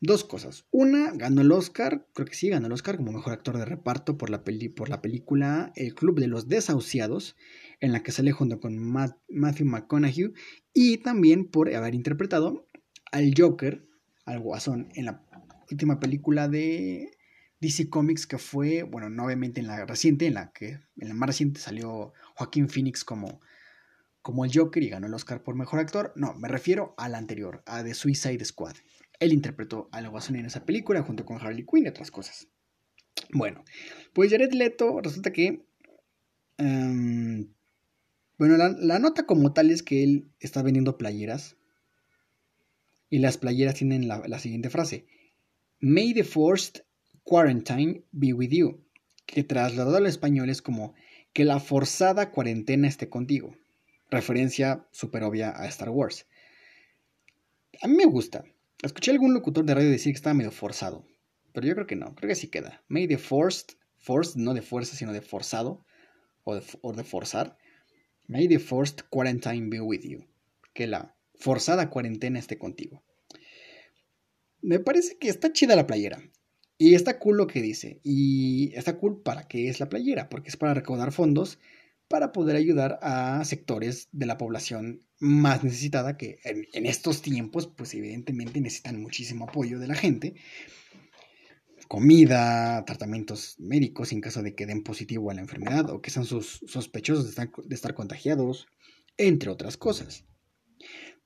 dos 0.00 0.24
cosas. 0.24 0.64
Una, 0.70 1.12
ganó 1.12 1.42
el 1.42 1.52
Oscar, 1.52 2.06
creo 2.14 2.26
que 2.26 2.34
sí, 2.34 2.48
ganó 2.48 2.66
el 2.66 2.72
Oscar 2.72 2.96
como 2.96 3.12
mejor 3.12 3.34
actor 3.34 3.58
de 3.58 3.66
reparto 3.66 4.16
por 4.16 4.30
la, 4.30 4.42
peli, 4.44 4.68
por 4.68 4.88
la 4.88 5.02
película 5.02 5.72
El 5.76 5.94
Club 5.94 6.18
de 6.18 6.26
los 6.26 6.48
Desahuciados, 6.48 7.36
en 7.80 7.92
la 7.92 8.02
que 8.02 8.12
sale 8.12 8.32
junto 8.32 8.60
con 8.60 8.78
Matthew 8.78 9.66
McConaughey 9.66 10.32
y 10.72 10.98
también 10.98 11.46
por 11.46 11.74
haber 11.74 11.94
interpretado 11.94 12.66
al 13.12 13.34
Joker, 13.36 13.86
al 14.24 14.40
Guasón, 14.40 14.88
en 14.94 15.06
la 15.06 15.24
última 15.70 16.00
película 16.00 16.48
de 16.48 17.16
DC 17.60 17.90
Comics 17.90 18.26
que 18.26 18.38
fue, 18.38 18.82
bueno, 18.84 19.10
no 19.10 19.26
obviamente 19.26 19.60
en 19.60 19.66
la 19.66 19.84
reciente, 19.84 20.26
en 20.26 20.34
la 20.34 20.52
que 20.52 20.80
en 20.96 21.08
la 21.08 21.14
más 21.14 21.28
reciente 21.28 21.60
salió 21.60 22.12
Joaquín 22.34 22.68
Phoenix 22.68 23.04
como, 23.04 23.40
como 24.22 24.44
el 24.44 24.50
Joker 24.54 24.82
y 24.82 24.88
ganó 24.88 25.06
el 25.06 25.14
Oscar 25.14 25.42
por 25.42 25.54
mejor 25.54 25.78
actor. 25.78 26.12
No, 26.16 26.34
me 26.34 26.48
refiero 26.48 26.94
a 26.96 27.08
la 27.08 27.18
anterior, 27.18 27.62
a 27.66 27.82
The 27.82 27.94
Suicide 27.94 28.44
Squad. 28.44 28.76
Él 29.20 29.32
interpretó 29.32 29.88
al 29.92 30.08
Guasón 30.08 30.36
en 30.36 30.46
esa 30.46 30.64
película 30.66 31.02
junto 31.02 31.24
con 31.24 31.38
Harley 31.38 31.64
Quinn 31.64 31.84
y 31.84 31.88
otras 31.88 32.10
cosas. 32.10 32.48
Bueno, 33.32 33.64
pues 34.12 34.30
Jared 34.30 34.52
Leto 34.52 35.00
resulta 35.00 35.32
que 35.32 35.62
em, 36.58 37.48
bueno, 38.40 38.56
la, 38.56 38.98
nota 38.98 39.26
como 39.26 39.52
tal 39.52 39.70
es 39.70 39.82
que 39.82 40.02
él 40.02 40.30
está 40.40 40.62
vendiendo 40.62 40.96
playeras. 40.96 41.58
Y 43.10 43.18
las 43.18 43.36
playeras 43.36 43.74
tienen 43.74 44.08
la, 44.08 44.26
la 44.26 44.38
siguiente 44.38 44.70
frase. 44.70 45.04
May 45.78 46.14
the 46.14 46.24
forced 46.24 46.82
quarantine 47.22 48.02
be 48.12 48.32
with 48.32 48.48
you. 48.48 48.82
Que 49.26 49.44
trasladado 49.44 49.98
al 49.98 50.06
español 50.06 50.48
es 50.48 50.62
como 50.62 50.94
que 51.34 51.44
la 51.44 51.60
forzada 51.60 52.30
cuarentena 52.30 52.88
esté 52.88 53.10
contigo. 53.10 53.54
Referencia 54.10 54.86
súper 54.90 55.22
obvia 55.24 55.50
a 55.54 55.66
Star 55.66 55.90
Wars. 55.90 56.26
A 57.82 57.88
mí 57.88 57.94
me 57.94 58.06
gusta. 58.06 58.44
Escuché 58.82 59.10
a 59.10 59.14
algún 59.14 59.34
locutor 59.34 59.64
de 59.66 59.74
radio 59.74 59.90
decir 59.90 60.12
que 60.12 60.16
estaba 60.16 60.34
medio 60.34 60.50
forzado. 60.50 61.06
Pero 61.52 61.66
yo 61.66 61.74
creo 61.74 61.86
que 61.86 61.96
no, 61.96 62.14
creo 62.14 62.28
que 62.28 62.34
sí 62.34 62.48
queda. 62.48 62.82
May 62.88 63.06
the 63.06 63.18
forced, 63.18 63.76
forced 63.98 64.36
no 64.36 64.54
de 64.54 64.62
fuerza, 64.62 64.96
sino 64.96 65.12
de 65.12 65.20
forzado, 65.20 65.84
o 66.44 66.54
de, 66.54 66.62
o 66.80 66.92
de 66.94 67.04
forzar. 67.04 67.58
May 68.26 68.48
the 68.48 68.58
forced 68.58 69.02
quarantine 69.10 69.68
be 69.68 69.80
with 69.80 70.00
you. 70.02 70.24
Que 70.72 70.86
la 70.86 71.14
forzada 71.34 71.90
cuarentena 71.90 72.38
esté 72.38 72.56
contigo. 72.56 73.02
Me 74.62 74.78
parece 74.78 75.18
que 75.18 75.28
está 75.28 75.52
chida 75.52 75.76
la 75.76 75.86
playera. 75.86 76.22
Y 76.78 76.94
está 76.94 77.18
cool 77.18 77.36
lo 77.36 77.46
que 77.46 77.60
dice. 77.60 78.00
Y 78.02 78.72
está 78.74 78.96
cool 78.96 79.20
para 79.20 79.46
qué 79.46 79.68
es 79.68 79.80
la 79.80 79.90
playera, 79.90 80.30
porque 80.30 80.48
es 80.48 80.56
para 80.56 80.72
recaudar 80.72 81.12
fondos 81.12 81.58
para 82.10 82.32
poder 82.32 82.56
ayudar 82.56 82.98
a 83.02 83.44
sectores 83.44 84.08
de 84.10 84.26
la 84.26 84.36
población 84.36 85.06
más 85.20 85.62
necesitada 85.62 86.16
que 86.16 86.40
en, 86.42 86.86
estos 86.86 87.22
tiempos, 87.22 87.68
pues 87.68 87.94
evidentemente 87.94 88.60
necesitan 88.60 89.00
muchísimo 89.00 89.44
apoyo 89.44 89.78
de 89.78 89.86
la 89.86 89.94
gente. 89.94 90.34
Comida, 91.86 92.84
tratamientos 92.84 93.54
médicos 93.60 94.10
en 94.10 94.20
caso 94.20 94.42
de 94.42 94.56
que 94.56 94.66
den 94.66 94.82
positivo 94.82 95.30
a 95.30 95.34
la 95.34 95.40
enfermedad 95.40 95.88
o 95.88 96.02
que 96.02 96.10
sean 96.10 96.24
sospechosos 96.24 97.26
de 97.26 97.30
estar, 97.30 97.52
de 97.64 97.74
estar 97.76 97.94
contagiados, 97.94 98.66
entre 99.16 99.48
otras 99.48 99.76
cosas. 99.76 100.24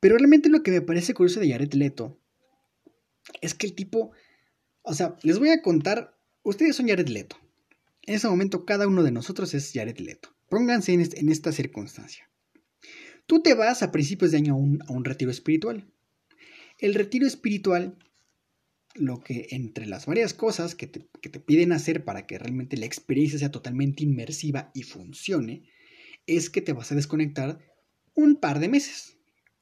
Pero 0.00 0.18
realmente 0.18 0.50
lo 0.50 0.62
que 0.62 0.70
me 0.70 0.82
parece 0.82 1.14
curioso 1.14 1.40
de 1.40 1.50
Jared 1.50 1.72
Leto 1.72 2.20
es 3.40 3.54
que 3.54 3.66
el 3.66 3.74
tipo, 3.74 4.12
o 4.82 4.92
sea, 4.92 5.16
les 5.22 5.38
voy 5.38 5.48
a 5.48 5.62
contar, 5.62 6.18
ustedes 6.42 6.76
son 6.76 6.88
Jared 6.88 7.08
Leto. 7.08 7.38
En 8.02 8.16
ese 8.16 8.28
momento 8.28 8.66
cada 8.66 8.86
uno 8.86 9.02
de 9.02 9.12
nosotros 9.12 9.54
es 9.54 9.72
Jared 9.72 9.96
Leto. 9.96 10.33
Pónganse 10.54 10.92
en, 10.92 11.00
en 11.00 11.28
esta 11.30 11.50
circunstancia. 11.50 12.30
Tú 13.26 13.42
te 13.42 13.54
vas 13.54 13.82
a 13.82 13.90
principios 13.90 14.30
de 14.30 14.36
año 14.36 14.54
a 14.54 14.92
un, 14.92 15.04
retiro 15.04 15.32
espiritual. 15.32 15.92
El 16.78 16.94
retiro 16.94 17.26
espiritual, 17.26 17.98
lo 18.94 19.18
que 19.18 19.48
entre 19.50 19.86
las 19.86 20.06
varias 20.06 20.32
cosas 20.32 20.76
que 20.76 20.86
te, 20.86 21.40
piden 21.40 21.72
hacer 21.72 22.04
para 22.04 22.28
que 22.28 22.38
realmente 22.38 22.76
la 22.76 22.86
experiencia 22.86 23.36
sea 23.36 23.50
totalmente 23.50 24.04
inmersiva 24.04 24.70
y 24.74 24.84
funcione, 24.84 25.64
es 26.24 26.50
que 26.50 26.60
te 26.60 26.72
vas 26.72 26.92
a 26.92 26.94
desconectar 26.94 27.58
un 28.14 28.36
par 28.36 28.60
de 28.60 28.68
meses. 28.68 29.18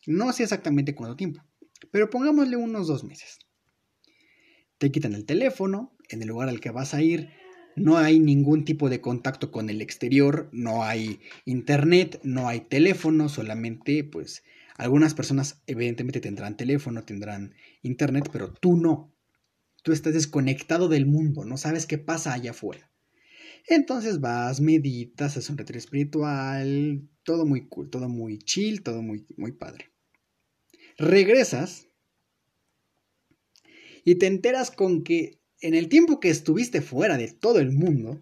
No 0.07 0.30
sé 0.34 0.43
exactamente 0.43 0.95
cuánto 0.95 1.16
tiempo, 1.16 1.43
pero 1.90 2.11
pongámosle 2.11 2.57
unos 2.57 2.86
dos 2.86 3.03
meses. 3.03 3.38
Te 4.76 4.93
quitan 4.93 5.14
el 5.14 5.24
teléfono, 5.24 5.97
en 6.11 6.20
el 6.20 6.28
lugar 6.28 6.51
al 6.51 6.61
que 6.61 6.70
vas 6.70 6.93
a 6.93 7.01
ir 7.01 7.30
no 7.77 7.97
hay 7.99 8.18
ningún 8.18 8.64
tipo 8.64 8.89
de 8.89 9.01
contacto 9.01 9.51
con 9.51 9.70
el 9.70 9.81
exterior, 9.81 10.49
no 10.53 10.85
hay 10.85 11.20
internet, 11.45 12.20
no 12.23 12.49
hay 12.49 12.61
teléfono, 12.61 13.29
solamente 13.29 14.05
pues 14.05 14.45
algunas 14.77 15.14
personas 15.14 15.62
evidentemente 15.66 16.20
tendrán 16.20 16.57
teléfono, 16.57 17.05
tendrán 17.05 17.55
internet, 17.83 18.29
pero 18.33 18.53
tú 18.53 18.77
no. 18.77 19.14
Tú 19.83 19.93
estás 19.93 20.14
desconectado 20.14 20.89
del 20.89 21.07
mundo, 21.07 21.45
no 21.45 21.57
sabes 21.57 21.87
qué 21.87 21.99
pasa 21.99 22.33
allá 22.33 22.53
afuera. 22.53 22.91
Entonces 23.66 24.20
vas, 24.20 24.61
meditas, 24.61 25.33
haces 25.33 25.51
un 25.51 25.59
retiro 25.59 25.79
espiritual, 25.79 27.09
todo 27.23 27.47
muy 27.47 27.68
cool, 27.68 27.91
todo 27.91 28.09
muy 28.09 28.39
chill, 28.39 28.83
todo 28.83 29.03
muy, 29.03 29.27
muy 29.37 29.53
padre. 29.53 29.91
Regresas 30.99 31.89
y 34.05 34.16
te 34.16 34.27
enteras 34.27 34.70
con 34.70 35.05
que 35.05 35.41
en 35.63 35.75
el 35.75 35.89
tiempo 35.89 36.21
que 36.21 36.29
estuviste 36.29 36.83
fuera 36.83 37.17
de 37.17 37.29
todo 37.29 37.59
el 37.59 37.73
mundo, 37.73 38.21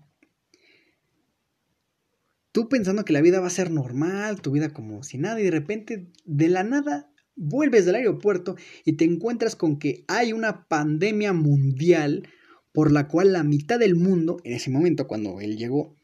tú 2.52 2.68
pensando 2.68 3.04
que 3.04 3.12
la 3.12 3.20
vida 3.20 3.40
va 3.40 3.48
a 3.48 3.50
ser 3.50 3.70
normal, 3.70 4.40
tu 4.40 4.52
vida 4.52 4.72
como 4.72 5.02
si 5.02 5.18
nada, 5.18 5.40
y 5.40 5.44
de 5.44 5.50
repente, 5.50 6.12
de 6.24 6.48
la 6.48 6.62
nada, 6.62 7.10
vuelves 7.34 7.86
del 7.86 7.96
aeropuerto 7.96 8.56
y 8.84 8.92
te 8.92 9.04
encuentras 9.04 9.56
con 9.56 9.78
que 9.78 10.04
hay 10.06 10.32
una 10.32 10.68
pandemia 10.68 11.32
mundial 11.32 12.28
por 12.72 12.92
la 12.92 13.08
cual 13.08 13.32
la 13.32 13.42
mitad 13.42 13.78
del 13.78 13.96
mundo, 13.96 14.40
en 14.44 14.52
ese 14.52 14.70
momento 14.70 15.08
cuando 15.08 15.40
él 15.40 15.56
llegó, 15.56 15.96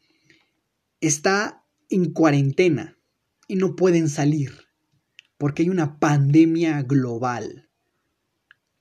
está 1.01 1.65
en 1.91 2.13
cuarentena 2.13 2.99
y 3.47 3.57
no 3.57 3.77
pueden 3.77 4.09
salir 4.09 4.67
porque 5.39 5.63
hay 5.63 5.69
una 5.69 5.99
pandemia 5.99 6.83
global. 6.83 7.66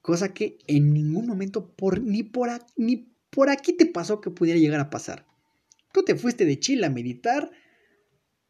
Cosa 0.06 0.36
que 0.36 0.60
en 0.68 0.94
ningún 0.94 1.26
momento 1.26 1.74
por, 1.76 2.00
ni, 2.00 2.22
por, 2.22 2.48
ni 2.78 3.12
por 3.32 3.50
aquí 3.50 3.74
te 3.74 3.88
pasó 3.88 4.22
que 4.22 4.30
pudiera 4.30 4.60
llegar 4.60 4.80
a 4.80 4.92
pasar. 4.92 5.26
Tú 5.92 6.04
te 6.04 6.14
fuiste 6.14 6.46
de 6.46 6.60
Chile 6.60 6.86
a 6.86 6.92
meditar 6.92 7.50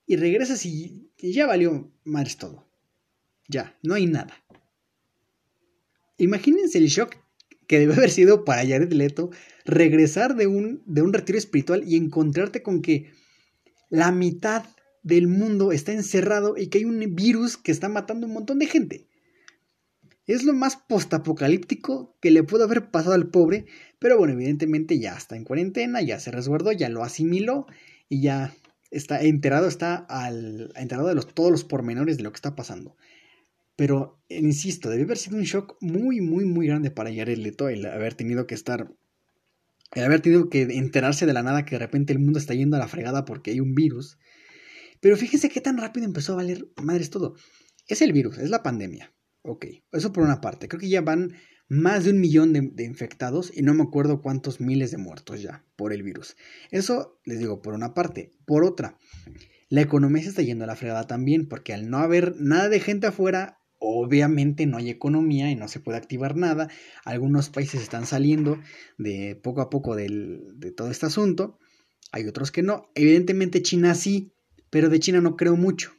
y 0.05 0.17
regresas 0.17 0.65
y, 0.65 1.09
ya 1.17 1.47
valió 1.47 1.93
madres 2.03 2.35
todo. 2.35 2.67
Ya, 3.47 3.73
no 3.83 3.93
hay 3.93 4.05
nada. 4.05 4.33
Imagínense 6.17 6.77
el 6.77 6.87
shock 6.87 7.15
que 7.67 7.79
debe 7.79 7.93
haber 7.93 8.11
sido 8.11 8.43
para 8.43 8.67
Jared 8.67 8.91
Leto 8.91 9.29
regresar 9.63 10.35
de 10.35 10.47
un, 10.47 10.83
de 10.85 11.03
un 11.03 11.13
retiro 11.13 11.37
espiritual 11.37 11.85
y 11.87 11.95
encontrarte 11.95 12.63
con 12.63 12.81
que 12.81 13.13
la 13.89 14.11
mitad 14.11 14.65
del 15.03 15.29
mundo 15.29 15.71
está 15.71 15.93
encerrado 15.93 16.57
y 16.57 16.67
que 16.67 16.79
hay 16.79 16.83
un 16.83 17.15
virus 17.15 17.55
que 17.55 17.71
está 17.71 17.87
matando 17.87 18.27
un 18.27 18.33
montón 18.33 18.59
de 18.59 18.65
gente. 18.65 19.07
Es 20.27 20.43
lo 20.43 20.53
más 20.53 20.75
postapocalíptico 20.75 22.17
que 22.19 22.31
le 22.31 22.43
pudo 22.43 22.63
haber 22.63 22.89
pasado 22.89 23.13
al 23.13 23.29
pobre, 23.29 23.65
pero 23.99 24.17
bueno, 24.17 24.33
evidentemente 24.33 24.99
ya 24.99 25.15
está 25.15 25.35
en 25.35 25.43
cuarentena, 25.43 26.01
ya 26.01 26.19
se 26.19 26.31
resguardó, 26.31 26.71
ya 26.71 26.89
lo 26.89 27.03
asimiló 27.03 27.67
y 28.09 28.21
ya 28.21 28.55
está 28.89 29.21
enterado, 29.21 29.67
está 29.67 29.95
al, 29.95 30.71
enterado 30.75 31.09
de 31.09 31.15
los, 31.15 31.33
todos 31.33 31.51
los 31.51 31.63
pormenores 31.63 32.17
de 32.17 32.23
lo 32.23 32.31
que 32.31 32.37
está 32.37 32.55
pasando. 32.55 32.95
Pero, 33.75 34.19
insisto, 34.29 34.89
debe 34.89 35.03
haber 35.03 35.17
sido 35.17 35.37
un 35.37 35.43
shock 35.43 35.77
muy, 35.81 36.21
muy, 36.21 36.45
muy 36.45 36.67
grande 36.67 36.91
para 36.91 37.13
Jared 37.13 37.37
Leto 37.37 37.67
el 37.67 37.85
haber 37.85 38.13
tenido 38.13 38.47
que 38.47 38.55
estar, 38.55 38.91
el 39.93 40.03
haber 40.03 40.21
tenido 40.21 40.49
que 40.49 40.61
enterarse 40.61 41.25
de 41.25 41.33
la 41.33 41.43
nada 41.43 41.65
que 41.65 41.75
de 41.75 41.79
repente 41.79 42.13
el 42.13 42.19
mundo 42.19 42.39
está 42.39 42.53
yendo 42.53 42.77
a 42.77 42.79
la 42.79 42.87
fregada 42.87 43.25
porque 43.25 43.51
hay 43.51 43.59
un 43.59 43.75
virus. 43.75 44.17
Pero 45.01 45.17
fíjense 45.17 45.49
qué 45.49 45.61
tan 45.61 45.77
rápido 45.77 46.05
empezó 46.05 46.33
a 46.33 46.37
valer 46.37 46.67
madres 46.81 47.09
todo. 47.09 47.35
Es 47.87 48.01
el 48.01 48.13
virus, 48.13 48.37
es 48.37 48.49
la 48.49 48.63
pandemia. 48.63 49.14
Ok, 49.47 49.67
eso 49.91 50.11
por 50.11 50.23
una 50.23 50.41
parte. 50.41 50.67
Creo 50.67 50.79
que 50.79 50.89
ya 50.89 51.01
van 51.01 51.33
más 51.67 52.03
de 52.03 52.11
un 52.11 52.19
millón 52.19 52.51
de, 52.51 52.61
de, 52.73 52.83
infectados 52.83 53.51
y 53.55 53.61
no 53.61 53.73
me 53.73 53.83
acuerdo 53.83 54.21
cuántos 54.21 54.59
miles 54.59 54.91
de 54.91 54.97
muertos 54.97 55.41
ya 55.41 55.63
por 55.75 55.93
el 55.93 56.03
virus. 56.03 56.35
Eso 56.71 57.19
les 57.25 57.39
digo 57.39 57.61
por 57.61 57.73
una 57.73 57.93
parte. 57.93 58.31
Por 58.45 58.63
otra, 58.63 58.97
la 59.69 59.81
economía 59.81 60.23
se 60.23 60.29
está 60.29 60.41
yendo 60.41 60.63
a 60.63 60.67
la 60.67 60.75
fregada 60.75 61.05
también 61.05 61.47
porque 61.47 61.73
al 61.73 61.89
no 61.89 61.97
haber 61.97 62.35
nada 62.39 62.69
de 62.69 62.79
gente 62.79 63.07
afuera, 63.07 63.59
obviamente 63.77 64.65
no 64.65 64.77
hay 64.77 64.89
economía 64.89 65.51
y 65.51 65.55
no 65.55 65.67
se 65.67 65.79
puede 65.79 65.97
activar 65.97 66.35
nada. 66.35 66.69
Algunos 67.03 67.49
países 67.49 67.81
están 67.81 68.05
saliendo 68.05 68.59
de 68.97 69.39
poco 69.41 69.61
a 69.61 69.69
poco 69.69 69.95
del, 69.95 70.41
de 70.55 70.71
todo 70.71 70.89
este 70.89 71.05
asunto. 71.05 71.59
Hay 72.11 72.27
otros 72.27 72.51
que 72.51 72.63
no. 72.63 72.89
Evidentemente 72.95 73.61
China 73.61 73.93
sí, 73.95 74.33
pero 74.69 74.89
de 74.89 74.99
China 74.99 75.21
no 75.21 75.35
creo 75.35 75.55
mucho. 75.55 75.93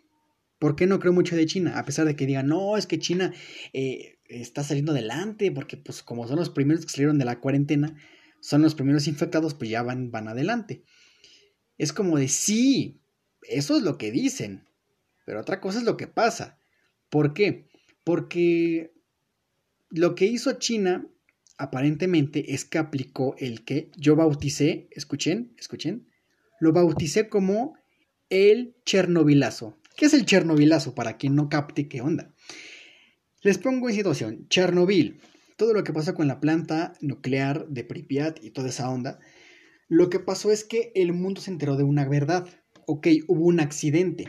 ¿Por 0.59 0.77
qué 0.77 0.87
no 0.87 0.99
creo 0.99 1.13
mucho 1.13 1.37
de 1.37 1.47
China? 1.47 1.79
A 1.79 1.85
pesar 1.85 2.07
de 2.07 2.17
que 2.17 2.27
digan, 2.27 2.49
no, 2.49 2.77
es 2.77 2.87
que 2.87 2.99
China 2.99 3.33
eh, 3.73 4.19
está 4.25 4.63
saliendo 4.63 4.93
adelante, 4.93 5.53
porque 5.53 5.77
pues 5.77 6.03
como 6.03 6.27
son 6.27 6.37
los 6.37 6.51
primeros 6.51 6.87
que 6.87 6.93
salieron 6.93 7.19
de 7.19 7.25
la 7.25 7.41
cuarentena, 7.41 7.97
son 8.41 8.63
los 8.63 8.75
primeros 8.75 9.07
infectados, 9.07 9.55
pues 9.55 9.71
ya 9.71 9.83
van, 9.83 10.11
van 10.11 10.29
adelante. 10.29 10.83
Es 11.79 11.93
como 11.93 12.17
de, 12.19 12.29
sí, 12.29 13.01
eso 13.43 13.77
es 13.77 13.83
lo 13.83 13.99
que 13.99 14.11
dicen, 14.11 14.67
pero 15.25 15.41
otra 15.41 15.61
cosa 15.61 15.79
es 15.79 15.85
lo 15.85 15.97
que 15.97 16.07
pasa. 16.07 16.59
¿Por 17.11 17.35
qué? 17.35 17.69
Porque 18.05 18.95
lo 19.91 20.15
que 20.15 20.27
hizo 20.27 20.53
China 20.55 21.07
aparentemente 21.59 22.55
es 22.55 22.65
que 22.65 22.79
aplicó 22.79 23.35
el 23.39 23.65
que 23.65 23.91
yo 23.97 24.17
bauticé, 24.17 24.89
escuchen, 24.91 25.55
escuchen, 25.59 26.07
lo 26.61 26.73
bauticé 26.73 27.29
como 27.29 27.77
el 28.31 28.77
Chernobylazo. 28.85 29.79
¿Qué 29.97 30.05
es 30.07 30.14
el 30.14 30.26
Chernobylazo? 30.26 30.94
Para 30.94 31.16
quien 31.16 31.34
no 31.34 31.49
capte 31.49 31.88
qué 31.88 32.03
onda. 32.03 32.30
Les 33.40 33.57
pongo 33.57 33.88
en 33.88 33.94
situación. 33.94 34.47
Chernobyl, 34.51 35.20
todo 35.57 35.72
lo 35.72 35.84
que 35.84 35.94
pasó 35.94 36.14
con 36.14 36.28
la 36.28 36.38
planta 36.38 36.92
nuclear 37.01 37.66
de 37.68 37.82
Pripyat 37.82 38.44
y 38.44 38.51
toda 38.51 38.68
esa 38.68 38.90
onda. 38.90 39.18
Lo 39.88 40.11
que 40.11 40.20
pasó 40.20 40.53
es 40.53 40.64
que 40.64 40.92
el 40.94 41.14
mundo 41.14 41.40
se 41.40 41.51
enteró 41.51 41.76
de 41.76 41.84
una 41.84 42.07
verdad. 42.07 42.47
Ok, 42.86 43.07
hubo 43.26 43.47
un 43.47 43.59
accidente. 43.59 44.28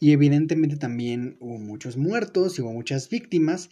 Y 0.00 0.12
evidentemente 0.12 0.76
también 0.76 1.38
hubo 1.40 1.56
muchos 1.58 1.96
muertos 1.96 2.58
y 2.58 2.62
hubo 2.62 2.72
muchas 2.72 3.08
víctimas. 3.08 3.70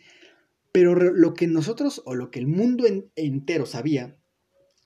Pero 0.72 0.94
lo 0.94 1.34
que 1.34 1.46
nosotros 1.46 2.00
o 2.06 2.14
lo 2.14 2.30
que 2.30 2.38
el 2.38 2.46
mundo 2.46 2.86
en, 2.86 3.10
entero 3.16 3.66
sabía 3.66 4.16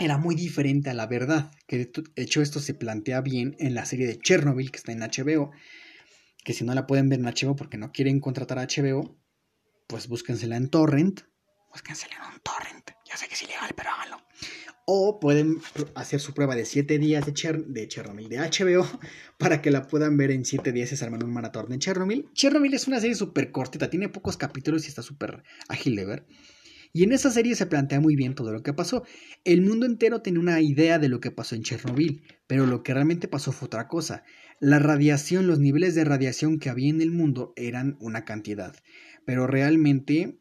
era 0.00 0.18
muy 0.18 0.34
diferente 0.34 0.90
a 0.90 0.94
la 0.94 1.06
verdad. 1.06 1.52
Que 1.68 1.78
de 1.78 1.92
hecho 2.16 2.42
esto 2.42 2.58
se 2.58 2.74
plantea 2.74 3.20
bien 3.20 3.54
en 3.60 3.74
la 3.74 3.86
serie 3.86 4.08
de 4.08 4.18
Chernobyl 4.18 4.72
que 4.72 4.78
está 4.78 4.90
en 4.90 5.00
HBO 5.00 5.52
que 6.46 6.52
si 6.52 6.62
no 6.64 6.74
la 6.74 6.86
pueden 6.86 7.08
ver 7.08 7.18
en 7.18 7.26
HBO 7.26 7.56
porque 7.56 7.76
no 7.76 7.90
quieren 7.90 8.20
contratar 8.20 8.60
a 8.60 8.68
HBO, 8.68 9.18
pues 9.88 10.06
búsquensela 10.06 10.56
en 10.56 10.70
torrent. 10.70 11.22
Búsquensela 11.72 12.14
en 12.14 12.34
un 12.34 12.40
torrent. 12.40 12.88
Ya 13.04 13.16
sé 13.16 13.26
que 13.26 13.34
es 13.34 13.42
ilegal, 13.42 13.72
pero 13.74 13.90
háganlo. 13.90 14.18
O 14.86 15.18
pueden 15.18 15.58
hacer 15.96 16.20
su 16.20 16.34
prueba 16.34 16.54
de 16.54 16.64
7 16.64 17.00
días 17.00 17.26
de, 17.26 17.34
Cher 17.34 17.64
de 17.64 17.88
Chernobyl, 17.88 18.28
de 18.28 18.38
HBO, 18.38 18.86
para 19.38 19.60
que 19.60 19.72
la 19.72 19.88
puedan 19.88 20.16
ver 20.16 20.30
en 20.30 20.44
7 20.44 20.70
días 20.70 20.92
y 20.92 20.96
se 20.96 21.04
arman 21.04 21.24
un 21.24 21.32
maratón 21.32 21.68
de 21.68 21.80
Chernobyl. 21.80 22.30
Chernobyl 22.32 22.74
es 22.74 22.86
una 22.86 23.00
serie 23.00 23.16
súper 23.16 23.50
cortita, 23.50 23.90
tiene 23.90 24.08
pocos 24.08 24.36
capítulos 24.36 24.84
y 24.84 24.88
está 24.88 25.02
súper 25.02 25.42
ágil 25.68 25.96
de 25.96 26.04
ver. 26.04 26.26
Y 26.92 27.02
en 27.02 27.12
esa 27.12 27.32
serie 27.32 27.56
se 27.56 27.66
plantea 27.66 28.00
muy 28.00 28.14
bien 28.14 28.36
todo 28.36 28.52
lo 28.52 28.62
que 28.62 28.72
pasó. 28.72 29.02
El 29.44 29.62
mundo 29.62 29.84
entero 29.84 30.22
tenía 30.22 30.40
una 30.40 30.60
idea 30.60 31.00
de 31.00 31.08
lo 31.08 31.18
que 31.18 31.32
pasó 31.32 31.56
en 31.56 31.64
Chernobyl, 31.64 32.22
pero 32.46 32.66
lo 32.66 32.84
que 32.84 32.94
realmente 32.94 33.26
pasó 33.26 33.50
fue 33.50 33.66
otra 33.66 33.88
cosa. 33.88 34.22
La 34.60 34.78
radiación, 34.78 35.46
los 35.46 35.58
niveles 35.58 35.94
de 35.94 36.04
radiación 36.04 36.58
que 36.58 36.70
había 36.70 36.88
en 36.88 37.02
el 37.02 37.10
mundo 37.10 37.52
eran 37.56 37.98
una 38.00 38.24
cantidad, 38.24 38.74
pero 39.26 39.46
realmente 39.46 40.38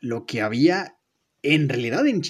lo 0.00 0.24
que 0.24 0.40
había 0.40 0.96
en 1.42 1.68
realidad 1.68 2.04
en, 2.06 2.22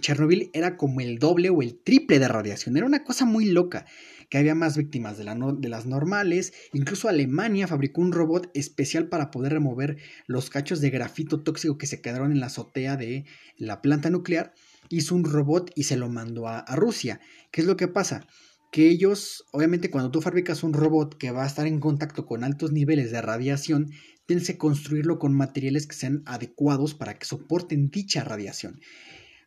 Chernobyl 0.00 0.50
era 0.52 0.76
como 0.76 1.00
el 1.00 1.18
doble 1.18 1.50
o 1.50 1.62
el 1.62 1.80
triple 1.82 2.18
de 2.18 2.28
radiación. 2.28 2.76
Era 2.76 2.86
una 2.86 3.04
cosa 3.04 3.24
muy 3.24 3.46
loca 3.46 3.84
que 4.28 4.38
había 4.38 4.54
más 4.54 4.76
víctimas 4.76 5.18
de, 5.18 5.24
de, 5.24 5.68
las 5.68 5.86
normales. 5.86 6.52
Incluso 6.72 7.08
Alemania 7.08 7.66
fabricó 7.66 8.00
un 8.00 8.12
robot 8.12 8.50
especial 8.54 9.08
para 9.08 9.30
poder 9.30 9.52
remover 9.52 9.96
los 10.26 10.50
cachos 10.50 10.80
de 10.80 10.90
grafito 10.90 11.42
tóxico 11.42 11.78
que 11.78 11.86
se 11.86 12.00
quedaron 12.00 12.32
en 12.32 12.40
la 12.40 12.46
azotea 12.46 12.96
de 12.96 13.24
la 13.56 13.82
planta 13.82 14.10
nuclear. 14.10 14.54
Hizo 14.88 15.14
un 15.14 15.24
robot 15.24 15.72
y 15.74 15.84
se 15.84 15.96
lo 15.96 16.08
mandó 16.08 16.46
a, 16.46 16.60
a 16.60 16.76
Rusia. 16.76 17.20
¿Qué 17.50 17.60
es 17.60 17.66
lo 17.66 17.76
que 17.76 17.88
pasa? 17.88 18.26
Que 18.74 18.88
ellos, 18.88 19.44
obviamente 19.52 19.88
cuando 19.88 20.10
tú 20.10 20.20
fabricas 20.20 20.64
un 20.64 20.72
robot 20.72 21.16
que 21.16 21.30
va 21.30 21.44
a 21.44 21.46
estar 21.46 21.64
en 21.64 21.78
contacto 21.78 22.26
con 22.26 22.42
altos 22.42 22.72
niveles 22.72 23.12
de 23.12 23.22
radiación, 23.22 23.92
tienes 24.26 24.48
que 24.48 24.58
construirlo 24.58 25.20
con 25.20 25.32
materiales 25.32 25.86
que 25.86 25.94
sean 25.94 26.24
adecuados 26.26 26.92
para 26.94 27.16
que 27.16 27.24
soporten 27.24 27.88
dicha 27.88 28.24
radiación. 28.24 28.80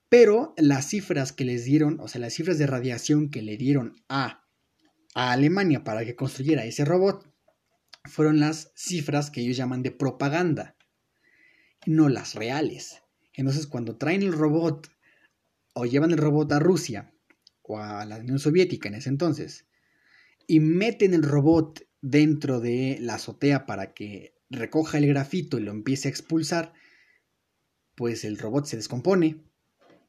Pero 0.07 0.53
las 0.55 0.88
cifras 0.88 1.34
que 1.34 1.43
les 1.43 1.65
dieron, 1.65 1.99
o 1.99 2.07
sea, 2.07 2.21
las 2.21 2.36
cifras 2.36 2.57
de 2.57 2.67
radiación 2.67 3.30
que 3.30 3.41
le 3.41 3.57
dieron 3.57 3.95
a 4.07 4.45
a 5.13 5.34
Alemania 5.34 5.84
para 5.84 6.05
que 6.05 6.15
construyera 6.15 6.63
ese 6.63 6.86
robot 6.86 7.30
fueron 8.05 8.39
las 8.39 8.71
cifras 8.75 9.30
que 9.30 9.41
ellos 9.41 9.57
llaman 9.57 9.84
de 9.84 9.91
propaganda, 9.91 10.78
no 11.86 12.07
las 12.07 12.34
reales. 12.34 13.01
Entonces, 13.34 13.67
cuando 13.67 13.97
traen 13.97 14.21
el 14.21 14.32
robot 14.32 14.89
o 15.73 15.86
llevan 15.86 16.11
el 16.11 16.17
robot 16.17 16.53
a 16.53 16.59
Rusia 16.59 17.13
o 17.68 17.80
a 17.80 18.05
la 18.05 18.18
Unión 18.18 18.39
Soviética 18.39 18.89
en 18.89 18.95
ese 18.95 19.09
entonces 19.09 19.65
y 20.47 20.59
meten 20.61 21.13
el 21.13 21.24
robot 21.24 21.86
dentro 22.01 22.59
de 22.59 22.97
la 23.01 23.15
azotea 23.15 23.65
para 23.65 23.93
que 23.93 24.34
recoja 24.49 24.97
el 24.97 25.07
grafito 25.07 25.59
y 25.59 25.63
lo 25.63 25.72
empiece 25.72 26.07
a 26.07 26.11
expulsar, 26.11 26.74
pues 27.95 28.24
el 28.24 28.38
robot 28.38 28.65
se 28.65 28.78
descompone 28.78 29.43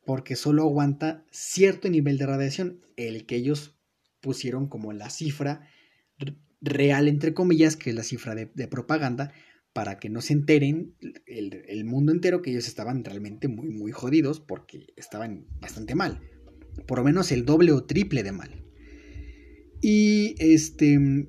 porque 0.06 0.36
solo 0.36 0.62
aguanta 0.62 1.26
cierto 1.30 1.90
nivel 1.90 2.16
de 2.16 2.26
radiación, 2.26 2.80
el 2.96 3.26
que 3.26 3.36
ellos 3.36 3.74
pusieron 4.20 4.68
como 4.68 4.92
la 4.92 5.10
cifra 5.10 5.68
real, 6.60 7.08
entre 7.08 7.34
comillas, 7.34 7.76
que 7.76 7.90
es 7.90 7.96
la 7.96 8.02
cifra 8.02 8.34
de, 8.34 8.68
propaganda, 8.68 9.32
para 9.72 9.98
que 9.98 10.08
no 10.08 10.20
se 10.20 10.32
enteren 10.32 10.96
el, 11.26 11.84
mundo 11.84 12.12
entero 12.12 12.42
que 12.42 12.50
ellos 12.50 12.66
estaban 12.66 13.04
realmente 13.04 13.48
muy, 13.48 13.68
muy 13.68 13.92
jodidos 13.92 14.40
porque 14.40 14.86
estaban 14.96 15.46
bastante 15.60 15.94
mal. 15.94 16.20
Por 16.86 16.98
lo 16.98 17.04
menos 17.04 17.32
el 17.32 17.44
doble 17.44 17.72
o 17.72 17.84
triple 17.84 18.22
de 18.22 18.32
mal. 18.32 18.64
Y 19.80 20.34
este... 20.38 21.28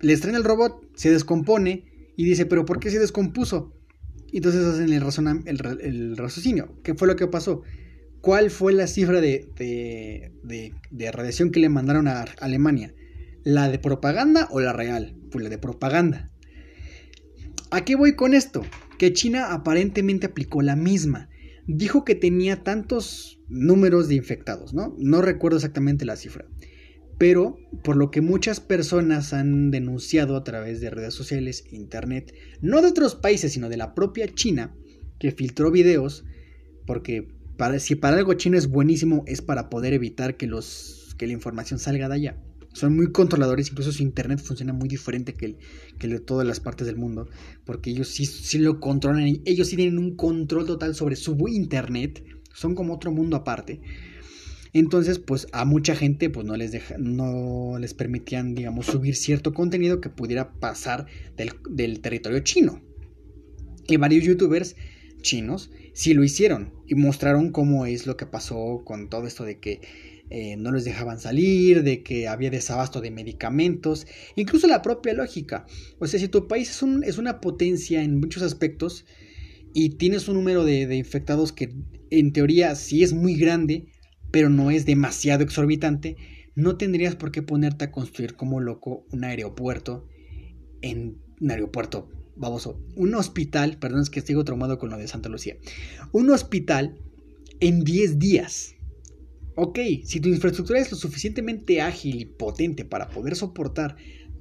Les 0.00 0.20
traen 0.20 0.36
el 0.36 0.44
robot, 0.44 0.90
se 0.94 1.10
descompone 1.10 1.84
y 2.16 2.24
dice, 2.24 2.46
pero 2.46 2.64
¿por 2.64 2.80
qué 2.80 2.90
se 2.90 2.98
descompuso? 2.98 3.72
Y 4.30 4.38
entonces 4.38 4.64
hacen 4.64 5.42
el, 5.46 5.60
el, 5.80 6.16
raciocinio. 6.16 6.80
¿Qué 6.82 6.94
fue 6.94 7.08
lo 7.08 7.16
que 7.16 7.26
pasó? 7.26 7.62
¿Cuál 8.20 8.50
fue 8.50 8.72
la 8.72 8.86
cifra 8.86 9.20
de, 9.20 9.48
de, 10.42 11.12
radiación 11.12 11.50
que 11.50 11.60
le 11.60 11.68
mandaron 11.68 12.08
a 12.08 12.24
Alemania? 12.40 12.92
¿La 13.44 13.68
de 13.68 13.78
propaganda 13.78 14.48
o 14.50 14.60
la 14.60 14.72
real? 14.72 15.16
Pues 15.30 15.44
la 15.44 15.50
de 15.50 15.58
propaganda. 15.58 16.32
¿A 17.70 17.84
qué 17.84 17.94
voy 17.94 18.14
con 18.14 18.34
esto? 18.34 18.64
Que 18.98 19.12
China 19.12 19.52
aparentemente 19.52 20.26
aplicó 20.26 20.62
la 20.62 20.76
misma. 20.76 21.28
Dijo 21.66 22.04
que 22.04 22.14
tenía 22.14 22.62
tantos 22.62 23.40
números 23.48 24.08
de 24.08 24.14
infectados, 24.14 24.74
¿no? 24.74 24.94
No 24.98 25.22
recuerdo 25.22 25.56
exactamente 25.56 26.04
la 26.04 26.16
cifra. 26.16 26.46
Pero 27.18 27.56
por 27.82 27.96
lo 27.96 28.10
que 28.10 28.20
muchas 28.20 28.60
personas 28.60 29.32
han 29.32 29.70
denunciado 29.70 30.36
a 30.36 30.44
través 30.44 30.80
de 30.80 30.90
redes 30.90 31.14
sociales, 31.14 31.64
internet, 31.72 32.34
no 32.60 32.82
de 32.82 32.88
otros 32.88 33.14
países, 33.14 33.52
sino 33.52 33.68
de 33.68 33.78
la 33.78 33.94
propia 33.94 34.28
China, 34.28 34.76
que 35.18 35.32
filtró 35.32 35.70
videos, 35.70 36.24
porque 36.86 37.28
si 37.78 37.94
para 37.94 38.18
algo 38.18 38.34
chino 38.34 38.58
es 38.58 38.68
buenísimo, 38.68 39.24
es 39.26 39.40
para 39.40 39.70
poder 39.70 39.94
evitar 39.94 40.36
que, 40.36 40.46
los, 40.46 41.14
que 41.16 41.26
la 41.26 41.32
información 41.32 41.78
salga 41.78 42.08
de 42.08 42.14
allá. 42.14 42.42
Son 42.76 42.94
muy 42.94 43.10
controladores, 43.10 43.70
incluso 43.70 43.90
su 43.90 44.02
internet 44.02 44.38
funciona 44.38 44.74
muy 44.74 44.86
diferente 44.86 45.32
que 45.32 45.46
el, 45.46 45.56
que 45.98 46.08
de 46.08 46.20
todas 46.20 46.46
las 46.46 46.60
partes 46.60 46.86
del 46.86 46.96
mundo, 46.96 47.26
porque 47.64 47.88
ellos 47.88 48.08
sí, 48.08 48.26
sí 48.26 48.58
lo 48.58 48.80
controlan, 48.80 49.40
ellos 49.46 49.68
sí 49.68 49.76
tienen 49.76 49.96
un 49.96 50.14
control 50.14 50.66
total 50.66 50.94
sobre 50.94 51.16
su 51.16 51.38
internet, 51.48 52.22
son 52.52 52.74
como 52.74 52.92
otro 52.92 53.12
mundo 53.12 53.34
aparte. 53.34 53.80
Entonces, 54.74 55.18
pues 55.18 55.46
a 55.52 55.64
mucha 55.64 55.96
gente 55.96 56.28
pues 56.28 56.44
no 56.44 56.54
les 56.54 56.70
deja, 56.70 56.96
no 56.98 57.78
les 57.78 57.94
permitían, 57.94 58.54
digamos, 58.54 58.84
subir 58.84 59.16
cierto 59.16 59.54
contenido 59.54 60.02
que 60.02 60.10
pudiera 60.10 60.52
pasar 60.52 61.06
del, 61.34 61.52
del 61.70 62.00
territorio 62.00 62.40
chino. 62.40 62.82
Y 63.88 63.96
varios 63.96 64.22
youtubers 64.22 64.76
chinos 65.22 65.70
sí 65.94 66.12
lo 66.12 66.24
hicieron 66.24 66.74
y 66.86 66.94
mostraron 66.94 67.52
cómo 67.52 67.86
es 67.86 68.06
lo 68.06 68.18
que 68.18 68.26
pasó 68.26 68.82
con 68.84 69.08
todo 69.08 69.26
esto 69.26 69.44
de 69.44 69.60
que 69.60 69.80
eh, 70.30 70.56
no 70.56 70.72
les 70.72 70.84
dejaban 70.84 71.20
salir, 71.20 71.82
de 71.82 72.02
que 72.02 72.28
había 72.28 72.50
desabasto 72.50 73.00
de 73.00 73.10
medicamentos, 73.10 74.06
incluso 74.34 74.66
la 74.66 74.82
propia 74.82 75.14
lógica. 75.14 75.66
O 75.98 76.06
sea, 76.06 76.18
si 76.18 76.28
tu 76.28 76.48
país 76.48 76.70
es, 76.70 76.82
es 77.08 77.18
una 77.18 77.40
potencia 77.40 78.02
en 78.02 78.18
muchos 78.18 78.42
aspectos 78.42 79.04
y 79.72 79.90
tienes 79.90 80.28
un 80.28 80.34
número 80.34 80.64
de, 80.64 80.94
infectados 80.96 81.52
que 81.52 81.74
en 82.10 82.32
teoría 82.32 82.74
sí 82.74 83.02
es 83.02 83.12
muy 83.12 83.36
grande, 83.36 83.86
pero 84.30 84.48
no 84.48 84.70
es 84.70 84.86
demasiado 84.86 85.44
exorbitante, 85.44 86.16
no 86.54 86.76
tendrías 86.76 87.16
por 87.16 87.30
qué 87.30 87.42
ponerte 87.42 87.84
a 87.84 87.92
construir 87.92 88.34
como 88.34 88.60
loco 88.60 89.06
un 89.12 89.24
aeropuerto 89.24 90.08
en 90.82 91.18
un 91.40 91.50
aeropuerto 91.50 92.08
vamos, 92.36 92.68
un 92.94 93.14
hospital, 93.14 93.78
perdón, 93.78 94.02
es 94.02 94.10
que 94.10 94.20
estoy 94.20 94.42
traumado 94.44 94.78
con 94.78 94.90
lo 94.90 94.98
de 94.98 95.08
Santa 95.08 95.28
Lucía, 95.28 95.56
un 96.12 96.30
hospital 96.30 96.98
en 97.60 97.80
10 97.80 98.18
días. 98.18 98.75
Ok, 99.58 99.78
si 100.04 100.20
tu 100.20 100.28
infraestructura 100.28 100.80
es 100.80 100.90
lo 100.90 100.98
suficientemente 100.98 101.80
ágil 101.80 102.20
y 102.20 102.24
potente 102.26 102.84
para 102.84 103.08
poder 103.08 103.36
soportar 103.36 103.96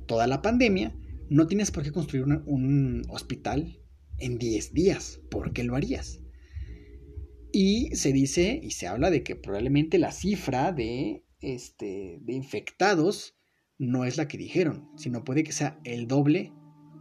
toda 0.08 0.28
la 0.28 0.42
pandemia, 0.42 0.94
no 1.30 1.48
tienes 1.48 1.72
por 1.72 1.84
qué 1.84 1.94
construir 1.94 2.26
un 2.26 3.02
hospital 3.08 3.80
en 4.18 4.38
10 4.38 4.74
días. 4.74 5.22
¿Por 5.32 5.54
qué 5.54 5.64
lo 5.64 5.76
harías? 5.76 6.20
Y 7.54 7.96
se 7.96 8.12
dice 8.12 8.60
y 8.62 8.72
se 8.72 8.88
habla 8.88 9.10
de 9.10 9.24
que 9.24 9.38
probablemente 9.38 10.00
la 10.00 10.12
cifra 10.12 10.74
de, 10.74 11.24
este, 11.40 12.20
de 12.22 12.34
infectados 12.34 13.38
no 13.78 14.04
es 14.04 14.18
la 14.18 14.28
que 14.28 14.38
dijeron, 14.38 14.90
sino 14.98 15.24
puede 15.24 15.46
que 15.46 15.54
sea 15.54 15.80
el 15.86 16.08
doble 16.08 16.52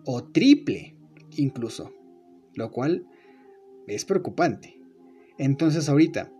o 0.05 0.23
triple 0.23 0.97
incluso, 1.37 1.93
lo 2.55 2.71
cual 2.71 3.05
es 3.89 4.05
preocupante. 4.05 4.79
Entonces 5.37 5.89
ahorita 5.89 6.33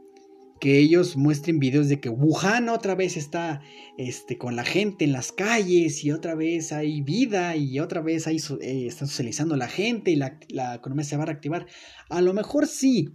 que 0.61 0.79
ellos 0.79 1.17
muestren 1.17 1.59
videos 1.59 1.89
de 1.89 2.01
que 2.01 2.09
Wuhan 2.09 2.69
otra 2.69 2.95
vez 2.95 3.17
está 3.17 3.61
este, 3.99 4.39
con 4.39 4.57
la 4.57 4.65
gente 4.65 5.05
en 5.05 5.13
las 5.13 5.33
calles 5.33 6.05
y 6.05 6.13
otra 6.13 6.35
vez 6.35 6.73
hay 6.73 7.03
vida 7.03 7.57
y 7.57 7.81
otra 7.81 8.01
vez 8.01 8.27
ahí 8.27 8.39
eh, 8.61 8.87
están 8.87 9.09
socializando 9.09 9.57
la 9.57 9.69
gente 9.69 10.11
y 10.11 10.17
la, 10.17 10.39
economía 10.75 11.05
se 11.05 11.17
va 11.17 11.25
a 11.25 11.27
reactivar. 11.27 11.67
A 12.09 12.21
lo 12.21 12.33
mejor 12.33 12.67
sí, 12.67 13.11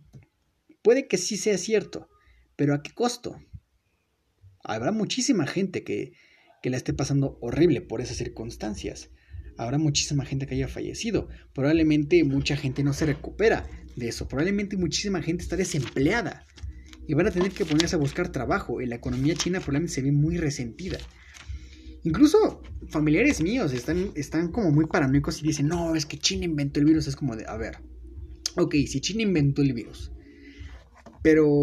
puede 0.82 1.08
que 1.08 1.18
sí 1.18 1.38
sea 1.38 1.58
cierto, 1.58 2.08
pero 2.56 2.74
¿a 2.74 2.84
qué 2.84 2.92
costo? 2.94 3.38
Habrá 4.64 4.92
muchísima 4.92 5.48
gente 5.48 5.84
que, 5.84 6.12
que 6.62 6.70
la 6.70 6.78
esté 6.78 6.94
pasando 6.94 7.38
horrible 7.42 7.82
por 7.82 8.02
esas 8.02 8.18
circunstancias 8.18 9.10
habrá 9.60 9.78
muchísima 9.78 10.26
gente 10.26 10.48
que 10.48 10.56
haya 10.56 10.70
fallecido. 10.70 11.28
Probablemente 11.54 12.24
mucha 12.24 12.56
gente 12.56 12.82
no 12.82 12.94
se 12.94 13.06
recupera 13.06 13.68
de 13.98 14.08
eso. 14.08 14.28
Probablemente 14.28 14.78
muchísima 14.78 15.22
gente 15.22 15.44
está 15.44 15.58
desempleada. 15.58 16.48
Y 17.10 17.16
van 17.16 17.26
a 17.26 17.32
tener 17.32 17.52
que 17.52 17.66
ponerse 17.66 17.96
a 17.96 18.00
buscar 18.00 18.32
trabajo. 18.32 18.82
Y 18.82 18.86
la 18.86 18.94
economía 18.94 19.34
china 19.34 19.58
probablemente 19.58 19.96
se 19.96 20.04
ve 20.04 20.12
muy 20.12 20.38
resentida. 20.38 21.00
Incluso 22.04 22.62
familiares 22.90 23.42
míos 23.42 23.74
están, 23.74 24.12
están 24.14 24.52
como 24.52 24.70
muy 24.70 24.86
paranoicos 24.86 25.42
y 25.42 25.48
dicen, 25.48 25.70
no, 25.70 25.96
es 25.96 26.06
que 26.06 26.20
China 26.20 26.46
inventó 26.46 26.80
el 26.80 26.86
virus. 26.86 27.08
Es 27.08 27.16
como 27.16 27.36
de, 27.36 27.48
a 27.48 27.58
ver, 27.58 27.80
ok, 28.58 28.76
si 28.86 29.02
China 29.02 29.24
inventó 29.24 29.64
el 29.64 29.74
virus, 29.74 30.12
pero 31.24 31.60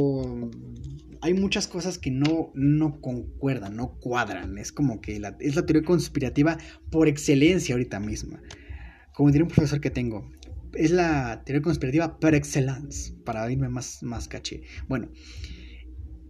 hay 1.21 1.35
muchas 1.35 1.69
cosas 1.69 1.97
que 1.97 2.11
no, 2.11 2.51
no 2.55 3.01
concuerdan, 3.01 3.77
no 3.77 4.01
cuadran. 4.01 4.59
Es 4.59 4.73
como 4.73 5.01
que 5.01 5.15
es 5.39 5.55
la 5.55 5.65
teoría 5.65 5.85
conspirativa 5.85 6.59
por 6.91 7.07
excelencia 7.07 7.77
ahorita 7.77 8.01
misma. 8.01 8.43
Como 9.15 9.31
diría 9.31 9.45
un 9.45 9.51
profesor 9.51 9.81
que 9.81 9.91
tengo, 9.91 10.29
es 10.77 10.91
la 10.91 11.43
teoría 11.45 11.63
conspirativa 11.63 12.19
par 12.19 12.35
excellence, 12.35 13.13
para 13.25 13.51
irme 13.51 13.69
más, 13.69 14.03
más 14.03 14.29
caché. 14.29 14.63
Bueno, 14.89 15.09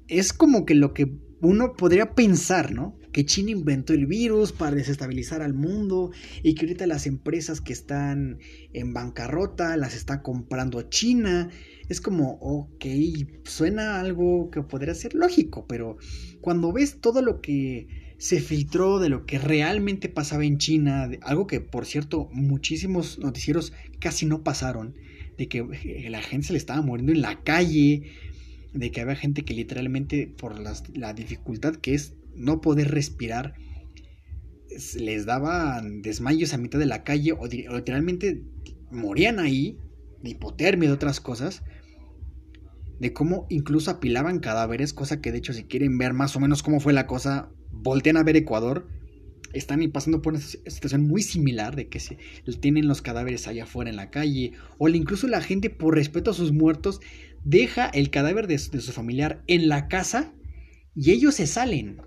es 0.09 0.33
como 0.33 0.65
que 0.65 0.75
lo 0.75 0.95
que 0.95 1.13
uno 1.41 1.75
podría 1.75 2.15
pensar, 2.15 2.73
¿no? 2.73 2.99
que 3.17 3.25
China 3.25 3.51
inventó 3.51 3.95
el 3.95 4.05
virus 4.05 4.53
para 4.53 4.77
desestabilizar 4.77 5.41
al 5.41 5.55
mundo 5.55 6.11
y 6.43 6.55
que 6.55 6.67
ahorita 6.67 6.87
las 6.87 7.07
empresas 7.07 7.63
que 7.63 7.73
están 7.73 8.41
en 8.75 8.93
bancarrota 8.93 9.75
las 9.79 9.97
está 9.97 10.21
comprando 10.21 10.83
China. 10.83 11.49
Es 11.89 12.03
como, 12.03 12.33
ok, 12.43 12.85
suena 13.45 14.01
algo 14.01 14.51
que 14.51 14.61
podría 14.61 14.95
ser 14.95 15.15
lógico, 15.15 15.67
pero 15.67 15.97
cuando 16.43 16.75
ves 16.75 17.01
todo 17.01 17.23
lo 17.23 17.41
que 17.41 18.06
se 18.19 18.41
filtró 18.41 18.99
de 18.99 19.09
lo 19.09 19.27
que 19.27 19.39
realmente 19.39 20.09
pasaba 20.09 20.45
en 20.45 20.59
China, 20.59 21.11
algo 21.23 21.47
que 21.47 21.61
por 21.61 21.87
cierto 21.87 22.29
muchísimos 22.33 23.19
noticieros 23.19 23.73
casi 24.01 24.27
no 24.27 24.43
pasaron, 24.43 24.95
de 25.37 25.49
que 25.49 25.59
eh, 25.85 26.09
la 26.11 26.23
gente 26.23 26.49
se 26.49 26.53
le 26.53 26.59
estaba 26.59 26.81
muriendo 26.81 27.13
en 27.13 27.21
la 27.21 27.43
calle, 27.43 28.13
de 28.73 28.91
que 28.91 29.01
había 29.01 29.17
gente 29.17 29.43
que 29.43 29.55
literalmente 29.55 30.27
por 30.27 30.59
la 30.59 31.13
dificultad 31.13 31.77
que 31.77 31.95
es 31.95 32.15
no 32.35 32.61
poder 32.61 32.91
respirar, 32.91 33.55
les 34.99 35.27
daban 35.27 36.03
desmayos 36.03 36.53
a 36.53 36.59
mitad 36.59 36.79
de 36.79 36.87
la 36.87 37.05
calle 37.05 37.33
o, 37.33 37.47
literalmente 37.47 38.43
morían 38.91 39.39
ahí, 39.39 39.79
de 40.23 40.31
hipotermia, 40.31 40.89
de 40.89 40.95
otras 40.95 41.21
cosas, 41.21 41.63
de 42.99 43.13
cómo 43.13 43.47
incluso 43.49 43.91
apilaban 43.91 44.41
cadáveres, 44.41 44.93
cosa 44.93 45.21
que 45.21 45.33
de 45.33 45.39
hecho 45.39 45.53
si 45.53 45.65
quieren 45.65 45.99
ver 45.99 46.13
más 46.13 46.37
o 46.37 46.41
menos 46.41 46.63
cómo 46.63 46.81
fue 46.81 46.93
la 46.93 47.07
cosa, 47.07 47.51
voltean 47.83 48.17
a 48.17 48.23
ver 48.23 48.37
Ecuador, 48.37 48.89
están 49.53 49.81
pasando 49.91 50.23
por 50.23 50.35
una 50.35 50.43
situación 50.43 51.07
muy 51.07 51.23
similar 51.23 51.77
de 51.77 51.89
que 51.89 52.01
tienen 52.61 52.89
los 52.89 53.03
cadáveres 53.03 53.49
allá 53.49 53.65
afuera 53.65 53.91
en 53.91 53.97
la 53.97 54.11
calle, 54.11 54.53
o 54.79 54.89
incluso 54.89 55.27
la 55.29 55.41
gente 55.41 55.71
por 55.71 55.95
respeto 55.95 56.31
a 56.31 56.35
sus 56.35 56.53
muertos 56.53 57.01
deja 57.45 57.87
el 57.87 58.11
cadáver 58.11 58.47
de, 58.47 58.59
su 58.59 58.93
familiar 58.93 59.43
en 59.47 59.69
la 59.69 59.89
casa 59.89 60.35
y 60.95 61.13
ellos 61.13 61.35
se 61.37 61.47
salen. 61.47 62.03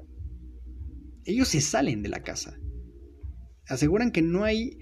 Ellos 1.26 1.48
se 1.48 1.62
salen 1.62 2.02
de 2.02 2.10
la 2.10 2.24
casa. 2.24 2.60
Aseguran 3.68 4.12
que 4.12 4.22
no 4.22 4.44
hay 4.44 4.78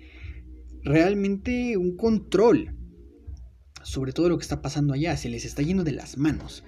realmente 0.83 1.77
un 1.77 1.97
control 1.97 2.73
sobre 3.83 4.11
todo 4.11 4.29
lo 4.29 4.37
que 4.37 4.43
está 4.43 4.61
pasando 4.61 4.93
allá. 4.93 5.15
Se 5.17 5.29
les 5.29 5.45
está 5.45 5.61
yendo 5.61 5.83
de 5.83 5.91
las 5.91 6.17
manos. 6.17 6.63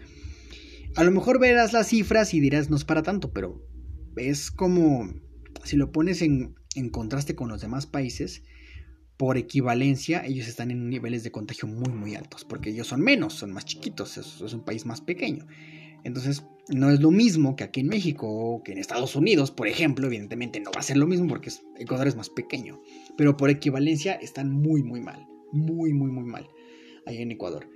A 0.95 1.03
lo 1.03 1.11
mejor 1.11 1.39
verás 1.39 1.73
las 1.73 1.87
cifras 1.87 2.33
y 2.33 2.39
dirás 2.39 2.69
no 2.69 2.75
es 2.75 2.85
para 2.85 3.03
tanto, 3.03 3.31
pero 3.31 3.68
es 4.19 4.51
como 4.51 5.09
si 5.63 5.77
lo 5.77 5.91
pones 5.91 6.21
en, 6.21 6.55
contraste 6.91 7.35
con 7.35 7.49
los 7.49 7.61
demás 7.61 7.85
países, 7.87 8.43
por 9.17 9.37
equivalencia, 9.37 10.25
ellos 10.25 10.47
están 10.47 10.71
en 10.71 10.89
niveles 10.89 11.23
de 11.23 11.31
contagio 11.31 11.67
muy, 11.67 11.91
muy 11.91 12.15
altos, 12.15 12.45
porque 12.45 12.69
ellos 12.69 12.87
son 12.87 13.01
menos, 13.01 13.33
son 13.33 13.51
más 13.51 13.65
chiquitos, 13.65 14.17
es, 14.17 14.39
es, 14.41 14.53
un 14.53 14.63
país 14.63 14.85
más 14.85 15.01
pequeño. 15.01 15.45
Entonces, 16.05 16.45
no 16.69 16.89
es 16.89 17.01
lo 17.01 17.11
mismo 17.11 17.57
que 17.57 17.65
aquí 17.65 17.81
en 17.81 17.87
México 17.87 18.27
o 18.29 18.63
que 18.63 18.71
en 18.71 18.77
Estados 18.77 19.15
Unidos, 19.17 19.51
por 19.51 19.67
ejemplo, 19.67 20.07
evidentemente 20.07 20.61
no 20.61 20.71
va 20.71 20.79
a 20.79 20.83
ser 20.83 20.95
lo 20.95 21.07
mismo 21.07 21.27
porque 21.27 21.51
Ecuador 21.77 22.07
es 22.07 22.15
más 22.15 22.29
pequeño, 22.29 22.79
pero 23.17 23.35
por 23.35 23.49
equivalencia 23.49 24.13
están 24.13 24.51
muy, 24.51 24.83
muy 24.83 25.01
mal, 25.01 25.27
muy, 25.51 25.93
muy, 25.93 26.11
muy 26.11 26.23
mal, 26.23 26.47
ahí 27.05 27.21
en 27.21 27.31
Ecuador. 27.31 27.67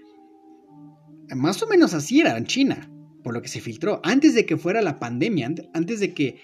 Más 1.36 1.62
o 1.62 1.68
menos 1.68 1.94
así 1.94 2.22
era 2.22 2.38
en 2.38 2.46
China, 2.46 2.90
por 3.24 3.34
lo 3.34 3.42
que 3.42 3.48
se 3.48 3.62
filtró, 3.62 4.02
antes 4.04 4.36
de 4.36 4.46
que 4.46 4.58
fuera 4.58 4.82
la 4.82 5.00
pandemia, 5.00 5.54
antes 5.74 6.00
de 6.00 6.14
que, 6.14 6.42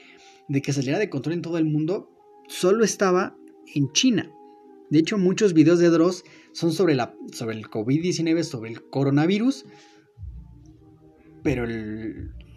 de 0.47 0.61
que 0.61 0.73
saliera 0.73 0.99
de 0.99 1.09
control 1.09 1.35
en 1.35 1.41
todo 1.41 1.57
el 1.57 1.65
mundo, 1.65 2.09
solo 2.47 2.83
estaba 2.83 3.35
en 3.75 3.91
China. 3.91 4.31
De 4.89 4.99
hecho, 4.99 5.17
muchos 5.17 5.53
videos 5.53 5.79
de 5.79 5.89
Dross 5.89 6.23
son 6.51 6.73
sobre, 6.73 6.95
la, 6.95 7.15
sobre 7.31 7.57
el 7.57 7.65
COVID-19, 7.65 8.43
sobre 8.43 8.71
el 8.71 8.89
coronavirus. 8.89 9.65
Pero 11.43 11.65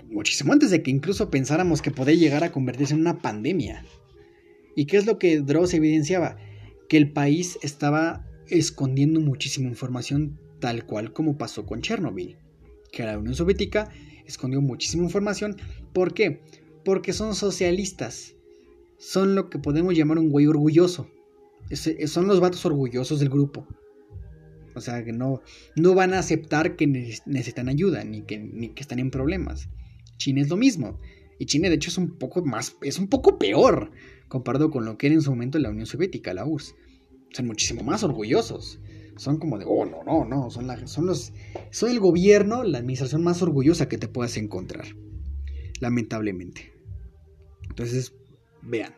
muchísimo 0.08 0.52
antes 0.52 0.70
de 0.70 0.82
que 0.82 0.90
incluso 0.90 1.30
pensáramos 1.30 1.82
que 1.82 1.90
podía 1.90 2.14
llegar 2.14 2.44
a 2.44 2.52
convertirse 2.52 2.94
en 2.94 3.00
una 3.00 3.18
pandemia. 3.18 3.84
¿Y 4.74 4.86
qué 4.86 4.96
es 4.96 5.06
lo 5.06 5.18
que 5.18 5.40
Dross 5.40 5.74
evidenciaba? 5.74 6.36
Que 6.88 6.96
el 6.96 7.12
país 7.12 7.58
estaba 7.62 8.26
escondiendo 8.48 9.20
muchísima 9.20 9.68
información 9.68 10.38
tal 10.58 10.86
cual 10.86 11.12
como 11.12 11.36
pasó 11.36 11.66
con 11.66 11.82
Chernobyl. 11.82 12.38
Que 12.90 13.04
la 13.04 13.18
Unión 13.18 13.34
Soviética 13.34 13.90
escondió 14.26 14.60
muchísima 14.60 15.04
información. 15.04 15.56
¿Por 15.92 16.14
qué? 16.14 16.40
Porque 16.84 17.12
son 17.12 17.34
socialistas. 17.34 18.34
Son 18.98 19.34
lo 19.34 19.50
que 19.50 19.58
podemos 19.58 19.94
llamar 19.96 20.18
un 20.18 20.30
güey 20.30 20.46
orgulloso 20.46 21.08
son 21.76 22.26
los 22.26 22.40
vatos 22.40 22.64
orgullosos 22.66 23.20
del 23.20 23.28
grupo. 23.28 23.66
O 24.74 24.80
sea, 24.80 25.04
que 25.04 25.12
no, 25.12 25.42
no 25.76 25.94
van 25.94 26.14
a 26.14 26.18
aceptar 26.18 26.76
que 26.76 26.86
necesitan 26.86 27.68
ayuda, 27.68 28.04
ni 28.04 28.22
que, 28.22 28.38
ni 28.38 28.70
que 28.70 28.82
están 28.82 28.98
en 28.98 29.10
problemas. 29.10 29.68
China 30.16 30.40
es 30.40 30.48
lo 30.48 30.56
mismo. 30.56 30.98
Y 31.38 31.46
China, 31.46 31.68
de 31.68 31.74
hecho, 31.74 31.90
es 31.90 31.98
un 31.98 32.18
poco 32.18 32.42
más, 32.42 32.76
es 32.82 32.98
un 32.98 33.08
poco 33.08 33.38
peor 33.38 33.90
comparado 34.28 34.70
con 34.70 34.84
lo 34.84 34.96
que 34.96 35.08
era 35.08 35.14
en 35.14 35.22
su 35.22 35.30
momento 35.30 35.58
la 35.58 35.70
Unión 35.70 35.86
Soviética, 35.86 36.32
la 36.32 36.46
URSS. 36.46 36.74
Son 37.32 37.46
muchísimo 37.46 37.82
más 37.82 38.02
orgullosos. 38.02 38.78
Son 39.16 39.38
como 39.38 39.58
de, 39.58 39.64
oh, 39.68 39.84
no, 39.84 40.02
no, 40.04 40.24
no. 40.24 40.50
Son, 40.50 40.88
son 40.88 41.06
los. 41.06 41.32
Son 41.70 41.90
el 41.90 42.00
gobierno, 42.00 42.64
la 42.64 42.78
administración 42.78 43.22
más 43.22 43.42
orgullosa 43.42 43.88
que 43.88 43.98
te 43.98 44.08
puedas 44.08 44.36
encontrar. 44.36 44.86
Lamentablemente. 45.80 46.72
Entonces, 47.68 48.14
vean 48.62 48.94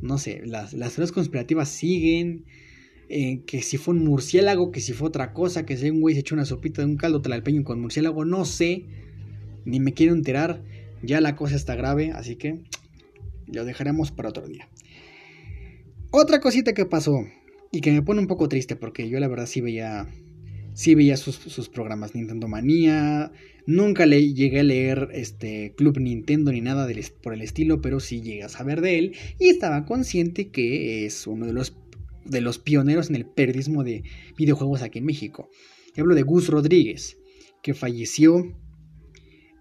no 0.00 0.18
sé, 0.18 0.42
las, 0.44 0.72
las 0.72 0.94
teorías 0.94 1.12
conspirativas 1.12 1.68
siguen. 1.68 2.44
Eh, 3.08 3.42
que 3.46 3.62
si 3.62 3.76
fue 3.76 3.94
un 3.94 4.04
murciélago, 4.04 4.72
que 4.72 4.80
si 4.80 4.92
fue 4.92 5.06
otra 5.06 5.32
cosa, 5.32 5.64
que 5.64 5.76
si 5.76 5.88
un 5.90 6.00
güey 6.00 6.16
se 6.16 6.22
echó 6.22 6.34
una 6.34 6.44
sopita 6.44 6.82
de 6.82 6.88
un 6.88 6.96
caldo 6.96 7.22
peño 7.22 7.62
con 7.62 7.80
murciélago, 7.80 8.24
no 8.24 8.44
sé, 8.44 8.84
ni 9.64 9.78
me 9.78 9.94
quiero 9.94 10.12
enterar, 10.12 10.64
ya 11.04 11.20
la 11.20 11.36
cosa 11.36 11.54
está 11.54 11.76
grave, 11.76 12.10
así 12.10 12.34
que 12.34 12.64
lo 13.46 13.64
dejaremos 13.64 14.10
para 14.10 14.30
otro 14.30 14.48
día. 14.48 14.68
Otra 16.10 16.40
cosita 16.40 16.74
que 16.74 16.84
pasó 16.84 17.24
y 17.72 17.80
que 17.80 17.92
me 17.92 18.02
pone 18.02 18.20
un 18.20 18.26
poco 18.26 18.48
triste 18.48 18.76
porque 18.76 19.08
yo 19.08 19.20
la 19.20 19.28
verdad 19.28 19.46
sí 19.46 19.60
veía 19.60 20.08
sí 20.76 20.94
veía 20.94 21.16
sus, 21.16 21.36
sus, 21.36 21.70
programas 21.70 22.14
Nintendo 22.14 22.48
Manía. 22.48 23.32
Nunca 23.66 24.04
le 24.04 24.34
llegué 24.34 24.60
a 24.60 24.62
leer 24.62 25.08
este 25.12 25.74
Club 25.74 25.98
Nintendo 25.98 26.52
ni 26.52 26.60
nada 26.60 26.86
por 27.22 27.32
el 27.32 27.40
estilo, 27.40 27.80
pero 27.80 27.98
sí 27.98 28.20
llegué 28.20 28.42
a 28.42 28.50
saber 28.50 28.82
de 28.82 28.98
él. 28.98 29.16
Y 29.40 29.48
estaba 29.48 29.86
consciente 29.86 30.50
que 30.50 31.06
es 31.06 31.26
uno 31.26 31.46
de 31.46 31.54
los, 31.54 31.78
de 32.26 32.42
los 32.42 32.58
pioneros 32.58 33.08
en 33.08 33.16
el 33.16 33.24
periodismo 33.24 33.84
de 33.84 34.04
videojuegos 34.36 34.82
aquí 34.82 34.98
en 34.98 35.06
México. 35.06 35.48
hablo 35.96 36.14
de 36.14 36.22
Gus 36.22 36.48
Rodríguez, 36.48 37.16
que 37.62 37.72
falleció 37.72 38.54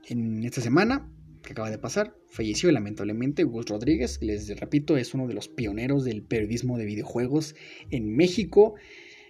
en 0.09 0.43
esta 0.43 0.59
semana 0.59 1.09
que 1.45 1.53
acaba 1.53 1.69
de 1.69 1.77
pasar. 1.77 2.15
Falleció 2.27 2.71
lamentablemente 2.71 3.43
Gus 3.43 3.65
Rodríguez. 3.67 4.19
Les 4.21 4.59
repito, 4.59 4.97
es 4.97 5.13
uno 5.13 5.27
de 5.27 5.33
los 5.33 5.47
pioneros 5.47 6.03
del 6.03 6.23
periodismo 6.23 6.77
de 6.77 6.85
videojuegos 6.85 7.55
en 7.91 8.15
México. 8.15 8.75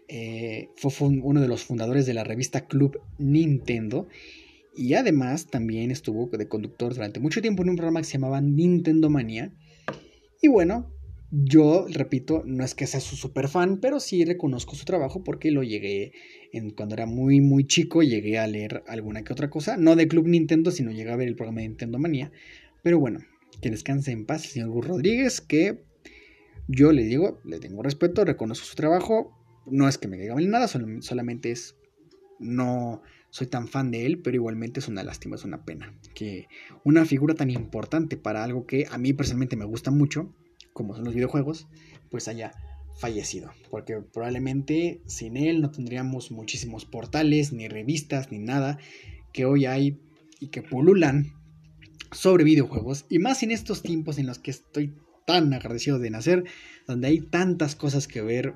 Eh, 0.07 0.69
fue 0.75 0.91
uno 1.07 1.41
de 1.41 1.47
los 1.47 1.63
fundadores 1.63 2.05
de 2.05 2.13
la 2.13 2.23
revista 2.23 2.67
Club 2.67 2.99
Nintendo. 3.19 4.07
Y 4.75 4.93
además 4.95 5.47
también 5.47 5.91
estuvo 5.91 6.27
de 6.27 6.47
conductor 6.47 6.93
durante 6.93 7.19
mucho 7.19 7.41
tiempo 7.41 7.63
en 7.63 7.69
un 7.69 7.75
programa 7.75 8.01
que 8.01 8.07
se 8.07 8.13
llamaba 8.13 8.41
Nintendo 8.41 9.09
Manía. 9.09 9.53
Y 10.41 10.47
bueno, 10.47 10.94
yo, 11.43 11.85
repito, 11.89 12.43
no 12.45 12.63
es 12.63 12.75
que 12.75 12.87
sea 12.87 13.01
su 13.01 13.17
super 13.17 13.49
fan, 13.49 13.79
pero 13.81 13.99
sí 13.99 14.23
reconozco 14.23 14.75
su 14.75 14.85
trabajo 14.85 15.23
porque 15.23 15.51
lo 15.51 15.63
llegué 15.63 16.13
en, 16.53 16.69
cuando 16.69 16.95
era 16.95 17.05
muy, 17.05 17.41
muy 17.41 17.65
chico, 17.65 18.03
llegué 18.03 18.39
a 18.39 18.47
leer 18.47 18.83
alguna 18.87 19.23
que 19.23 19.33
otra 19.33 19.49
cosa, 19.49 19.75
no 19.75 19.97
de 19.97 20.07
Club 20.07 20.27
Nintendo, 20.27 20.71
sino 20.71 20.91
llegué 20.91 21.11
a 21.11 21.17
ver 21.17 21.27
el 21.27 21.35
programa 21.35 21.61
de 21.61 21.67
Nintendo 21.67 21.99
Manía. 21.99 22.31
Pero 22.83 22.99
bueno, 22.99 23.19
que 23.61 23.69
descanse 23.69 24.11
en 24.11 24.25
paz 24.25 24.45
el 24.45 24.51
señor 24.51 24.69
Gus 24.69 24.87
Rodríguez, 24.87 25.41
que 25.41 25.83
yo 26.67 26.93
le 26.93 27.03
digo, 27.03 27.41
le 27.43 27.59
tengo 27.59 27.83
respeto, 27.83 28.23
reconozco 28.23 28.65
su 28.65 28.75
trabajo, 28.75 29.37
no 29.65 29.89
es 29.89 29.97
que 29.97 30.07
me 30.07 30.17
caiga 30.17 30.35
mal 30.35 30.49
nada, 30.49 30.67
solamente 30.67 31.51
es. 31.51 31.75
No 32.39 33.01
soy 33.29 33.47
tan 33.47 33.67
fan 33.67 33.91
de 33.91 34.05
él, 34.05 34.19
pero 34.19 34.35
igualmente 34.35 34.79
es 34.79 34.87
una 34.87 35.03
lástima, 35.03 35.35
es 35.35 35.43
una 35.43 35.65
pena. 35.65 35.93
Que 36.13 36.47
una 36.83 37.05
figura 37.05 37.33
tan 37.33 37.49
importante 37.49 38.15
para 38.15 38.43
algo 38.43 38.65
que 38.65 38.85
a 38.89 38.97
mí 38.97 39.13
personalmente 39.13 39.55
me 39.55 39.65
gusta 39.65 39.91
mucho, 39.91 40.33
como 40.75 40.93
son 40.93 41.05
los 41.05 41.15
videojuegos, 41.15 41.67
pues 42.11 42.27
haya 42.27 42.51
fallecido. 42.99 43.49
Porque 43.71 44.01
probablemente 44.01 44.99
sin 45.05 45.37
él 45.37 45.61
no 45.61 45.71
tendríamos 45.71 46.31
muchísimos 46.31 46.83
portales, 46.83 47.53
ni 47.53 47.69
revistas, 47.69 48.29
ni 48.29 48.39
nada 48.39 48.77
que 49.31 49.45
hoy 49.45 49.65
hay 49.65 49.97
y 50.41 50.47
que 50.47 50.61
pululan 50.61 51.31
sobre 52.11 52.43
videojuegos. 52.43 53.05
Y 53.09 53.19
más 53.19 53.41
en 53.41 53.51
estos 53.51 53.83
tiempos 53.83 54.17
en 54.17 54.27
los 54.27 54.37
que 54.37 54.51
estoy 54.51 54.93
tan 55.25 55.53
agradecido 55.53 55.97
de 55.97 56.09
nacer, 56.09 56.43
donde 56.87 57.07
hay 57.07 57.21
tantas 57.21 57.77
cosas 57.77 58.05
que 58.09 58.21
ver, 58.21 58.53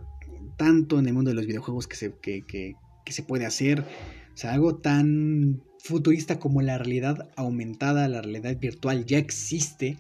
tanto 0.57 0.99
en 0.99 1.07
el 1.07 1.13
mundo 1.13 1.30
de 1.30 1.36
los 1.36 1.47
videojuegos 1.47 1.88
que 1.88 1.95
se, 1.95 2.13
que, 2.22 2.76
se 3.07 3.24
puede 3.24 3.45
hacer. 3.45 3.86
O 4.34 4.38
sea, 4.38 4.53
algo 4.53 4.76
tan 4.76 5.63
futurista 5.82 6.38
como 6.38 6.61
la 6.61 6.78
realidad 6.78 7.30
aumentada, 7.38 8.09
la 8.09 8.22
realidad 8.22 8.57
virtual 8.59 9.05
ya 9.05 9.20
existe. 9.20 9.97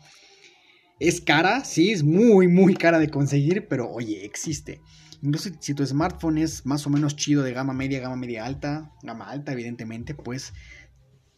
Es 0.99 1.21
cara, 1.21 1.63
sí, 1.63 1.91
es 1.91 2.03
muy, 2.03 2.47
muy 2.49 2.75
cara 2.75 2.99
de 2.99 3.09
conseguir, 3.09 3.67
pero 3.69 3.89
oye, 3.89 4.25
existe. 4.25 4.81
Incluso 5.21 5.49
si 5.59 5.73
tu 5.73 5.85
smartphone 5.85 6.37
es 6.37 6.65
más 6.65 6.85
o 6.87 6.89
menos 6.89 7.15
chido 7.15 7.43
de 7.43 7.53
gama 7.53 7.73
media, 7.73 7.99
gama 7.99 8.17
media 8.17 8.45
alta, 8.45 8.91
gama 9.03 9.29
alta, 9.29 9.53
evidentemente, 9.53 10.13
pues 10.13 10.53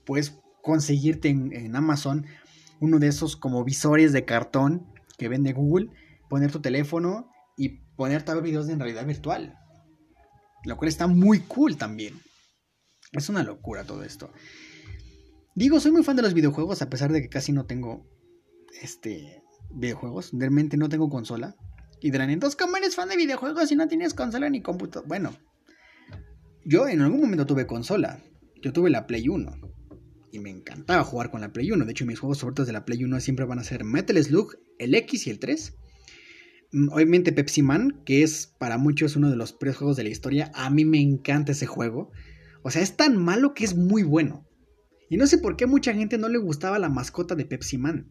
puedes 0.06 0.40
conseguirte 0.64 1.30
en, 1.30 1.76
Amazon 1.76 2.26
uno 2.80 3.00
de 3.00 3.08
esos 3.08 3.36
como 3.36 3.64
visores 3.64 4.14
de 4.14 4.26
cartón 4.26 4.88
que 5.18 5.30
vende 5.30 5.54
Google, 5.54 5.90
poner 6.30 6.52
tu 6.52 6.62
teléfono 6.62 7.30
y 7.56 7.82
ponerte 7.96 8.32
a 8.32 8.36
ver 8.36 8.44
videos 8.44 8.68
en 8.70 8.80
realidad 8.80 9.06
virtual. 9.06 9.58
Lo 10.64 10.78
cual 10.78 10.90
está 10.90 11.06
muy 11.06 11.40
cool 11.42 11.78
también. 11.78 12.20
Es 13.12 13.30
una 13.30 13.44
locura 13.44 13.84
todo 13.84 14.04
esto. 14.04 14.32
Digo, 15.54 15.80
soy 15.80 15.92
muy 15.92 16.04
fan 16.04 16.16
de 16.16 16.24
los 16.24 16.34
videojuegos 16.34 16.82
a 16.82 16.90
pesar 16.90 17.12
de 17.12 17.22
que 17.22 17.30
casi 17.30 17.52
no 17.52 17.66
tengo 17.66 18.08
este 18.82 19.41
videojuegos. 19.74 20.32
Realmente 20.34 20.78
no 20.78 20.90
tengo 20.90 21.10
consola. 21.10 21.56
Y 22.00 22.12
dirán, 22.12 22.30
entonces, 22.30 22.58
¿cómo 22.58 22.78
eres 22.78 22.96
fan 22.96 23.10
de 23.10 23.18
videojuegos 23.18 23.70
si 23.70 23.76
no 23.76 23.88
tienes 23.88 24.14
consola 24.14 24.50
ni 24.50 24.62
computador? 24.62 25.08
Bueno, 25.08 25.36
yo 26.66 26.88
en 26.88 27.02
algún 27.02 27.22
momento 27.22 27.46
tuve 27.46 27.68
consola. 27.68 28.20
Yo 28.62 28.74
tuve 28.74 28.90
la 28.90 29.08
Play 29.08 29.28
1. 29.28 29.52
Y 30.32 30.40
me 30.40 30.50
encantaba 30.50 31.04
jugar 31.04 31.30
con 31.30 31.42
la 31.42 31.52
Play 31.52 31.72
1. 31.72 31.86
De 31.86 31.92
hecho, 31.92 32.06
mis 32.06 32.20
juegos 32.20 32.40
favoritos 32.40 32.68
de 32.68 32.74
la 32.74 32.86
Play 32.86 33.04
1 33.04 33.20
siempre 33.20 33.46
van 33.46 33.60
a 33.60 33.64
ser 33.64 33.84
Metal 33.84 34.22
Slug, 34.24 34.56
el 34.80 34.96
X 34.96 35.28
y 35.28 35.30
el 35.30 35.40
3. 35.40 35.78
Mm, 36.72 36.90
obviamente 36.92 37.34
Pepsi 37.34 37.62
Man, 37.62 38.02
que 38.06 38.24
es 38.24 38.48
para 38.58 38.78
muchos 38.78 39.16
uno 39.16 39.30
de 39.30 39.36
los 39.36 39.54
peores 39.54 39.78
juegos 39.78 39.98
de 39.98 40.04
la 40.04 40.10
historia. 40.10 40.52
A 40.56 40.70
mí 40.70 40.86
me 40.86 41.02
encanta 41.02 41.52
ese 41.52 41.66
juego. 41.66 42.12
O 42.64 42.72
sea, 42.72 42.82
es 42.82 42.96
tan 42.96 43.18
malo 43.18 43.54
que 43.54 43.66
es 43.66 43.76
muy 43.76 44.04
bueno. 44.04 44.48
Y 45.10 45.18
no 45.18 45.28
sé 45.28 45.38
por 45.38 45.58
qué 45.58 45.66
mucha 45.66 45.94
gente 45.94 46.18
no 46.18 46.30
le 46.30 46.38
gustaba 46.38 46.80
la 46.80 46.90
mascota 46.90 47.36
de 47.36 47.46
Pepsi 47.46 47.78
Man. 47.78 48.10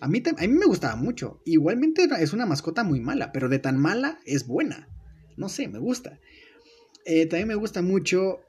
A 0.00 0.08
mí, 0.08 0.22
a 0.24 0.40
mí 0.42 0.48
me 0.48 0.66
gustaba 0.66 0.96
mucho. 0.96 1.42
Igualmente 1.44 2.08
es 2.20 2.32
una 2.32 2.46
mascota 2.46 2.84
muy 2.84 3.00
mala, 3.00 3.32
pero 3.32 3.48
de 3.48 3.58
tan 3.58 3.78
mala 3.78 4.20
es 4.24 4.46
buena. 4.46 4.88
No 5.36 5.48
sé, 5.48 5.68
me 5.68 5.78
gusta. 5.78 6.20
Eh, 7.04 7.26
también 7.26 7.48
me 7.48 7.54
gusta 7.54 7.82
mucho 7.82 8.40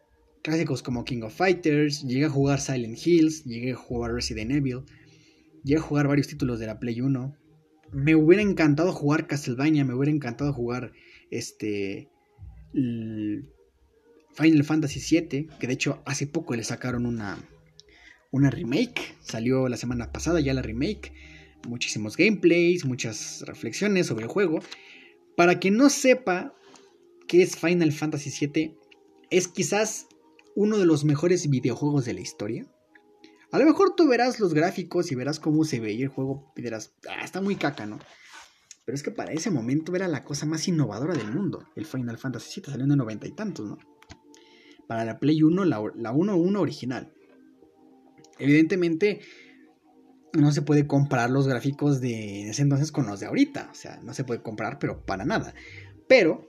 clásicos 0.44 0.84
como 0.84 1.06
King 1.06 1.24
of 1.24 1.36
Fighters. 1.36 2.04
Llegué 2.04 2.26
a 2.26 2.30
jugar 2.30 2.60
Silent 2.60 2.98
Hills. 3.04 3.46
Llegué 3.46 3.72
a 3.72 3.76
jugar 3.76 4.14
Resident 4.14 4.52
Evil. 4.52 4.82
Llegué 5.64 5.80
a 5.80 5.84
jugar 5.84 6.08
varios 6.08 6.28
títulos 6.28 6.60
de 6.60 6.68
la 6.68 6.80
Play 6.80 7.02
1. 7.02 7.36
Me 7.94 8.16
hubiera 8.16 8.44
encantado 8.44 8.92
jugar 8.92 9.26
Castlevania. 9.26 9.86
Me 9.86 9.96
hubiera 9.96 10.12
encantado 10.12 10.54
jugar 10.54 10.92
este. 11.32 12.10
Final 12.74 14.64
Fantasy 14.64 15.00
VII. 15.00 15.48
Que 15.60 15.68
de 15.68 15.74
hecho 15.74 16.04
hace 16.06 16.28
poco 16.28 16.56
le 16.56 16.64
sacaron 16.64 17.08
una. 17.08 17.40
Una 18.32 18.52
remake. 18.52 19.16
Salió 19.22 19.68
la 19.68 19.78
semana 19.78 20.12
pasada 20.12 20.40
ya 20.40 20.54
la 20.54 20.62
remake 20.62 21.12
muchísimos 21.68 22.18
gameplays, 22.18 22.86
muchas 22.86 23.42
reflexiones 23.46 24.08
sobre 24.08 24.26
el 24.26 24.30
juego. 24.30 24.60
Para 25.36 25.60
quien 25.60 25.78
no 25.78 25.90
sepa 25.90 26.54
qué 27.28 27.42
es 27.42 27.56
Final 27.56 27.92
Fantasy 27.92 28.48
VII, 28.48 28.78
es 29.30 29.48
quizás 29.48 30.08
uno 30.56 30.78
de 30.78 30.86
los 30.86 31.06
mejores 31.06 31.50
videojuegos 31.50 32.06
de 32.06 32.14
la 32.14 32.22
historia. 32.22 32.66
A 33.52 33.60
lo 33.60 33.66
mejor 33.66 33.96
tú 33.96 34.08
verás 34.08 34.40
los 34.40 34.54
gráficos 34.54 35.12
y 35.12 35.16
verás 35.16 35.40
cómo 35.40 35.64
se 35.64 35.80
veía 35.80 36.04
el 36.06 36.10
juego 36.10 36.52
y 36.56 36.62
dirás, 36.62 36.94
ah, 37.10 37.24
está 37.24 37.42
muy 37.42 37.56
caca, 37.56 37.86
¿no? 37.86 38.00
Pero 38.86 38.96
es 38.96 39.04
que 39.04 39.12
para 39.12 39.34
ese 39.34 39.52
momento 39.52 39.96
era 39.96 40.08
la 40.08 40.24
cosa 40.24 40.46
más 40.46 40.68
innovadora 40.68 41.14
del 41.14 41.32
mundo, 41.32 41.64
el 41.76 41.86
Final 41.86 42.18
Fantasy 42.18 42.62
VII, 42.62 42.72
salió 42.72 42.86
en 42.86 42.98
noventa 42.98 43.28
y 43.28 43.32
tantos, 43.32 43.68
¿no? 43.68 43.78
Para 44.88 45.06
la 45.06 45.20
Play 45.20 45.44
1, 45.44 45.66
la, 45.66 45.78
la 45.96 46.12
1.1 46.12 46.60
original. 46.60 47.14
Evidentemente, 48.40 49.22
no 50.34 50.52
se 50.52 50.62
puede 50.62 50.88
comparar 50.88 51.30
los 51.30 51.48
gráficos 51.48 52.02
de 52.02 52.50
ese 52.50 52.62
entonces 52.62 52.92
con 52.92 53.08
los 53.08 53.20
de 53.20 53.28
ahorita. 53.28 53.70
O 53.72 53.76
sea, 53.76 54.00
no 54.04 54.14
se 54.14 54.24
puede 54.24 54.42
comparar, 54.42 54.80
pero 54.80 55.06
para 55.06 55.26
nada. 55.26 55.54
Pero, 56.08 56.48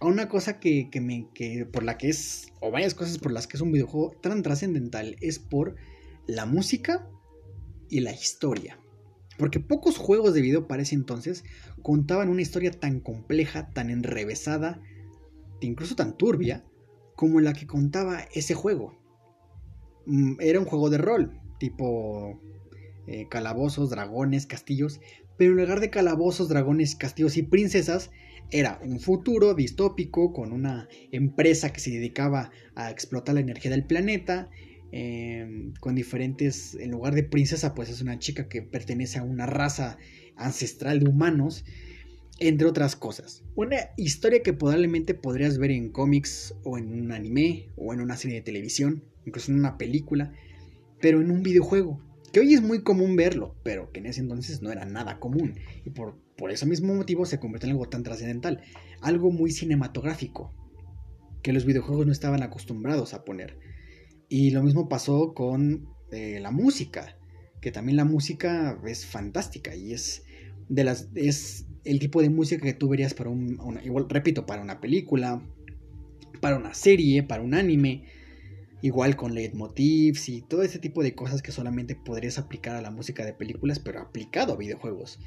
una 0.00 0.28
cosa 0.28 0.58
que, 0.58 0.88
me, 1.00 1.28
que 1.34 1.66
por 1.66 1.82
la 1.82 1.98
que 1.98 2.08
es, 2.08 2.52
o 2.60 2.70
varias 2.70 2.94
cosas 2.94 3.18
por 3.18 3.32
las 3.32 3.46
que 3.46 3.56
es 3.56 3.60
un 3.60 3.72
videojuego 3.72 4.12
tan 4.20 4.42
trascendental, 4.42 5.16
es 5.20 5.38
por 5.38 5.76
la 6.26 6.46
música 6.46 7.08
y 7.88 8.00
la 8.00 8.12
historia. 8.12 8.78
Porque 9.38 9.60
pocos 9.60 9.98
juegos 9.98 10.34
de 10.34 10.40
video 10.40 10.66
para 10.66 10.82
ese 10.82 10.94
entonces 10.94 11.44
contaban 11.82 12.28
una 12.28 12.42
historia 12.42 12.70
tan 12.70 13.00
compleja, 13.00 13.70
tan 13.72 13.90
enrevesada, 13.90 14.80
incluso 15.60 15.94
tan 15.94 16.16
turbia, 16.16 16.64
como 17.14 17.40
la 17.40 17.52
que 17.52 17.66
contaba 17.66 18.20
ese 18.32 18.54
juego. 18.54 18.98
Mm, 20.06 20.36
era 20.40 20.60
un 20.60 20.66
juego 20.66 20.90
de 20.90 20.98
rol, 20.98 21.40
tipo 21.58 22.40
eh, 23.06 23.26
calabozos, 23.28 23.90
dragones, 23.90 24.46
castillos, 24.46 25.00
pero 25.36 25.52
en 25.52 25.58
lugar 25.58 25.80
de 25.80 25.90
calabozos, 25.90 26.48
dragones, 26.48 26.96
castillos 26.96 27.36
y 27.36 27.42
princesas, 27.42 28.10
era 28.50 28.80
un 28.82 29.00
futuro 29.00 29.54
distópico 29.54 30.32
con 30.32 30.52
una 30.52 30.88
empresa 31.10 31.72
que 31.72 31.80
se 31.80 31.90
dedicaba 31.90 32.50
a 32.74 32.90
explotar 32.90 33.34
la 33.34 33.40
energía 33.40 33.70
del 33.70 33.84
planeta, 33.84 34.48
em, 34.92 35.72
con 35.80 35.94
diferentes, 35.94 36.74
en 36.74 36.90
lugar 36.92 37.14
de 37.14 37.24
princesa, 37.24 37.74
pues 37.74 37.90
es 37.90 38.00
una 38.00 38.18
chica 38.18 38.48
que 38.48 38.62
pertenece 38.62 39.18
a 39.18 39.24
una 39.24 39.46
raza 39.46 39.98
ancestral 40.36 41.00
de 41.00 41.08
humanos, 41.08 41.64
entre 42.38 42.68
otras 42.68 42.96
cosas. 42.96 43.42
Una 43.56 43.76
historia 43.96 44.42
que 44.42 44.52
probablemente 44.52 45.14
podrías 45.14 45.58
ver 45.58 45.70
en 45.70 45.90
cómics 45.90 46.54
o 46.64 46.78
en 46.78 46.92
un 46.92 47.12
anime 47.12 47.68
o 47.76 47.94
en 47.94 48.00
una 48.00 48.16
serie 48.16 48.36
de 48.36 48.42
televisión, 48.42 49.02
incluso 49.24 49.50
en 49.50 49.58
una 49.58 49.78
película, 49.78 50.32
pero 51.00 51.20
en 51.20 51.30
un 51.30 51.42
videojuego 51.42 52.00
que 52.36 52.40
hoy 52.40 52.52
es 52.52 52.60
muy 52.60 52.82
común 52.82 53.16
verlo, 53.16 53.56
pero 53.62 53.90
que 53.90 54.00
en 54.00 54.04
ese 54.04 54.20
entonces 54.20 54.60
no 54.60 54.70
era 54.70 54.84
nada 54.84 55.18
común. 55.20 55.54
Y 55.86 55.88
por, 55.88 56.18
por 56.36 56.50
ese 56.50 56.66
mismo 56.66 56.94
motivo 56.94 57.24
se 57.24 57.40
convirtió 57.40 57.66
en 57.66 57.72
algo 57.72 57.88
tan 57.88 58.02
trascendental, 58.02 58.60
algo 59.00 59.30
muy 59.30 59.50
cinematográfico, 59.50 60.52
que 61.42 61.54
los 61.54 61.64
videojuegos 61.64 62.04
no 62.04 62.12
estaban 62.12 62.42
acostumbrados 62.42 63.14
a 63.14 63.24
poner. 63.24 63.58
Y 64.28 64.50
lo 64.50 64.62
mismo 64.62 64.86
pasó 64.86 65.32
con 65.32 65.88
eh, 66.12 66.38
la 66.38 66.50
música, 66.50 67.16
que 67.62 67.72
también 67.72 67.96
la 67.96 68.04
música 68.04 68.78
es 68.86 69.06
fantástica 69.06 69.74
y 69.74 69.94
es 69.94 70.22
de 70.68 70.84
las 70.84 71.08
es 71.14 71.64
el 71.84 71.98
tipo 72.00 72.20
de 72.20 72.28
música 72.28 72.62
que 72.62 72.74
tú 72.74 72.90
verías 72.90 73.14
para 73.14 73.30
un, 73.30 73.58
igual 73.82 74.10
repito, 74.10 74.44
para 74.44 74.60
una 74.60 74.78
película, 74.82 75.42
para 76.42 76.58
una 76.58 76.74
serie, 76.74 77.22
para 77.22 77.42
un 77.42 77.54
anime 77.54 78.04
Igual 78.82 79.16
con 79.16 79.34
leitmotivs 79.34 80.28
y 80.28 80.42
todo 80.42 80.62
ese 80.62 80.78
tipo 80.78 81.02
de 81.02 81.14
cosas 81.14 81.42
que 81.42 81.52
solamente 81.52 81.94
podrías 81.96 82.38
aplicar 82.38 82.76
a 82.76 82.82
la 82.82 82.90
música 82.90 83.24
de 83.24 83.32
películas, 83.32 83.78
pero 83.78 84.00
aplicado 84.00 84.52
a 84.52 84.56
videojuegos. 84.56 85.18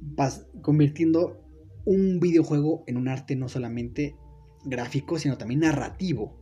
Vas 0.00 0.46
convirtiendo 0.62 1.44
un 1.84 2.20
videojuego 2.20 2.84
en 2.86 2.96
un 2.96 3.08
arte 3.08 3.36
no 3.36 3.48
solamente 3.48 4.16
gráfico, 4.64 5.18
sino 5.18 5.38
también 5.38 5.60
narrativo, 5.60 6.38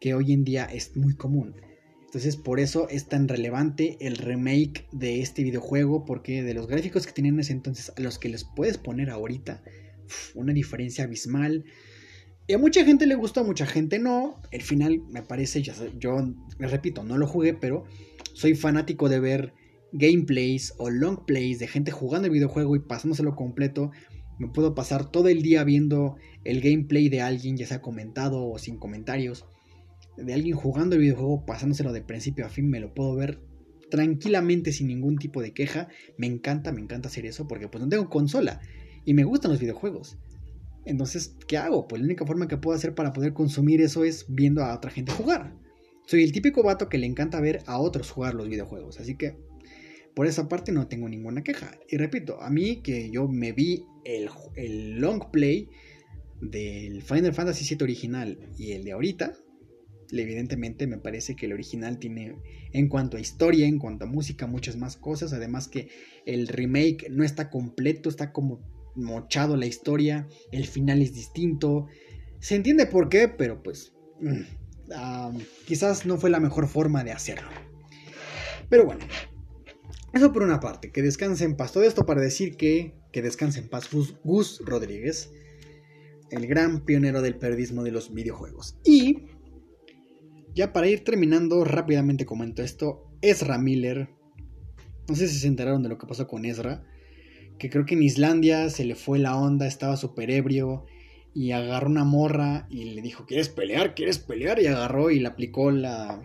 que 0.00 0.14
hoy 0.14 0.32
en 0.32 0.44
día 0.44 0.64
es 0.64 0.96
muy 0.96 1.14
común. 1.14 1.54
Entonces 2.04 2.36
por 2.36 2.58
eso 2.58 2.88
es 2.88 3.06
tan 3.06 3.28
relevante 3.28 3.96
el 4.00 4.16
remake 4.16 4.88
de 4.90 5.20
este 5.20 5.44
videojuego, 5.44 6.04
porque 6.04 6.42
de 6.42 6.54
los 6.54 6.66
gráficos 6.66 7.06
que 7.06 7.12
tenían 7.12 7.34
en 7.34 7.40
ese 7.40 7.52
entonces 7.52 7.92
a 7.96 8.00
los 8.00 8.18
que 8.18 8.28
les 8.28 8.44
puedes 8.44 8.78
poner 8.78 9.10
ahorita, 9.10 9.62
una 10.34 10.52
diferencia 10.52 11.04
abismal. 11.04 11.64
Y 12.50 12.52
a 12.52 12.58
mucha 12.58 12.84
gente 12.84 13.06
le 13.06 13.14
gustó, 13.14 13.42
a 13.42 13.44
mucha 13.44 13.64
gente 13.64 14.00
no. 14.00 14.42
El 14.50 14.62
final 14.62 15.04
me 15.08 15.22
parece, 15.22 15.62
yo 15.62 16.34
repito, 16.58 17.04
no 17.04 17.16
lo 17.16 17.28
jugué, 17.28 17.54
pero 17.54 17.84
soy 18.32 18.56
fanático 18.56 19.08
de 19.08 19.20
ver 19.20 19.54
gameplays 19.92 20.74
o 20.76 20.90
long 20.90 21.24
plays 21.26 21.60
de 21.60 21.68
gente 21.68 21.92
jugando 21.92 22.26
el 22.26 22.32
videojuego 22.32 22.74
y 22.74 22.80
pasándoselo 22.80 23.36
completo. 23.36 23.92
Me 24.40 24.48
puedo 24.48 24.74
pasar 24.74 25.12
todo 25.12 25.28
el 25.28 25.42
día 25.42 25.62
viendo 25.62 26.16
el 26.42 26.60
gameplay 26.60 27.08
de 27.08 27.20
alguien, 27.20 27.56
ya 27.56 27.68
sea 27.68 27.80
comentado 27.80 28.44
o 28.44 28.58
sin 28.58 28.78
comentarios. 28.78 29.46
De 30.16 30.34
alguien 30.34 30.56
jugando 30.56 30.96
el 30.96 31.02
videojuego, 31.02 31.46
pasándoselo 31.46 31.92
de 31.92 32.02
principio 32.02 32.46
a 32.46 32.48
fin, 32.48 32.68
me 32.68 32.80
lo 32.80 32.92
puedo 32.94 33.14
ver 33.14 33.38
tranquilamente 33.92 34.72
sin 34.72 34.88
ningún 34.88 35.18
tipo 35.18 35.40
de 35.40 35.52
queja. 35.52 35.86
Me 36.18 36.26
encanta, 36.26 36.72
me 36.72 36.80
encanta 36.80 37.06
hacer 37.06 37.26
eso 37.26 37.46
porque 37.46 37.68
pues 37.68 37.80
no 37.80 37.88
tengo 37.88 38.10
consola 38.10 38.60
y 39.04 39.14
me 39.14 39.22
gustan 39.22 39.52
los 39.52 39.60
videojuegos. 39.60 40.18
Entonces, 40.90 41.36
¿qué 41.46 41.56
hago? 41.56 41.86
Pues 41.86 42.02
la 42.02 42.06
única 42.06 42.26
forma 42.26 42.48
que 42.48 42.56
puedo 42.56 42.76
hacer 42.76 42.94
para 42.94 43.12
poder 43.12 43.32
consumir 43.32 43.80
eso 43.80 44.04
es 44.04 44.26
viendo 44.28 44.64
a 44.64 44.74
otra 44.74 44.90
gente 44.90 45.12
jugar. 45.12 45.56
Soy 46.06 46.24
el 46.24 46.32
típico 46.32 46.64
vato 46.64 46.88
que 46.88 46.98
le 46.98 47.06
encanta 47.06 47.40
ver 47.40 47.62
a 47.66 47.78
otros 47.78 48.10
jugar 48.10 48.34
los 48.34 48.48
videojuegos, 48.48 48.98
así 48.98 49.16
que 49.16 49.36
por 50.16 50.26
esa 50.26 50.48
parte 50.48 50.72
no 50.72 50.88
tengo 50.88 51.08
ninguna 51.08 51.44
queja. 51.44 51.78
Y 51.88 51.96
repito, 51.96 52.42
a 52.42 52.50
mí 52.50 52.82
que 52.82 53.08
yo 53.10 53.28
me 53.28 53.52
vi 53.52 53.84
el, 54.04 54.98
long 54.98 55.30
play 55.30 55.68
del 56.40 57.02
Final 57.02 57.32
Fantasy 57.32 57.72
VII 57.72 57.84
original 57.84 58.38
y 58.58 58.72
el 58.72 58.82
de 58.82 58.90
ahorita, 58.90 59.36
evidentemente 60.10 60.88
me 60.88 60.98
parece 60.98 61.36
que 61.36 61.46
el 61.46 61.52
original 61.52 62.00
tiene 62.00 62.34
en 62.72 62.88
cuanto 62.88 63.16
a 63.16 63.20
historia, 63.20 63.68
en 63.68 63.78
cuanto 63.78 64.06
a 64.06 64.08
música, 64.08 64.48
muchas 64.48 64.76
más 64.76 64.96
cosas. 64.96 65.32
Además 65.32 65.68
que 65.68 65.88
el 66.26 66.48
remake 66.48 67.08
no 67.10 67.22
está 67.22 67.48
completo, 67.48 68.08
está 68.08 68.32
como 68.32 68.79
mochado 69.00 69.56
la 69.56 69.66
historia, 69.66 70.28
el 70.52 70.66
final 70.66 71.02
es 71.02 71.14
distinto. 71.14 71.86
Se 72.38 72.54
entiende 72.54 72.86
por 72.86 73.08
qué, 73.08 73.28
pero 73.28 73.62
pues 73.62 73.92
mm, 74.20 75.38
quizás 75.66 76.06
no 76.06 76.16
fue 76.16 76.30
la 76.30 76.40
mejor 76.40 76.68
forma 76.68 77.04
de 77.04 77.12
hacerlo. 77.12 77.48
Pero 78.68 78.84
bueno, 78.84 79.04
eso 80.12 80.32
por 80.32 80.42
una 80.42 80.60
parte, 80.60 80.90
que 80.90 81.02
descanse 81.02 81.44
en 81.44 81.56
paz. 81.56 81.72
Todo 81.72 81.84
esto 81.84 82.06
para 82.06 82.20
decir 82.20 82.56
que, 82.56 82.94
que 83.12 83.22
descanse 83.22 83.60
en 83.60 83.68
paz 83.68 83.88
Gus 84.24 84.62
Rodríguez, 84.64 85.32
el 86.30 86.46
gran 86.46 86.84
pionero 86.84 87.22
del 87.22 87.36
periodismo 87.36 87.82
de 87.82 87.92
los 87.92 88.12
videojuegos. 88.12 88.76
Y 88.84 89.26
ya 90.54 90.72
para 90.72 90.88
ir 90.88 91.04
terminando 91.04 91.64
rápidamente 91.64 92.26
comento 92.26 92.62
esto, 92.62 93.10
Ezra 93.22 93.58
Miller 93.58 94.08
No 95.08 95.14
sé 95.14 95.28
si 95.28 95.38
se 95.38 95.46
enteraron 95.46 95.82
de 95.82 95.88
lo 95.88 95.98
que 95.98 96.06
pasó 96.06 96.26
con 96.26 96.44
Ezra. 96.44 96.84
Que 97.60 97.70
creo 97.70 97.86
que 97.86 97.94
en 97.94 98.02
Islandia 98.02 98.70
se 98.70 98.84
le 98.84 98.96
fue 98.96 99.20
la 99.20 99.36
onda, 99.36 99.68
estaba 99.68 99.96
súper 99.96 100.30
ebrio. 100.30 100.86
Y 101.32 101.52
agarró 101.52 101.88
una 101.88 102.02
morra 102.02 102.66
y 102.70 102.94
le 102.94 103.02
dijo, 103.02 103.24
¿quieres 103.26 103.48
pelear? 103.48 103.94
¿Quieres 103.94 104.18
pelear? 104.18 104.60
Y 104.60 104.66
agarró 104.66 105.12
y 105.12 105.20
le 105.20 105.28
aplicó 105.28 105.70
la, 105.70 106.20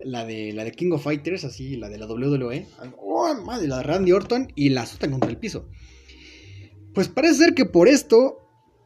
la 0.00 0.24
de, 0.26 0.52
la 0.52 0.64
de 0.64 0.72
King 0.72 0.92
of 0.92 1.04
Fighters, 1.04 1.44
así, 1.44 1.76
la 1.76 1.88
de 1.88 1.98
la 1.98 2.06
WWE, 2.06 2.66
oh, 2.98 3.34
madre, 3.44 3.68
la 3.68 3.78
de 3.78 3.82
Randy 3.84 4.12
Orton, 4.12 4.52
y 4.54 4.70
la 4.70 4.82
azotan 4.82 5.12
contra 5.12 5.30
el 5.30 5.38
piso. 5.38 5.68
Pues 6.94 7.08
parece 7.08 7.34
ser 7.34 7.54
que 7.54 7.64
por 7.64 7.88
esto, 7.88 8.38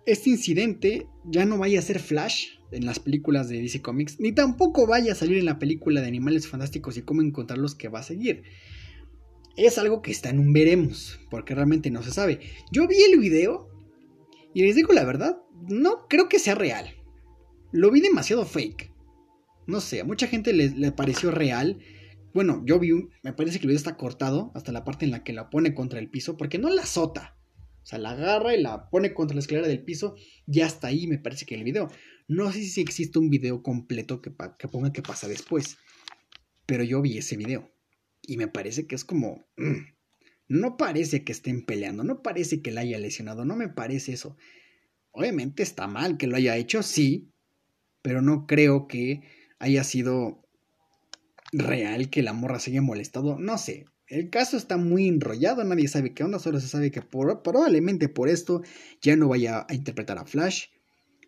este 0.07 0.31
incidente 0.31 1.07
ya 1.25 1.45
no 1.45 1.59
vaya 1.59 1.79
a 1.79 1.83
ser 1.83 1.99
Flash 1.99 2.47
en 2.73 2.87
las 2.87 3.01
películas 3.01 3.49
de 3.49 3.61
DC 3.61 3.83
Comics, 3.83 4.21
ni 4.21 4.33
tampoco 4.33 4.87
vaya 4.87 5.13
a 5.13 5.17
salir 5.17 5.39
en 5.39 5.47
la 5.47 5.59
película 5.59 6.01
de 6.01 6.07
Animales 6.07 6.49
Fantásticos 6.49 6.97
y 6.97 7.03
cómo 7.03 7.23
encontrarlos 7.23 7.75
que 7.75 7.89
va 7.89 8.01
a 8.01 8.05
seguir. 8.05 8.45
Es 9.57 9.79
algo 9.79 10.03
que 10.03 10.11
está 10.11 10.31
en 10.31 10.39
un 10.39 10.53
veremos, 10.53 11.19
porque 11.31 11.55
realmente 11.55 11.91
no 11.91 12.03
se 12.03 12.13
sabe. 12.13 12.41
Yo 12.71 12.87
vi 12.87 13.03
el 13.03 13.19
video 13.19 13.69
y 14.55 14.63
les 14.63 14.77
digo 14.77 14.93
la 14.93 15.05
verdad, 15.05 15.43
no 15.69 16.07
creo 16.09 16.29
que 16.29 16.39
sea 16.39 16.55
real. 16.55 16.95
Lo 17.73 17.91
vi 17.91 18.01
demasiado 18.01 18.45
fake 18.45 18.91
no 19.71 19.81
sé, 19.81 20.01
a 20.01 20.05
mucha 20.05 20.27
gente 20.27 20.53
le, 20.53 20.93
pareció 20.93 21.31
real. 21.31 21.79
Bueno, 22.35 22.63
yo 22.67 22.79
vi, 22.79 22.91
me 23.23 23.33
parece 23.33 23.59
que 23.59 23.63
el 23.65 23.69
video 23.69 23.79
está 23.79 23.97
cortado 23.97 24.53
hasta 24.55 24.73
la 24.73 24.85
parte 24.85 25.05
en 25.05 25.11
la 25.13 25.25
que 25.25 25.33
la 25.33 25.49
pone 25.49 25.75
contra 25.75 25.99
el 25.99 26.11
piso, 26.11 26.37
porque 26.37 26.59
no 26.59 26.69
la 26.69 26.83
azota. 26.83 27.37
O 27.83 27.87
sea, 27.87 27.99
la 27.99 28.11
agarra 28.11 28.55
y 28.55 28.61
la 28.61 28.91
pone 28.91 29.15
contra 29.15 29.35
la 29.35 29.41
escalera 29.41 29.67
del 29.67 29.85
piso. 29.85 30.15
Y 30.47 30.61
hasta 30.61 30.89
ahí 30.89 31.07
me 31.07 31.19
parece 31.19 31.47
que 31.47 31.55
el 31.55 31.65
video. 31.65 31.89
No 32.29 32.53
sé 32.53 32.63
si 32.63 32.81
existe 32.81 33.19
un 33.19 33.31
video 33.31 33.63
completo 33.63 34.21
que, 34.21 34.33
que 34.59 34.69
ponga 34.69 34.93
qué 34.93 35.03
pasa 35.03 35.29
después. 35.29 35.79
Pero 36.67 36.85
yo 36.85 37.01
vi 37.01 37.17
ese 37.17 37.37
video. 37.37 37.71
Y 38.23 38.37
me 38.37 38.49
parece 38.49 38.87
que 38.87 38.95
es 38.95 39.05
como... 39.05 39.47
Mm, 39.57 39.93
no 40.49 40.77
parece 40.77 41.23
que 41.23 41.33
estén 41.33 41.65
peleando. 41.65 42.03
No 42.03 42.23
parece 42.23 42.61
que 42.61 42.73
la 42.73 42.81
haya 42.81 42.99
lesionado. 42.99 43.45
No 43.45 43.57
me 43.57 43.69
parece 43.69 44.13
eso. 44.13 44.37
Obviamente 45.13 45.63
está 45.63 45.87
mal 45.87 46.19
que 46.19 46.27
lo 46.27 46.37
haya 46.37 46.57
hecho, 46.57 46.83
sí. 46.83 47.31
Pero 48.03 48.21
no 48.21 48.47
creo 48.47 48.89
que 48.89 49.23
haya 49.59 49.85
sido 49.85 50.43
real 51.53 52.11
que 52.11 52.23
la 52.23 52.33
morra 52.33 52.59
se 52.59 52.71
haya 52.71 52.83
molestado. 52.83 53.39
No 53.39 53.59
sé. 53.59 53.87
El 54.11 54.29
caso 54.29 54.57
está 54.57 54.77
muy 54.77 55.07
enrollado, 55.07 55.63
nadie 55.63 55.87
sabe 55.87 56.13
qué 56.15 56.25
onda, 56.25 56.41
solo 56.41 56.59
se 56.59 56.67
sabe 56.67 56.91
que 56.91 57.01
probablemente 57.01 58.09
por 58.09 58.29
esto 58.29 58.63
ya 59.01 59.15
no 59.15 59.29
vaya 59.29 59.67
a 59.69 59.73
interpretar 59.73 60.19
a 60.19 60.27
Flash 60.27 60.67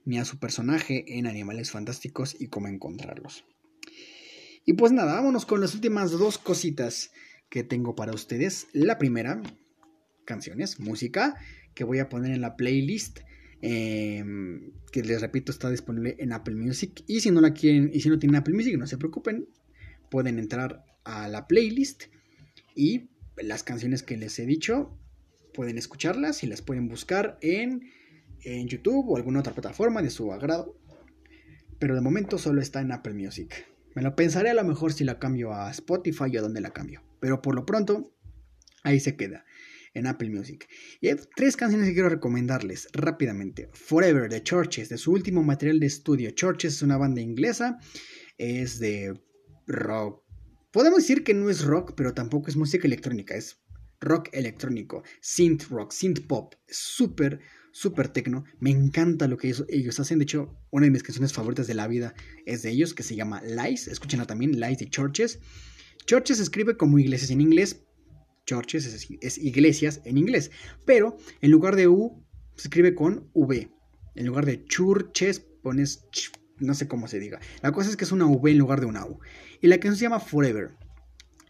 ni 0.05 0.19
a 0.19 0.25
su 0.25 0.41
personaje 0.41 1.05
en 1.17 1.29
Animales 1.29 1.71
Fantásticos 1.71 2.35
y 2.41 2.49
cómo 2.49 2.67
encontrarlos. 2.67 3.45
Y 4.65 4.75
pues 4.75 4.93
nada, 4.93 5.15
vámonos 5.15 5.47
con 5.47 5.61
las 5.61 5.75
últimas 5.75 6.13
dos 6.13 6.39
cositas 6.39 7.13
que 7.49 7.65
tengo 7.65 7.95
para 7.95 8.13
ustedes. 8.13 8.69
La 8.73 8.99
primera, 8.99 9.43
canciones, 10.25 10.81
música, 10.81 11.35
que 11.75 11.85
voy 11.85 11.99
a 11.99 12.09
poner 12.09 12.33
en 12.33 12.41
la 12.41 12.57
playlist 12.57 13.21
Em, 13.65 14.73
que 14.91 15.05
les 15.05 15.21
repito 15.21 15.53
está 15.53 15.71
disponible 15.71 16.17
en 16.19 16.33
Apple 16.33 16.57
Music. 16.57 17.05
Y 17.07 17.21
si 17.21 17.31
no 17.31 17.41
la 17.41 17.55
quieren 17.55 17.91
y 17.95 18.01
si 18.01 18.09
no 18.09 18.19
tienen 18.19 18.35
Apple 18.35 18.55
Music 18.55 18.77
no 18.77 18.89
se 18.89 18.99
preocupen 18.99 19.47
pueden 20.11 20.41
entrar 20.41 20.85
a 21.05 21.29
la 21.29 21.47
playlist 21.47 22.05
y 22.75 23.09
las 23.37 23.63
canciones 23.63 24.03
que 24.03 24.17
les 24.17 24.37
he 24.41 24.47
dicho 24.47 24.99
pueden 25.55 25.79
escucharlas 25.79 26.43
y 26.43 26.49
las 26.49 26.61
pueden 26.61 26.89
buscar 26.89 27.39
en, 27.41 27.89
en 28.43 28.67
YouTube 28.67 29.09
o 29.09 29.17
alguna 29.17 29.41
otra 29.41 29.55
plataforma 29.55 30.03
de 30.03 30.11
su 30.11 30.33
agrado. 30.33 30.77
Pero 31.79 31.95
de 31.95 32.01
momento 32.01 32.39
solo 32.39 32.61
está 32.61 32.81
en 32.81 32.91
Apple 32.91 33.15
Music 33.15 33.65
me 33.95 34.03
lo 34.03 34.17
pensaré 34.17 34.51
a 34.51 34.55
lo 34.55 34.65
mejor 34.65 34.93
si 34.93 35.05
la 35.05 35.19
cambio 35.19 35.53
a 35.53 35.71
Spotify 35.71 36.37
o 36.37 36.39
a 36.39 36.43
dónde 36.43 36.61
la 36.61 36.73
cambio 36.73 37.03
pero 37.23 37.41
por 37.41 37.55
lo 37.55 37.65
pronto 37.65 38.13
ahí 38.83 38.99
se 38.99 39.17
queda 39.17 39.47
en 39.95 40.09
Apple 40.09 40.29
Music. 40.29 40.69
Y 41.01 41.09
hay 41.09 41.17
tres 41.37 41.57
canciones 41.57 41.87
que 41.87 41.95
quiero 41.95 42.09
recomendarles 42.09 42.89
rápidamente. 42.93 43.71
Forever 43.75 44.29
de 44.29 44.43
Churches, 44.43 44.89
de 44.89 44.99
su 44.99 45.13
último 45.13 45.45
material 45.45 45.79
de 45.79 45.87
estudio. 45.87 46.31
Churches 46.33 46.75
es 46.75 46.83
una 46.83 46.97
banda 46.97 47.21
inglesa, 47.21 47.79
es 48.39 48.81
de 48.81 49.15
rock. 49.69 50.25
Podemos 50.73 50.99
decir 51.01 51.23
que 51.23 51.33
no 51.33 51.49
es 51.49 51.63
rock, 51.63 51.93
pero 51.97 52.13
tampoco 52.13 52.49
es 52.49 52.57
música 52.57 52.89
electrónica, 52.89 53.37
es 53.37 53.63
rock 54.01 54.31
electrónico, 54.33 55.05
synth 55.21 55.69
rock, 55.69 55.93
synth 55.93 56.27
pop, 56.27 56.55
súper, 56.67 57.39
súper 57.73 58.09
tecno. 58.09 58.45
Me 58.61 58.71
encanta 58.71 59.27
lo 59.27 59.37
que 59.37 59.49
ellos, 59.49 60.01
hacen. 60.01 60.19
De 60.19 60.25
hecho, 60.25 60.55
una 60.71 60.85
de 60.85 60.91
mis 60.91 61.03
canciones 61.03 61.33
favoritas 61.33 61.67
de 61.67 61.75
la 61.75 61.89
vida 61.89 62.15
es 62.47 62.63
de 62.63 62.71
ellos, 62.71 62.95
que 62.95 63.03
se 63.03 63.17
llama 63.17 63.43
Lies. 63.43 63.89
Escúchenla 63.89 64.27
también, 64.27 64.61
Lies 64.61 64.79
de 64.79 64.89
Churches. 64.89 65.41
Churches 66.07 66.37
se 66.37 66.43
escribe 66.43 66.77
como 66.77 66.99
iglesias 66.99 67.31
en 67.31 67.41
inglés, 67.41 67.85
churches 68.45 69.09
es, 69.21 69.39
iglesias 69.39 70.01
en 70.05 70.19
inglés, 70.19 70.51
pero 70.85 71.17
en 71.41 71.51
lugar 71.51 71.77
de 71.77 71.87
U 71.87 72.25
se 72.57 72.69
escribe 72.69 72.95
con 72.95 73.31
V. 73.35 73.71
En 74.15 74.27
lugar 74.27 74.47
de 74.47 74.65
churches 74.65 75.41
pones 75.63 76.05
no 76.59 76.75
sé 76.75 76.89
cómo 76.89 77.09
se 77.09 77.19
diga. 77.19 77.41
La 77.63 77.73
cosa 77.73 77.91
es 77.91 77.97
que 77.97 78.05
es 78.05 78.13
una 78.13 78.27
V 78.27 78.51
en 78.51 78.59
lugar 78.59 78.81
de 78.81 78.87
una 78.87 79.07
U. 79.07 79.19
Y 79.61 79.69
la 79.69 79.79
canción 79.79 79.97
se 79.97 80.03
llama 80.03 80.21
Forever. 80.21 80.71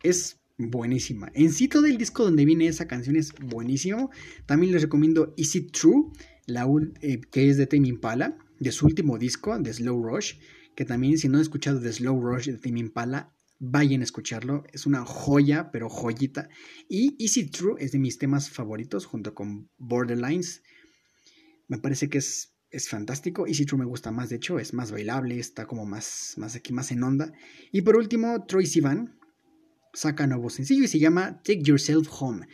Es 0.03 0.42
buenísima. 0.71 1.31
En 1.35 1.53
sí 1.53 1.69
todo 1.69 1.87
el 1.87 1.99
disco 1.99 2.25
donde 2.25 2.45
viene 2.45 2.67
esa 2.67 2.87
canción 2.87 3.17
es 3.17 3.33
buenísimo. 3.35 4.11
También 4.47 4.73
les 4.73 4.83
recomiendo 4.83 5.35
Is 5.37 5.55
It 5.57 5.73
True, 5.73 6.11
la, 6.47 6.67
eh, 7.01 7.21
que 7.31 7.49
es 7.49 7.57
de 7.57 7.67
Tame 7.67 7.89
Impala, 7.89 8.37
de 8.59 8.73
su 8.73 8.87
último 8.87 9.19
disco, 9.19 9.59
de 9.59 9.73
Slow 9.73 10.03
Rush. 10.03 10.35
Que 10.75 10.85
también 10.85 11.19
si 11.19 11.29
no 11.29 11.39
han 11.39 11.43
escuchado 11.43 11.81
de 11.81 11.93
Slow 11.93 12.21
Rush 12.21 12.47
de 12.47 12.59
Tame 12.59 12.81
Impala, 12.81 13.35
vayan 13.59 14.01
a 14.01 14.05
escucharlo. 14.05 14.65
Es 14.73 14.87
una 14.87 15.05
joya, 15.05 15.71
pero 15.71 15.89
joyita. 15.89 16.49
Y 16.89 17.17
Easy 17.23 17.49
True 17.51 17.77
es 17.79 17.93
de 17.93 17.99
mis 17.99 18.19
temas 18.19 18.51
favoritos 18.51 19.07
junto 19.07 19.35
con 19.35 19.69
Borderlines. 19.79 20.63
Me 21.69 21.79
parece 21.79 22.09
que 22.09 22.19
es, 22.19 22.55
es 22.71 22.89
fantástico. 22.89 23.47
Easy 23.47 23.65
True 23.65 23.79
me 23.79 23.87
gusta 23.87 24.11
más, 24.11 24.31
de 24.31 24.37
hecho, 24.37 24.59
es 24.59 24.75
más 24.75 24.91
bailable, 24.91 25.39
está 25.39 25.67
como 25.67 25.87
más, 25.87 26.35
más 26.37 26.57
aquí, 26.57 26.73
más 26.73 26.91
en 26.91 27.03
onda. 27.03 27.33
Y 27.71 27.83
por 27.83 27.97
último, 27.97 28.45
Troy 28.47 28.67
Sivan 28.67 29.19
saca 29.93 30.27
nuevo 30.27 30.51
sencillo 30.51 30.85
y 30.85 30.89
se 30.89 30.99
llama 30.99 31.43
Take 31.43 31.63
Yourself 31.63 32.09
Home. 32.21 32.47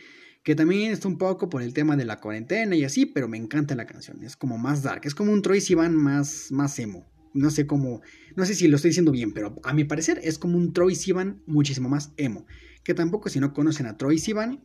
Que 0.43 0.55
también 0.55 0.91
está 0.91 1.07
un 1.07 1.17
poco 1.17 1.49
por 1.49 1.61
el 1.61 1.73
tema 1.73 1.95
de 1.95 2.05
la 2.05 2.19
cuarentena 2.19 2.75
y 2.75 2.83
así, 2.83 3.05
pero 3.05 3.27
me 3.27 3.37
encanta 3.37 3.75
la 3.75 3.85
canción. 3.85 4.23
Es 4.23 4.35
como 4.35 4.57
más 4.57 4.83
dark, 4.83 5.01
es 5.03 5.13
como 5.13 5.31
un 5.31 5.41
Troy 5.41 5.61
Sivan 5.61 5.95
más, 5.95 6.51
más 6.51 6.79
emo 6.79 7.09
no 7.33 7.51
sé 7.51 7.67
cómo, 7.67 8.01
no 8.35 8.45
sé 8.45 8.55
si 8.55 8.67
lo 8.67 8.75
estoy 8.75 8.89
diciendo 8.89 9.11
bien, 9.11 9.33
pero 9.33 9.55
a 9.63 9.73
mi 9.73 9.83
parecer 9.83 10.19
es 10.23 10.39
como 10.39 10.57
un 10.57 10.73
Troy 10.73 10.95
Sivan 10.95 11.41
muchísimo 11.45 11.89
más 11.89 12.11
emo. 12.17 12.45
Que 12.83 12.93
tampoco 12.93 13.29
si 13.29 13.39
no 13.39 13.53
conocen 13.53 13.85
a 13.85 13.97
Troy 13.97 14.17
Sivan, 14.17 14.63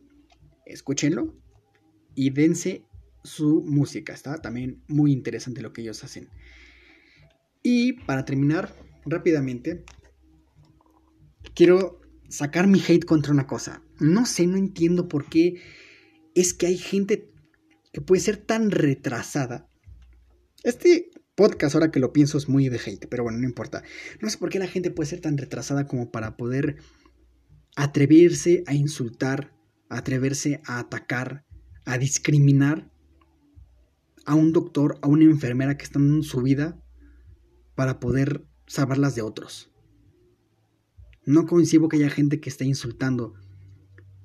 escúchenlo 0.65 1.35
y 2.15 2.31
dense 2.31 2.85
su 3.23 3.61
música. 3.61 4.13
Está 4.13 4.41
también 4.41 4.83
muy 4.87 5.11
interesante 5.11 5.61
lo 5.61 5.73
que 5.73 5.81
ellos 5.81 6.03
hacen. 6.03 6.29
Y 7.61 7.93
para 7.93 8.25
terminar 8.25 8.75
rápidamente, 9.05 9.83
quiero 11.53 12.01
sacar 12.29 12.67
mi 12.67 12.81
hate 12.81 13.05
contra 13.05 13.33
una 13.33 13.47
cosa. 13.47 13.81
No 13.99 14.25
sé, 14.25 14.47
no 14.47 14.57
entiendo 14.57 15.07
por 15.07 15.29
qué 15.29 15.61
es 16.33 16.53
que 16.53 16.67
hay 16.67 16.77
gente 16.77 17.31
que 17.93 18.01
puede 18.01 18.21
ser 18.21 18.37
tan 18.37 18.71
retrasada. 18.71 19.69
Este 20.63 21.11
podcast, 21.35 21.75
ahora 21.75 21.91
que 21.91 21.99
lo 21.99 22.13
pienso, 22.13 22.37
es 22.37 22.49
muy 22.49 22.69
de 22.69 22.79
hate, 22.79 23.07
pero 23.07 23.23
bueno, 23.23 23.39
no 23.39 23.45
importa. 23.45 23.83
No 24.21 24.29
sé 24.29 24.37
por 24.37 24.49
qué 24.49 24.59
la 24.59 24.67
gente 24.67 24.91
puede 24.91 25.09
ser 25.09 25.21
tan 25.21 25.37
retrasada 25.37 25.85
como 25.85 26.11
para 26.11 26.37
poder 26.37 26.77
atreverse 27.75 28.63
a 28.67 28.73
insultar, 28.73 29.53
atreverse 29.89 30.61
a 30.65 30.79
atacar, 30.79 31.45
a 31.85 31.97
discriminar 31.97 32.89
a 34.25 34.33
un 34.35 34.53
doctor, 34.53 34.97
a 35.01 35.07
una 35.07 35.25
enfermera 35.25 35.77
que 35.77 35.83
está 35.83 35.99
en 35.99 36.23
su 36.23 36.41
vida 36.41 36.81
para 37.75 37.99
poder 37.99 38.45
salvarlas 38.65 39.15
de 39.15 39.21
otros. 39.21 39.71
No 41.25 41.45
coincido 41.45 41.89
que 41.89 41.97
haya 41.97 42.09
gente 42.09 42.39
que 42.39 42.49
esté 42.49 42.65
insultando 42.65 43.33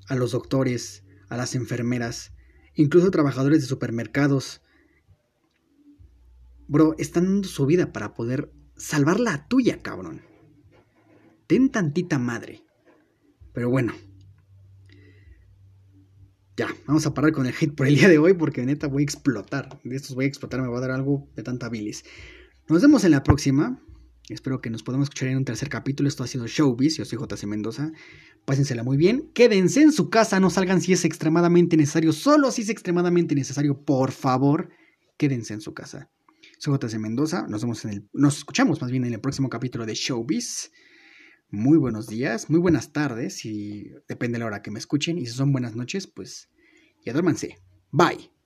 a 0.08 0.14
los 0.14 0.32
doctores, 0.32 1.04
a 1.28 1.36
las 1.36 1.54
enfermeras, 1.54 2.32
incluso 2.74 3.10
trabajadores 3.10 3.60
de 3.60 3.66
supermercados, 3.66 4.62
Bro, 6.70 6.94
están 6.98 7.24
dando 7.24 7.48
su 7.48 7.66
vida 7.66 7.92
para 7.92 8.14
poder 8.14 8.52
salvar 8.76 9.18
la 9.18 9.48
tuya, 9.48 9.82
cabrón. 9.82 10.22
Ten 11.48 11.68
tantita 11.68 12.20
madre. 12.20 12.62
Pero 13.52 13.68
bueno. 13.68 13.92
Ya, 16.56 16.68
vamos 16.86 17.04
a 17.06 17.12
parar 17.12 17.32
con 17.32 17.46
el 17.46 17.54
hate 17.60 17.74
por 17.74 17.88
el 17.88 17.96
día 17.96 18.08
de 18.08 18.18
hoy 18.18 18.34
porque 18.34 18.64
neta 18.64 18.86
voy 18.86 19.02
a 19.02 19.04
explotar. 19.04 19.80
De 19.82 19.96
estos 19.96 20.14
voy 20.14 20.26
a 20.26 20.28
explotar, 20.28 20.62
me 20.62 20.68
va 20.68 20.78
a 20.78 20.80
dar 20.80 20.92
algo 20.92 21.28
de 21.34 21.42
tanta 21.42 21.68
bilis. 21.68 22.04
Nos 22.68 22.82
vemos 22.82 23.02
en 23.02 23.10
la 23.10 23.24
próxima. 23.24 23.82
Espero 24.34 24.60
que 24.60 24.70
nos 24.70 24.82
podamos 24.82 25.06
escuchar 25.06 25.28
en 25.28 25.38
un 25.38 25.44
tercer 25.44 25.68
capítulo. 25.68 26.08
Esto 26.08 26.22
ha 26.22 26.26
sido 26.26 26.46
Showbiz. 26.46 26.96
Yo 26.96 27.04
soy 27.04 27.18
JC 27.18 27.44
Mendoza. 27.44 27.92
Pásensela 28.44 28.84
muy 28.84 28.96
bien. 28.96 29.30
Quédense 29.34 29.82
en 29.82 29.92
su 29.92 30.08
casa. 30.08 30.38
No 30.38 30.50
salgan 30.50 30.80
si 30.80 30.92
es 30.92 31.04
extremadamente 31.04 31.76
necesario. 31.76 32.12
Solo 32.12 32.50
si 32.50 32.62
es 32.62 32.68
extremadamente 32.68 33.34
necesario. 33.34 33.84
Por 33.84 34.12
favor, 34.12 34.70
quédense 35.18 35.54
en 35.54 35.60
su 35.60 35.74
casa. 35.74 36.10
Soy 36.58 36.78
JC 36.78 36.98
Mendoza. 36.98 37.46
Nos 37.48 37.62
vemos 37.62 37.84
en 37.84 37.90
el. 37.90 38.08
Nos 38.12 38.38
escuchamos 38.38 38.80
más 38.80 38.90
bien 38.90 39.04
en 39.04 39.14
el 39.14 39.20
próximo 39.20 39.48
capítulo 39.48 39.84
de 39.84 39.94
Showbiz. 39.94 40.70
muy 41.50 41.78
buenos 41.78 42.06
días, 42.06 42.48
muy 42.48 42.60
buenas 42.60 42.92
tardes, 42.92 43.44
y 43.44 43.90
depende 44.08 44.36
de 44.36 44.40
la 44.40 44.46
hora 44.46 44.62
que 44.62 44.70
me 44.70 44.78
escuchen. 44.78 45.18
Y 45.18 45.26
si 45.26 45.32
son 45.32 45.50
buenas 45.50 45.74
noches, 45.74 46.06
pues 46.06 46.48
ya 47.04 47.12
duérmanse. 47.12 47.58
Bye. 47.90 48.39